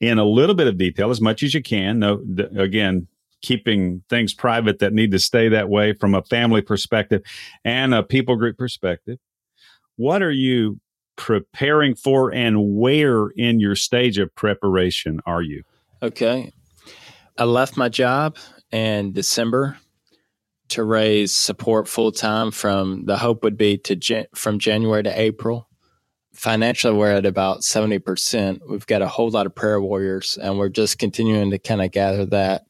in 0.00 0.18
a 0.18 0.24
little 0.24 0.54
bit 0.54 0.66
of 0.66 0.78
detail, 0.78 1.10
as 1.10 1.20
much 1.20 1.42
as 1.42 1.54
you 1.54 1.62
can. 1.62 1.98
No, 1.98 2.18
th- 2.18 2.50
again, 2.56 3.06
keeping 3.42 4.02
things 4.08 4.34
private 4.34 4.78
that 4.78 4.92
need 4.92 5.10
to 5.10 5.18
stay 5.18 5.48
that 5.48 5.68
way 5.68 5.92
from 5.92 6.14
a 6.14 6.22
family 6.22 6.62
perspective 6.62 7.22
and 7.64 7.94
a 7.94 8.02
people 8.02 8.36
group 8.36 8.56
perspective. 8.58 9.18
What 9.96 10.22
are 10.22 10.30
you 10.30 10.80
preparing 11.16 11.94
for, 11.94 12.32
and 12.32 12.76
where 12.76 13.28
in 13.36 13.60
your 13.60 13.76
stage 13.76 14.18
of 14.18 14.34
preparation 14.34 15.20
are 15.26 15.42
you? 15.42 15.62
Okay. 16.02 16.52
I 17.36 17.44
left 17.44 17.76
my 17.76 17.88
job 17.90 18.36
in 18.72 19.12
December. 19.12 19.78
to 20.70 20.84
raise 20.84 21.36
support 21.36 21.88
full 21.88 22.12
time 22.12 22.50
from 22.50 23.04
the 23.04 23.18
hope 23.18 23.42
would 23.42 23.56
be 23.56 23.76
to 23.76 24.26
from 24.34 24.58
January 24.58 25.02
to 25.02 25.20
April. 25.20 25.68
Financially, 26.40 26.96
we're 26.96 27.12
at 27.12 27.26
about 27.26 27.60
70%. 27.60 28.60
We've 28.66 28.86
got 28.86 29.02
a 29.02 29.08
whole 29.08 29.28
lot 29.28 29.44
of 29.44 29.54
prayer 29.54 29.78
warriors, 29.78 30.38
and 30.40 30.58
we're 30.58 30.70
just 30.70 30.98
continuing 30.98 31.50
to 31.50 31.58
kind 31.58 31.82
of 31.82 31.90
gather 31.90 32.24
that 32.24 32.64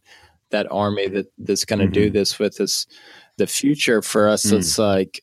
that 0.51 0.66
army 0.73 1.07
that 1.07 1.33
that's 1.39 1.64
going 1.64 1.79
to 1.79 1.85
mm-hmm. 1.85 1.93
do 1.93 2.11
this 2.11 2.37
with 2.41 2.61
us. 2.61 2.89
The 3.37 3.47
future 3.47 4.03
for 4.03 4.29
us 4.29 4.47
mm. 4.47 4.55
is 4.55 4.77
like 4.77 5.23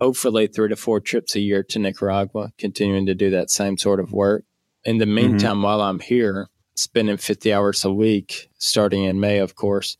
hopefully 0.00 0.46
three 0.46 0.68
to 0.68 0.76
four 0.76 1.00
trips 1.00 1.34
a 1.34 1.40
year 1.40 1.64
to 1.64 1.80
Nicaragua, 1.80 2.52
continuing 2.58 3.06
to 3.06 3.14
do 3.16 3.28
that 3.30 3.50
same 3.50 3.76
sort 3.76 3.98
of 3.98 4.12
work. 4.12 4.44
In 4.84 4.98
the 4.98 5.04
mm-hmm. 5.04 5.14
meantime, 5.16 5.54
mm-hmm. 5.54 5.62
while 5.62 5.80
I'm 5.80 5.98
here, 5.98 6.48
spending 6.76 7.16
50 7.16 7.52
hours 7.52 7.84
a 7.84 7.92
week, 7.92 8.50
starting 8.58 9.02
in 9.02 9.18
May, 9.18 9.38
of 9.38 9.56
course, 9.56 9.96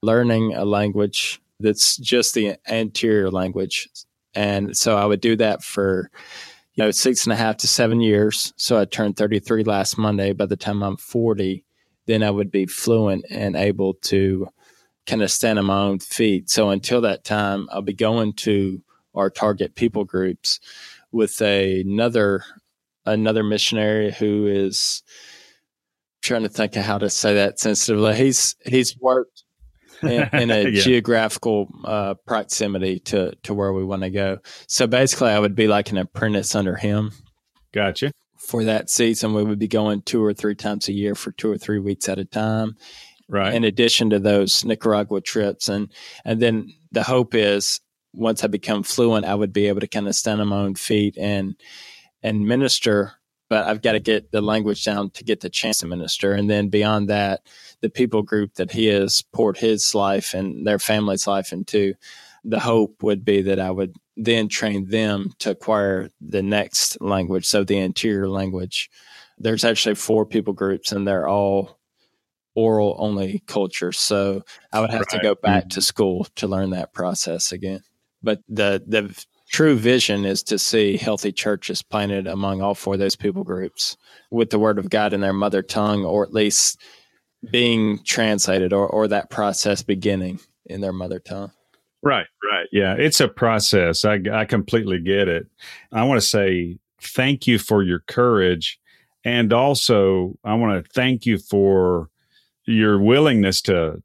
learning 0.00 0.54
a 0.54 0.64
language 0.64 1.42
that's 1.60 1.98
just 1.98 2.32
the 2.32 2.56
anterior 2.66 3.30
language. 3.30 3.86
And 4.34 4.74
so 4.74 4.96
I 4.96 5.04
would 5.04 5.20
do 5.20 5.36
that 5.36 5.62
for, 5.62 6.10
you 6.74 6.84
know, 6.84 6.90
six 6.90 7.24
and 7.24 7.32
a 7.32 7.36
half 7.36 7.58
to 7.58 7.68
seven 7.68 8.00
years. 8.00 8.52
So 8.56 8.78
I 8.78 8.84
turned 8.84 9.16
33 9.16 9.64
last 9.64 9.96
Monday. 9.96 10.32
By 10.32 10.46
the 10.46 10.56
time 10.56 10.82
I'm 10.82 10.96
40, 10.96 11.64
then 12.06 12.22
I 12.22 12.30
would 12.30 12.50
be 12.50 12.66
fluent 12.66 13.24
and 13.30 13.56
able 13.56 13.94
to 13.94 14.48
kind 15.06 15.22
of 15.22 15.30
stand 15.30 15.58
on 15.58 15.66
my 15.66 15.78
own 15.78 15.98
feet. 16.00 16.50
So 16.50 16.70
until 16.70 17.00
that 17.02 17.24
time, 17.24 17.68
I'll 17.70 17.82
be 17.82 17.92
going 17.92 18.32
to 18.34 18.82
our 19.14 19.30
target 19.30 19.74
people 19.76 20.04
groups 20.04 20.58
with 21.12 21.40
a, 21.40 21.82
another 21.82 22.42
another 23.06 23.42
missionary 23.42 24.10
who 24.10 24.46
is 24.46 25.02
trying 26.22 26.42
to 26.42 26.48
think 26.48 26.74
of 26.74 26.84
how 26.84 26.98
to 26.98 27.10
say 27.10 27.34
that 27.34 27.60
sensitively. 27.60 28.16
He's 28.16 28.56
he's 28.64 28.98
worked 28.98 29.43
in, 30.06 30.28
in 30.32 30.50
a 30.50 30.68
yeah. 30.68 30.80
geographical 30.80 31.68
uh, 31.84 32.14
proximity 32.26 33.00
to 33.00 33.34
to 33.42 33.54
where 33.54 33.72
we 33.72 33.84
want 33.84 34.02
to 34.02 34.10
go. 34.10 34.38
So 34.66 34.86
basically, 34.86 35.30
I 35.30 35.38
would 35.38 35.54
be 35.54 35.68
like 35.68 35.90
an 35.90 35.98
apprentice 35.98 36.54
under 36.54 36.76
him. 36.76 37.12
Gotcha. 37.72 38.12
For 38.38 38.64
that 38.64 38.90
season, 38.90 39.34
we 39.34 39.42
would 39.42 39.58
be 39.58 39.68
going 39.68 40.02
two 40.02 40.22
or 40.22 40.34
three 40.34 40.54
times 40.54 40.88
a 40.88 40.92
year 40.92 41.14
for 41.14 41.32
two 41.32 41.50
or 41.50 41.58
three 41.58 41.78
weeks 41.78 42.08
at 42.08 42.18
a 42.18 42.24
time. 42.24 42.76
Right. 43.28 43.54
In 43.54 43.64
addition 43.64 44.10
to 44.10 44.18
those 44.18 44.64
Nicaragua 44.64 45.20
trips, 45.22 45.68
and 45.68 45.90
and 46.24 46.40
then 46.40 46.68
the 46.92 47.02
hope 47.02 47.34
is 47.34 47.80
once 48.12 48.44
I 48.44 48.48
become 48.48 48.82
fluent, 48.82 49.26
I 49.26 49.34
would 49.34 49.52
be 49.52 49.66
able 49.68 49.80
to 49.80 49.88
kind 49.88 50.06
of 50.06 50.14
stand 50.14 50.40
on 50.40 50.48
my 50.48 50.58
own 50.58 50.74
feet 50.74 51.16
and 51.18 51.54
and 52.22 52.46
minister. 52.46 53.12
But 53.54 53.68
I've 53.68 53.82
got 53.82 53.92
to 53.92 54.00
get 54.00 54.32
the 54.32 54.40
language 54.40 54.82
down 54.84 55.10
to 55.10 55.22
get 55.22 55.38
the 55.38 55.48
chance 55.48 55.78
to 55.78 55.86
minister. 55.86 56.32
And 56.32 56.50
then 56.50 56.70
beyond 56.70 57.08
that, 57.08 57.42
the 57.82 57.88
people 57.88 58.22
group 58.22 58.54
that 58.54 58.72
he 58.72 58.86
has 58.86 59.22
poured 59.32 59.58
his 59.58 59.94
life 59.94 60.34
and 60.34 60.66
their 60.66 60.80
family's 60.80 61.28
life 61.28 61.52
into, 61.52 61.94
the 62.42 62.58
hope 62.58 63.00
would 63.04 63.24
be 63.24 63.42
that 63.42 63.60
I 63.60 63.70
would 63.70 63.94
then 64.16 64.48
train 64.48 64.86
them 64.88 65.34
to 65.38 65.52
acquire 65.52 66.10
the 66.20 66.42
next 66.42 67.00
language, 67.00 67.46
so 67.46 67.62
the 67.62 67.78
interior 67.78 68.28
language. 68.28 68.90
There's 69.38 69.64
actually 69.64 69.94
four 69.94 70.26
people 70.26 70.52
groups, 70.52 70.90
and 70.90 71.06
they're 71.06 71.28
all 71.28 71.78
oral 72.56 72.96
only 72.98 73.44
cultures. 73.46 74.00
So 74.00 74.42
I 74.72 74.80
would 74.80 74.90
have 74.90 75.02
right. 75.02 75.10
to 75.10 75.20
go 75.20 75.36
back 75.36 75.66
mm-hmm. 75.66 75.68
to 75.68 75.80
school 75.80 76.26
to 76.34 76.48
learn 76.48 76.70
that 76.70 76.92
process 76.92 77.52
again. 77.52 77.82
But 78.20 78.40
the 78.48 78.82
the 78.84 79.24
true 79.54 79.76
vision 79.76 80.24
is 80.24 80.42
to 80.42 80.58
see 80.58 80.96
healthy 80.96 81.30
churches 81.30 81.80
planted 81.80 82.26
among 82.26 82.60
all 82.60 82.74
four 82.74 82.94
of 82.94 82.98
those 82.98 83.14
people 83.14 83.44
groups 83.44 83.96
with 84.32 84.50
the 84.50 84.58
word 84.58 84.80
of 84.80 84.90
God 84.90 85.12
in 85.12 85.20
their 85.20 85.32
mother 85.32 85.62
tongue, 85.62 86.04
or 86.04 86.24
at 86.24 86.34
least 86.34 86.82
being 87.52 88.02
translated, 88.02 88.72
or 88.72 88.88
or 88.88 89.06
that 89.06 89.30
process 89.30 89.80
beginning 89.80 90.40
in 90.66 90.80
their 90.80 90.92
mother 90.92 91.20
tongue. 91.20 91.52
Right, 92.02 92.26
right. 92.50 92.66
Yeah, 92.72 92.96
it's 92.98 93.20
a 93.20 93.28
process. 93.28 94.04
I, 94.04 94.18
I 94.32 94.44
completely 94.44 94.98
get 94.98 95.28
it. 95.28 95.46
I 95.92 96.02
want 96.02 96.20
to 96.20 96.26
say 96.26 96.78
thank 97.00 97.46
you 97.46 97.60
for 97.60 97.84
your 97.84 98.00
courage. 98.00 98.80
And 99.24 99.52
also, 99.52 100.36
I 100.42 100.54
want 100.54 100.84
to 100.84 100.92
thank 100.92 101.26
you 101.26 101.38
for 101.38 102.10
your 102.64 102.98
willingness 102.98 103.62
to 103.62 104.02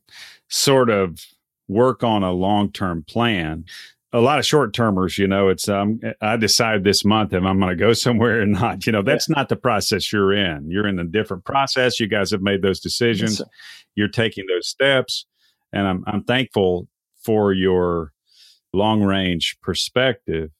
sort 0.47 0.91
of 0.91 1.25
work 1.67 2.03
on 2.03 2.21
a 2.21 2.33
long 2.33 2.71
term 2.71 3.03
plan 3.03 3.65
a 4.11 4.19
lot 4.19 4.39
of 4.39 4.45
short 4.45 4.73
termers, 4.73 5.17
you 5.17 5.27
know, 5.27 5.49
it's 5.49 5.69
um, 5.69 5.99
I 6.21 6.35
decide 6.37 6.83
this 6.83 7.05
month 7.05 7.33
if 7.33 7.43
I'm 7.43 7.59
going 7.59 7.69
to 7.69 7.75
go 7.75 7.93
somewhere 7.93 8.41
or 8.41 8.45
not. 8.45 8.85
You 8.85 8.91
know, 8.91 9.03
that's 9.03 9.29
yeah. 9.29 9.35
not 9.37 9.49
the 9.49 9.55
process 9.55 10.11
you're 10.11 10.33
in. 10.33 10.69
You're 10.69 10.87
in 10.87 10.99
a 10.99 11.03
different 11.05 11.45
process. 11.45 11.99
You 11.99 12.07
guys 12.07 12.31
have 12.31 12.41
made 12.41 12.61
those 12.61 12.79
decisions. 12.79 13.39
Yes, 13.39 13.49
you're 13.95 14.07
taking 14.07 14.45
those 14.47 14.67
steps, 14.67 15.25
and 15.71 15.87
I'm 15.87 16.03
I'm 16.07 16.23
thankful 16.23 16.87
for 17.23 17.53
your 17.53 18.13
long 18.73 19.03
range 19.03 19.57
perspective. 19.61 20.51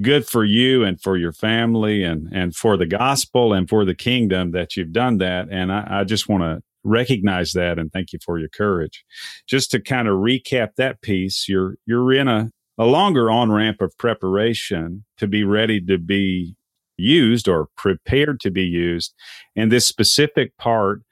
Good 0.00 0.26
for 0.26 0.44
you 0.44 0.84
and 0.84 1.00
for 1.00 1.16
your 1.16 1.32
family 1.32 2.02
and 2.02 2.28
and 2.32 2.54
for 2.54 2.76
the 2.76 2.86
gospel 2.86 3.54
and 3.54 3.68
for 3.68 3.84
the 3.84 3.94
kingdom 3.94 4.50
that 4.50 4.76
you've 4.76 4.92
done 4.92 5.18
that. 5.18 5.48
And 5.50 5.72
I, 5.72 6.00
I 6.00 6.04
just 6.04 6.28
want 6.28 6.42
to 6.42 6.62
recognize 6.84 7.52
that 7.52 7.78
and 7.78 7.92
thank 7.92 8.12
you 8.12 8.18
for 8.24 8.38
your 8.38 8.48
courage. 8.48 9.04
Just 9.46 9.70
to 9.72 9.80
kind 9.80 10.06
of 10.06 10.18
recap 10.18 10.74
that 10.76 11.00
piece, 11.00 11.48
you're 11.48 11.76
you're 11.86 12.12
in 12.12 12.28
a 12.28 12.50
a 12.78 12.84
longer 12.84 13.30
on 13.30 13.50
ramp 13.50 13.80
of 13.80 13.96
preparation 13.98 15.04
to 15.18 15.26
be 15.26 15.44
ready 15.44 15.80
to 15.80 15.98
be 15.98 16.56
used 16.96 17.48
or 17.48 17.68
prepared 17.76 18.40
to 18.40 18.50
be 18.50 18.64
used. 18.64 19.14
And 19.54 19.70
this 19.70 19.86
specific 19.86 20.56
part 20.56 21.02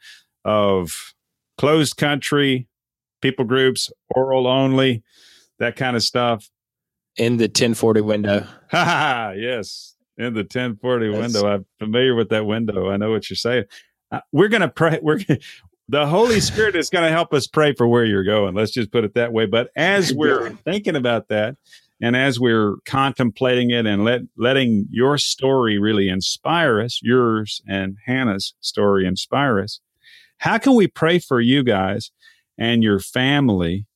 of 0.45 1.15
closed 1.59 1.97
country, 1.97 2.69
people 3.23 3.45
groups, 3.45 3.91
oral 4.15 4.47
only, 4.47 5.03
that 5.59 5.77
kind 5.77 5.97
of 5.97 6.03
stuff. 6.03 6.51
In 7.17 7.37
the 7.37 7.45
1040 7.45 8.01
window. 8.01 8.47
Ha 8.71 9.33
yes. 9.37 9.95
In 10.17 10.35
the 10.35 10.41
1040 10.41 11.11
That's, 11.11 11.23
window. 11.35 11.49
I'm 11.49 11.67
familiar 11.79 12.15
with 12.15 12.29
that 12.31 12.47
window. 12.47 12.91
I 12.91 12.97
know 12.97 13.11
what 13.11 13.31
you're 13.31 13.37
saying. 13.37 13.65
Uh, 14.11 14.21
we're 14.33 14.49
going 14.49 14.63
to 14.63 14.69
pray. 14.69 14.99
We're 15.03 15.21
the 15.89 16.07
Holy 16.07 16.41
Spirit 16.41 16.77
is 16.77 16.89
going 16.89 17.05
to 17.05 17.11
help 17.11 17.33
us 17.35 17.47
pray 17.47 17.75
for 17.75 17.87
where 17.87 18.05
you're 18.05 18.25
going. 18.25 18.55
Let's 18.55 18.73
just 18.73 18.91
put 18.91 19.05
it 19.05 19.15
that 19.15 19.33
way. 19.33 19.47
But 19.47 19.71
as 19.77 20.13
we're 20.15 20.51
thinking 20.65 20.97
about 20.97 21.29
that, 21.29 21.57
and 22.01 22.17
as 22.17 22.41
we're 22.41 22.77
contemplating 22.85 23.71
it 23.71 23.87
and 23.87 24.05
let, 24.05 24.23
letting 24.37 24.87
your 24.91 25.17
story 25.17 25.79
really 25.79 26.09
inspire 26.09 26.81
us, 26.81 27.01
yours 27.03 27.63
and 27.67 27.97
Hannah's 28.05 28.55
story 28.61 29.07
inspire 29.07 29.61
us, 29.61 29.81
how 30.39 30.59
can 30.59 30.75
we 30.75 30.87
pray 30.87 31.19
for 31.19 31.41
you 31.41 31.63
guys 31.63 32.11
and 32.59 32.83
your 32.83 32.99
family 32.99 33.87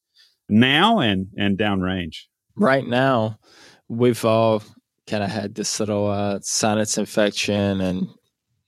now 0.48 1.00
and, 1.00 1.28
and 1.36 1.58
downrange? 1.58 2.24
Right 2.54 2.86
now, 2.86 3.38
we've 3.88 4.24
all 4.24 4.62
kind 5.06 5.24
of 5.24 5.30
had 5.30 5.54
this 5.54 5.80
little 5.80 6.06
uh, 6.06 6.38
sinus 6.42 6.98
infection 6.98 7.80
and 7.80 8.08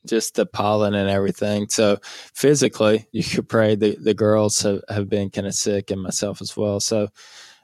just 0.06 0.34
the 0.34 0.46
pollen 0.46 0.94
and 0.94 1.10
everything. 1.10 1.68
So 1.68 1.98
physically, 2.34 3.06
you 3.12 3.24
could 3.24 3.48
pray. 3.48 3.74
The 3.74 3.96
the 3.96 4.14
girls 4.14 4.60
have, 4.62 4.82
have 4.88 5.08
been 5.08 5.30
kind 5.30 5.46
of 5.46 5.54
sick 5.54 5.90
and 5.90 6.02
myself 6.02 6.40
as 6.40 6.56
well. 6.56 6.80
So 6.80 7.08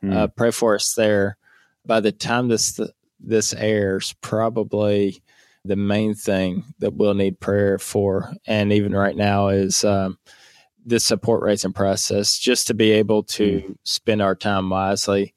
mm. 0.02 0.14
uh, 0.14 0.28
pray 0.28 0.50
for 0.50 0.74
us 0.74 0.94
there. 0.94 1.36
By 1.84 2.00
the 2.00 2.12
time 2.12 2.48
this 2.48 2.80
this 3.20 3.54
airs, 3.54 4.14
probably 4.20 5.22
the 5.64 5.76
main 5.76 6.14
thing 6.14 6.64
that 6.78 6.94
we'll 6.94 7.14
need 7.14 7.40
prayer 7.40 7.78
for, 7.78 8.32
and 8.46 8.72
even 8.72 8.92
right 8.92 9.16
now, 9.16 9.48
is 9.48 9.84
um, 9.84 10.18
the 10.84 11.00
support 11.00 11.42
raising 11.42 11.72
process. 11.72 12.38
Just 12.38 12.66
to 12.68 12.74
be 12.74 12.92
able 12.92 13.22
to 13.24 13.60
mm. 13.60 13.76
spend 13.84 14.20
our 14.20 14.34
time 14.34 14.70
wisely, 14.70 15.34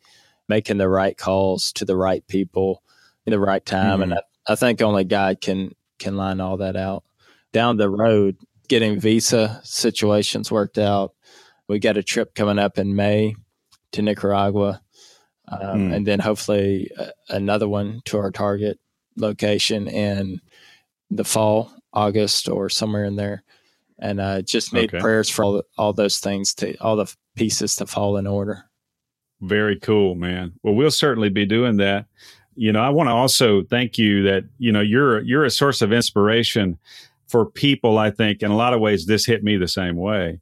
making 0.48 0.78
the 0.78 0.90
right 0.90 1.18
calls 1.18 1.72
to 1.74 1.86
the 1.86 1.96
right 1.96 2.26
people 2.28 2.84
in 3.26 3.32
the 3.32 3.40
right 3.40 3.66
time, 3.66 4.00
mm. 4.00 4.04
and 4.04 4.14
I, 4.16 4.20
I 4.48 4.56
think 4.56 4.82
only 4.82 5.04
God 5.04 5.40
can 5.42 5.74
can 6.00 6.16
line 6.16 6.40
all 6.40 6.58
that 6.58 6.76
out. 6.76 7.04
Down 7.52 7.78
the 7.78 7.90
road, 7.90 8.38
getting 8.68 9.00
visa 9.00 9.60
situations 9.64 10.52
worked 10.52 10.78
out. 10.78 11.14
We 11.68 11.80
got 11.80 11.98
a 11.98 12.04
trip 12.04 12.34
coming 12.34 12.60
up 12.60 12.78
in 12.78 12.96
May 12.96 13.36
to 13.92 14.02
Nicaragua, 14.02 14.82
um, 15.48 15.60
mm. 15.60 15.96
and 15.96 16.08
then 16.08 16.20
hopefully 16.20 16.90
uh, 16.98 17.08
another 17.30 17.68
one 17.68 18.02
to 18.06 18.18
our 18.18 18.32
target 18.32 18.80
location 19.18 19.88
in 19.88 20.42
the 21.12 21.24
fall, 21.24 21.72
August, 21.94 22.50
or 22.50 22.70
somewhere 22.70 23.06
in 23.06 23.16
there. 23.16 23.44
And 24.00 24.22
uh, 24.22 24.42
just 24.42 24.74
need 24.74 24.94
okay. 24.94 25.00
prayers 25.00 25.30
for 25.30 25.44
all, 25.44 25.64
all 25.78 25.94
those 25.94 26.20
things 26.20 26.54
to 26.56 26.76
all 26.78 26.96
the 26.96 27.14
pieces 27.36 27.76
to 27.76 27.86
fall 27.86 28.18
in 28.18 28.28
order. 28.28 28.64
Very 29.42 29.80
cool, 29.80 30.16
man. 30.16 30.54
Well, 30.64 30.76
we'll 30.76 30.92
certainly 30.92 31.30
be 31.30 31.46
doing 31.46 31.78
that 31.78 32.06
you 32.60 32.74
know, 32.74 32.82
I 32.82 32.90
want 32.90 33.08
to 33.08 33.14
also 33.14 33.64
thank 33.64 33.98
you 33.98 34.22
that, 34.24 34.44
you 34.58 34.70
know, 34.74 34.82
you're, 34.82 35.22
you're 35.22 35.46
a 35.46 35.50
source 35.50 35.82
of 35.82 35.94
inspiration 35.94 36.78
for 37.30 37.46
people. 37.46 37.98
I 37.98 38.12
think 38.12 38.44
in 38.44 38.52
a 38.52 38.56
lot 38.58 38.74
of 38.74 38.82
ways, 38.82 39.06
this 39.06 39.26
hit 39.26 39.46
me 39.46 39.56
the 39.56 39.68
same 39.68 39.96
way. 39.96 40.42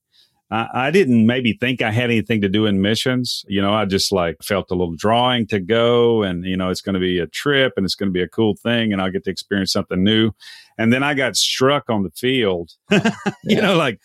I, 0.50 0.68
I 0.74 0.92
didn't 0.92 1.28
maybe 1.28 1.54
think 1.54 1.84
I 1.84 1.92
had 1.92 2.06
anything 2.10 2.42
to 2.42 2.50
do 2.50 2.66
in 2.66 2.82
missions. 2.82 3.46
You 3.48 3.62
know, 3.62 3.72
I 3.72 3.86
just 3.86 4.12
like 4.12 4.42
felt 4.42 4.72
a 4.72 4.74
little 4.74 4.96
drawing 4.96 5.46
to 5.48 5.60
go 5.60 6.24
and, 6.24 6.44
you 6.44 6.58
know, 6.58 6.72
it's 6.72 6.82
going 6.82 6.96
to 6.96 7.00
be 7.00 7.20
a 7.20 7.28
trip 7.28 7.74
and 7.78 7.86
it's 7.86 7.94
going 7.94 8.10
to 8.10 8.14
be 8.14 8.24
a 8.24 8.28
cool 8.28 8.56
thing 8.56 8.92
and 8.92 9.00
I'll 9.00 9.12
get 9.12 9.24
to 9.26 9.30
experience 9.30 9.72
something 9.72 10.04
new. 10.04 10.32
And 10.80 10.92
then 10.92 11.04
I 11.04 11.14
got 11.14 11.36
struck 11.36 11.88
on 11.88 12.02
the 12.02 12.12
field, 12.12 12.72
you 13.44 13.62
know, 13.62 13.76
like 13.76 14.02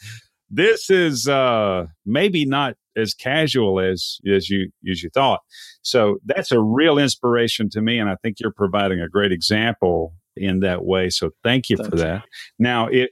this 0.52 0.90
is 0.90 1.26
uh, 1.26 1.86
maybe 2.04 2.44
not 2.44 2.74
as 2.96 3.14
casual 3.14 3.80
as 3.80 4.18
as 4.30 4.50
you 4.50 4.70
as 4.90 5.02
you 5.02 5.10
thought. 5.10 5.40
So 5.80 6.18
that's 6.26 6.52
a 6.52 6.60
real 6.60 6.98
inspiration 6.98 7.70
to 7.70 7.80
me, 7.80 7.98
and 7.98 8.08
I 8.08 8.16
think 8.22 8.36
you're 8.38 8.52
providing 8.52 9.00
a 9.00 9.08
great 9.08 9.32
example 9.32 10.14
in 10.36 10.60
that 10.60 10.84
way. 10.84 11.08
So 11.08 11.30
thank 11.42 11.70
you 11.70 11.78
for 11.78 11.96
that. 11.96 12.24
Now, 12.58 12.88
if 12.88 13.08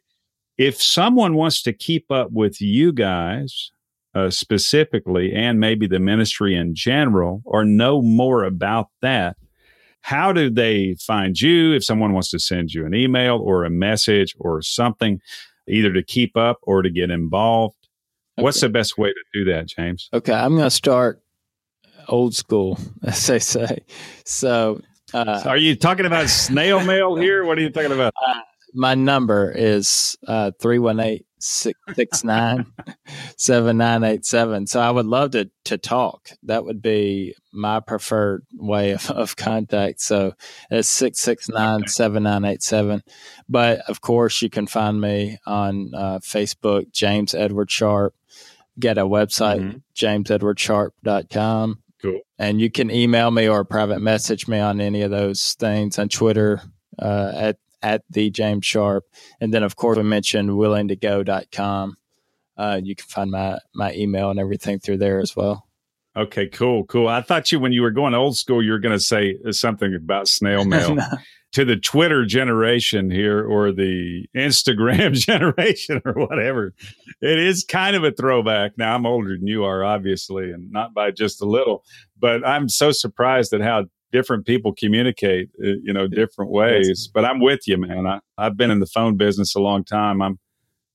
if 0.59 0.82
someone 0.82 1.34
wants 1.34 1.62
to 1.62 1.72
keep 1.72 2.11
up 2.11 2.28
with 2.30 2.61
you 2.61 2.93
guys 2.93 3.72
uh, 4.14 4.28
specifically, 4.28 5.32
and 5.34 5.59
maybe 5.59 5.86
the 5.86 5.99
ministry 5.99 6.55
in 6.55 6.74
general, 6.74 7.41
or 7.47 7.64
know 7.64 8.03
more 8.03 8.45
about 8.45 8.88
that, 9.01 9.36
how 10.03 10.32
do 10.32 10.51
they 10.51 10.97
find 11.01 11.41
you 11.41 11.72
if 11.74 11.84
someone 11.84 12.12
wants 12.12 12.30
to 12.30 12.38
send 12.38 12.72
you 12.72 12.84
an 12.84 12.95
email 12.95 13.38
or 13.43 13.64
a 13.64 13.70
message 13.70 14.34
or 14.38 14.61
something, 14.61 15.20
either 15.68 15.92
to 15.92 16.02
keep 16.02 16.36
up 16.36 16.58
or 16.62 16.82
to 16.82 16.90
get 16.90 17.11
involved? 17.11 17.76
Okay. 18.38 18.44
What's 18.44 18.61
the 18.61 18.68
best 18.68 18.96
way 18.96 19.08
to 19.08 19.24
do 19.32 19.44
that, 19.52 19.68
James? 19.68 20.08
Okay, 20.12 20.32
I'm 20.32 20.52
going 20.52 20.64
to 20.64 20.70
start 20.70 21.22
old 22.08 22.34
school, 22.34 22.78
as 23.02 23.26
they 23.26 23.38
say. 23.38 23.84
So, 24.24 24.80
uh, 25.12 25.38
so 25.40 25.50
are 25.50 25.56
you 25.56 25.76
talking 25.76 26.06
about 26.06 26.28
snail 26.28 26.84
mail 26.84 27.16
here? 27.16 27.44
What 27.44 27.58
are 27.58 27.62
you 27.62 27.70
talking 27.70 27.92
about? 27.92 28.14
Uh, 28.26 28.40
my 28.75 28.95
number 28.95 29.53
is 29.55 30.16
uh, 30.27 30.53
318 30.61 31.25
669 31.41 32.66
7987. 33.37 34.66
So 34.66 34.81
I 34.81 34.91
would 34.91 35.07
love 35.07 35.33
to, 35.33 35.51
to 35.64 35.79
talk. 35.79 36.31
That 36.43 36.64
would 36.64 36.83
be 36.83 37.35
my 37.53 37.81
preferred 37.81 38.45
way 38.55 38.93
of, 38.93 39.11
of 39.11 39.37
contact. 39.37 40.01
So 40.01 40.35
it's 40.71 40.89
669 40.89 41.89
7987. 41.89 43.03
But 43.49 43.81
of 43.89 44.01
course, 44.01 44.43
you 44.43 44.51
can 44.51 44.66
find 44.66 45.01
me 45.01 45.39
on 45.47 45.93
uh, 45.95 46.18
Facebook, 46.18 46.93
James 46.93 47.35
Edward 47.35 47.71
Sharp. 47.71 48.14
Get 48.79 48.99
a 48.99 49.05
website, 49.05 49.61
mm-hmm. 49.61 49.79
jamesedwardsharp.com. 49.95 51.83
Cool. 52.01 52.21
And 52.39 52.61
you 52.61 52.71
can 52.71 52.91
email 52.91 53.31
me 53.31 53.47
or 53.47 53.64
private 53.64 54.01
message 54.01 54.49
me 54.49 54.59
on 54.59 54.81
any 54.81 55.03
of 55.03 55.11
those 55.11 55.55
things 55.55 55.99
on 55.99 56.09
Twitter 56.09 56.62
uh, 56.99 57.33
at 57.35 57.57
at 57.83 58.03
the 58.11 58.31
James 58.31 58.66
Sharp. 58.66 59.05
And 59.41 59.53
then, 59.53 59.62
of 59.62 59.76
course, 59.76 59.97
we 59.97 60.05
mentioned 60.05 60.51
willingtogo.com. 60.51 61.97
Uh, 62.57 62.81
you 62.83 62.95
can 62.95 63.07
find 63.07 63.31
my, 63.31 63.59
my 63.74 63.93
email 63.95 64.31
and 64.31 64.39
everything 64.39 64.78
through 64.78 64.99
there 64.99 65.18
as 65.18 65.35
well. 65.35 65.66
Okay, 66.16 66.49
cool, 66.49 66.85
cool. 66.87 67.09
I 67.09 67.22
thought 67.22 67.53
you, 67.53 67.61
when 67.61 67.72
you 67.72 67.83
were 67.83 67.93
going 67.93 68.14
old 68.14 68.37
school, 68.37 68.62
you 68.62 68.72
were 68.72 68.81
going 68.81 68.97
to 68.97 69.05
say 69.05 69.37
something 69.51 69.95
about 69.95 70.28
snail 70.28 70.64
mail. 70.66 70.95
no. 70.95 71.05
To 71.55 71.64
the 71.64 71.76
Twitter 71.76 72.24
generation 72.26 73.11
here 73.11 73.45
or 73.45 73.72
the 73.72 74.24
Instagram 74.37 75.14
generation 75.14 76.01
or 76.05 76.12
whatever, 76.12 76.74
it 77.20 77.39
is 77.41 77.64
kind 77.64 77.97
of 77.97 78.05
a 78.05 78.12
throwback. 78.12 78.78
Now, 78.78 78.95
I'm 78.95 79.05
older 79.05 79.37
than 79.37 79.49
you 79.49 79.64
are, 79.64 79.83
obviously, 79.85 80.53
and 80.53 80.70
not 80.70 80.95
by 80.95 81.11
just 81.11 81.43
a 81.43 81.47
little, 81.47 81.83
but 82.16 82.47
I'm 82.47 82.68
so 82.68 82.93
surprised 82.93 83.53
at 83.53 83.62
how 83.62 83.87
different 84.12 84.46
people 84.46 84.72
communicate, 84.72 85.50
uh, 85.62 85.78
you 85.82 85.92
know, 85.92 86.06
different 86.06 86.50
ways. 86.50 87.08
But 87.12 87.24
I'm 87.24 87.40
with 87.40 87.66
you, 87.66 87.76
man. 87.76 88.06
I, 88.06 88.20
I've 88.38 88.56
been 88.56 88.70
in 88.70 88.80
the 88.80 88.86
phone 88.86 89.16
business 89.16 89.54
a 89.54 89.61
long 89.61 89.84
time. 89.84 90.20
I'm, 90.22 90.38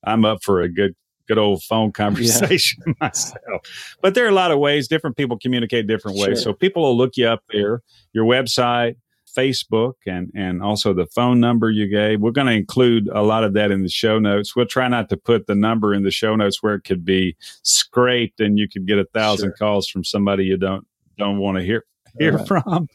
I'm 0.03 0.26
up 0.26 0.43
for 0.43 0.61
a 0.61 0.70
good, 0.70 0.95
good 1.28 1.38
old 1.38 1.63
phone 1.63 1.91
conversation 1.93 2.84
yeah. 2.86 2.93
myself. 3.01 3.95
But 4.01 4.16
there 4.16 4.26
are 4.26 4.30
a 4.30 4.34
lot 4.34 4.51
of 4.51 4.59
ways 4.59 4.88
different 4.88 5.18
people 5.18 5.38
communicate 5.38 5.88
different 5.88 6.18
ways. 6.18 6.41
Sure. 6.41 6.51
So 6.51 6.53
people 6.53 6.84
will 6.84 6.97
look 6.97 7.18
you 7.18 7.28
up 7.28 7.43
there, 7.51 7.82
your 8.13 8.26
website, 8.26 8.95
Facebook, 9.36 9.93
and 10.07 10.32
and 10.34 10.61
also 10.61 10.93
the 10.93 11.07
phone 11.07 11.39
number 11.39 11.70
you 11.70 11.88
gave. 11.88 12.22
We're 12.22 12.32
going 12.32 12.47
to 12.47 12.53
include 12.53 13.09
a 13.09 13.22
lot 13.22 13.43
of 13.43 13.53
that 13.53 13.70
in 13.70 13.84
the 13.84 13.89
show 13.89 14.18
notes. 14.18 14.55
We'll 14.55 14.66
try 14.66 14.88
not 14.88 15.09
to 15.09 15.18
put 15.18 15.47
the 15.47 15.55
number 15.55 15.93
in 15.93 16.03
the 16.03 16.11
show 16.11 16.36
notes 16.36 16.63
where 16.63 16.76
it 16.76 16.84
could 16.86 17.03
be 17.03 17.36
scraped 17.63 18.39
and 18.39 18.57
you 18.57 18.70
could 18.70 18.88
get 18.88 18.97
a 18.97 19.05
thousand 19.13 19.49
sure. 19.49 19.57
calls 19.57 19.89
from 19.89 20.05
somebody 20.05 20.45
you 20.45 20.57
don't 20.57 20.88
don't 21.18 21.39
want 21.39 21.57
to 21.57 21.63
hear 21.63 21.84
hear 22.20 22.38
right. 22.38 22.47
from. 22.47 22.88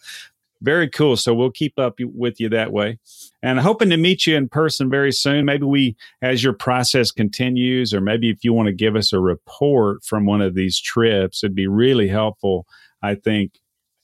Very 0.62 0.90
cool. 0.90 1.16
So 1.16 1.32
we'll 1.34 1.50
keep 1.50 1.78
up 1.78 1.94
with 1.98 2.38
you 2.38 2.50
that 2.50 2.70
way. 2.70 2.98
And 3.42 3.58
hoping 3.58 3.88
to 3.90 3.96
meet 3.96 4.26
you 4.26 4.36
in 4.36 4.48
person 4.48 4.90
very 4.90 5.10
soon. 5.10 5.46
Maybe 5.46 5.64
we, 5.64 5.96
as 6.20 6.44
your 6.44 6.52
process 6.52 7.10
continues, 7.10 7.94
or 7.94 8.02
maybe 8.02 8.28
if 8.28 8.44
you 8.44 8.52
want 8.52 8.66
to 8.66 8.74
give 8.74 8.94
us 8.94 9.12
a 9.12 9.20
report 9.20 10.04
from 10.04 10.26
one 10.26 10.42
of 10.42 10.54
these 10.54 10.78
trips, 10.78 11.42
it'd 11.42 11.54
be 11.54 11.66
really 11.66 12.08
helpful, 12.08 12.66
I 13.02 13.14
think, 13.14 13.58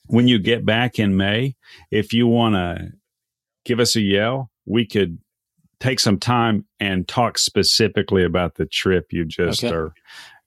when 0.06 0.28
you 0.28 0.38
get 0.38 0.64
back 0.64 0.98
in 0.98 1.16
May. 1.16 1.56
If 1.90 2.14
you 2.14 2.26
want 2.26 2.54
to 2.54 2.92
give 3.66 3.78
us 3.78 3.94
a 3.94 4.00
yell, 4.00 4.50
we 4.64 4.86
could 4.86 5.18
take 5.78 6.00
some 6.00 6.18
time 6.18 6.64
and 6.80 7.06
talk 7.06 7.36
specifically 7.36 8.24
about 8.24 8.54
the 8.54 8.64
trip 8.64 9.12
you 9.12 9.26
just 9.26 9.62
okay. 9.62 9.74
are 9.74 9.92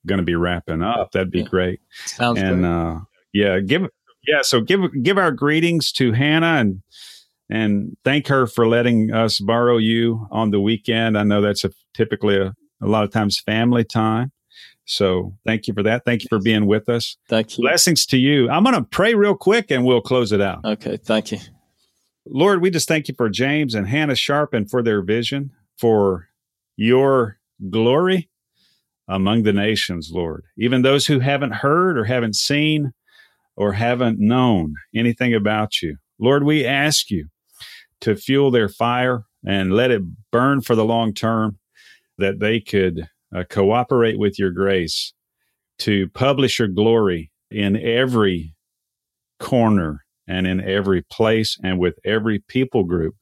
going 0.07 0.17
to 0.17 0.25
be 0.25 0.33
wrapping 0.33 0.81
up. 0.81 1.11
That'd 1.11 1.29
be 1.29 1.41
yeah. 1.41 1.45
great. 1.45 1.81
Sounds 2.05 2.39
and, 2.39 2.61
great. 2.61 2.71
Uh, 2.71 2.99
yeah, 3.31 3.59
give 3.59 3.87
yeah, 4.29 4.41
so 4.43 4.61
give 4.61 4.81
give 5.01 5.17
our 5.17 5.31
greetings 5.31 5.91
to 5.93 6.13
Hannah 6.13 6.57
and 6.59 6.81
and 7.49 7.97
thank 8.03 8.27
her 8.27 8.45
for 8.45 8.67
letting 8.67 9.11
us 9.11 9.39
borrow 9.39 9.77
you 9.77 10.27
on 10.29 10.51
the 10.51 10.61
weekend. 10.61 11.17
I 11.17 11.23
know 11.23 11.41
that's 11.41 11.63
a, 11.63 11.71
typically 11.95 12.37
a, 12.37 12.53
a 12.81 12.87
lot 12.87 13.03
of 13.03 13.11
times 13.11 13.39
family 13.39 13.83
time. 13.83 14.31
So 14.85 15.35
thank 15.47 15.67
you 15.67 15.73
for 15.73 15.81
that. 15.83 16.05
Thank 16.05 16.21
you 16.21 16.27
for 16.29 16.39
being 16.39 16.67
with 16.67 16.89
us. 16.89 17.17
Thank 17.27 17.57
you. 17.57 17.63
Blessings 17.63 18.05
to 18.07 18.17
you. 18.17 18.49
I'm 18.49 18.63
going 18.63 18.75
to 18.75 18.83
pray 18.83 19.15
real 19.15 19.35
quick 19.35 19.71
and 19.71 19.83
we'll 19.83 20.01
close 20.01 20.31
it 20.31 20.41
out. 20.41 20.63
Okay. 20.63 20.97
Thank 20.97 21.31
you. 21.31 21.39
Lord, 22.27 22.61
we 22.61 22.69
just 22.69 22.87
thank 22.87 23.07
you 23.07 23.15
for 23.17 23.29
James 23.29 23.73
and 23.73 23.87
Hannah 23.87 24.15
Sharp 24.15 24.53
and 24.53 24.69
for 24.69 24.83
their 24.83 25.01
vision, 25.01 25.51
for 25.79 26.27
your 26.75 27.39
glory 27.69 28.29
among 29.07 29.41
the 29.41 29.53
nations, 29.53 30.11
Lord. 30.13 30.43
Even 30.55 30.83
those 30.83 31.07
who 31.07 31.19
haven't 31.19 31.53
heard 31.53 31.97
or 31.97 32.05
haven't 32.05 32.35
seen, 32.35 32.93
or 33.59 33.73
haven't 33.73 34.17
known 34.19 34.73
anything 34.95 35.35
about 35.35 35.81
you. 35.81 35.97
Lord, 36.17 36.43
we 36.45 36.65
ask 36.65 37.11
you 37.11 37.27
to 37.99 38.15
fuel 38.15 38.49
their 38.49 38.69
fire 38.69 39.25
and 39.45 39.73
let 39.73 39.91
it 39.91 40.01
burn 40.31 40.61
for 40.61 40.75
the 40.75 40.85
long 40.85 41.13
term, 41.13 41.59
that 42.17 42.39
they 42.39 42.61
could 42.61 43.09
uh, 43.35 43.43
cooperate 43.49 44.17
with 44.17 44.39
your 44.39 44.51
grace 44.51 45.13
to 45.79 46.07
publish 46.09 46.57
your 46.57 46.69
glory 46.69 47.31
in 47.51 47.75
every 47.75 48.55
corner 49.39 50.05
and 50.27 50.47
in 50.47 50.61
every 50.61 51.01
place 51.01 51.57
and 51.61 51.79
with 51.79 51.95
every 52.05 52.39
people 52.39 52.83
group 52.83 53.15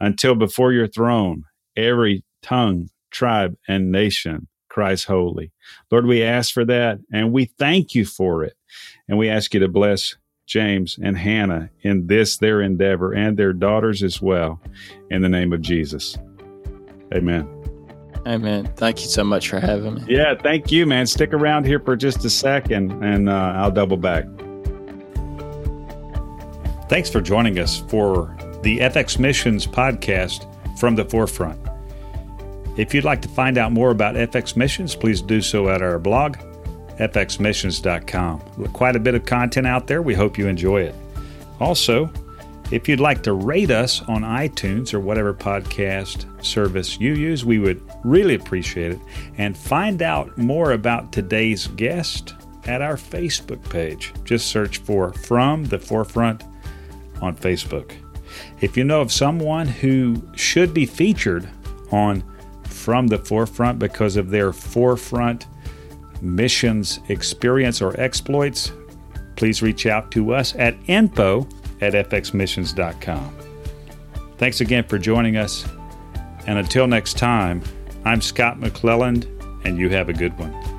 until 0.00 0.34
before 0.34 0.72
your 0.72 0.88
throne, 0.88 1.44
every 1.76 2.24
tongue, 2.42 2.88
tribe, 3.12 3.54
and 3.68 3.92
nation 3.92 4.48
cries 4.74 5.04
holy. 5.04 5.52
Lord, 5.90 6.06
we 6.06 6.22
ask 6.22 6.52
for 6.52 6.64
that 6.64 6.98
and 7.12 7.32
we 7.32 7.44
thank 7.44 7.94
you 7.94 8.04
for 8.04 8.42
it. 8.42 8.54
And 9.08 9.18
we 9.18 9.28
ask 9.28 9.54
you 9.54 9.60
to 9.60 9.68
bless 9.68 10.16
James 10.46 10.98
and 11.02 11.16
Hannah 11.16 11.70
in 11.82 12.06
this, 12.06 12.36
their 12.36 12.60
endeavor, 12.60 13.12
and 13.12 13.36
their 13.36 13.52
daughters 13.52 14.02
as 14.02 14.20
well, 14.20 14.60
in 15.10 15.22
the 15.22 15.28
name 15.28 15.52
of 15.52 15.62
Jesus. 15.62 16.18
Amen. 17.14 17.48
Amen. 18.26 18.66
Thank 18.76 19.00
you 19.00 19.06
so 19.06 19.22
much 19.22 19.48
for 19.48 19.60
having 19.60 19.94
me. 19.94 20.04
Yeah, 20.08 20.34
thank 20.34 20.72
you, 20.72 20.86
man. 20.86 21.06
Stick 21.06 21.32
around 21.32 21.66
here 21.66 21.78
for 21.78 21.94
just 21.94 22.24
a 22.24 22.30
second 22.30 23.04
and 23.04 23.28
uh, 23.28 23.52
I'll 23.56 23.70
double 23.70 23.98
back. 23.98 24.24
Thanks 26.88 27.10
for 27.10 27.20
joining 27.20 27.58
us 27.58 27.80
for 27.88 28.34
the 28.62 28.78
FX 28.78 29.18
Missions 29.18 29.66
podcast 29.66 30.48
from 30.78 30.94
the 30.94 31.04
forefront. 31.04 31.60
If 32.76 32.94
you'd 32.94 33.04
like 33.04 33.22
to 33.22 33.28
find 33.28 33.58
out 33.58 33.72
more 33.72 33.90
about 33.90 34.14
FX 34.14 34.56
Missions, 34.56 34.94
please 34.94 35.20
do 35.20 35.40
so 35.40 35.68
at 35.68 35.82
our 35.82 35.98
blog, 35.98 36.36
fxmissions.com. 36.98 38.40
Quite 38.72 38.96
a 38.96 39.00
bit 39.00 39.14
of 39.14 39.24
content 39.24 39.66
out 39.66 39.86
there. 39.86 40.02
We 40.02 40.14
hope 40.14 40.38
you 40.38 40.46
enjoy 40.46 40.82
it. 40.82 40.94
Also, 41.60 42.10
if 42.70 42.88
you'd 42.88 43.00
like 43.00 43.22
to 43.24 43.34
rate 43.34 43.70
us 43.70 44.02
on 44.02 44.22
iTunes 44.22 44.94
or 44.94 45.00
whatever 45.00 45.34
podcast 45.34 46.26
service 46.44 46.98
you 46.98 47.14
use, 47.14 47.44
we 47.44 47.58
would 47.58 47.80
really 48.04 48.34
appreciate 48.34 48.92
it. 48.92 48.98
And 49.38 49.56
find 49.56 50.02
out 50.02 50.36
more 50.38 50.72
about 50.72 51.12
today's 51.12 51.66
guest 51.68 52.34
at 52.66 52.80
our 52.82 52.96
Facebook 52.96 53.68
page. 53.68 54.12
Just 54.24 54.46
search 54.46 54.78
for 54.78 55.12
From 55.12 55.64
the 55.64 55.78
Forefront 55.78 56.42
on 57.20 57.36
Facebook. 57.36 57.92
If 58.60 58.76
you 58.76 58.84
know 58.84 59.00
of 59.00 59.12
someone 59.12 59.68
who 59.68 60.22
should 60.34 60.74
be 60.74 60.86
featured 60.86 61.48
on 61.92 62.24
from 62.64 63.06
the 63.06 63.18
forefront 63.18 63.78
because 63.78 64.16
of 64.16 64.30
their 64.30 64.52
forefront 64.52 65.46
missions 66.24 67.00
experience 67.08 67.80
or 67.82 67.98
exploits, 68.00 68.72
please 69.36 69.62
reach 69.62 69.86
out 69.86 70.10
to 70.12 70.34
us 70.34 70.54
at 70.56 70.76
info 70.86 71.46
at 71.80 71.92
fxmissions.com. 71.92 73.36
Thanks 74.38 74.60
again 74.60 74.84
for 74.84 74.98
joining 74.98 75.36
us. 75.36 75.66
And 76.46 76.58
until 76.58 76.86
next 76.86 77.18
time, 77.18 77.62
I'm 78.04 78.20
Scott 78.20 78.58
McClelland, 78.58 79.26
and 79.64 79.78
you 79.78 79.88
have 79.90 80.08
a 80.08 80.12
good 80.12 80.36
one. 80.38 80.73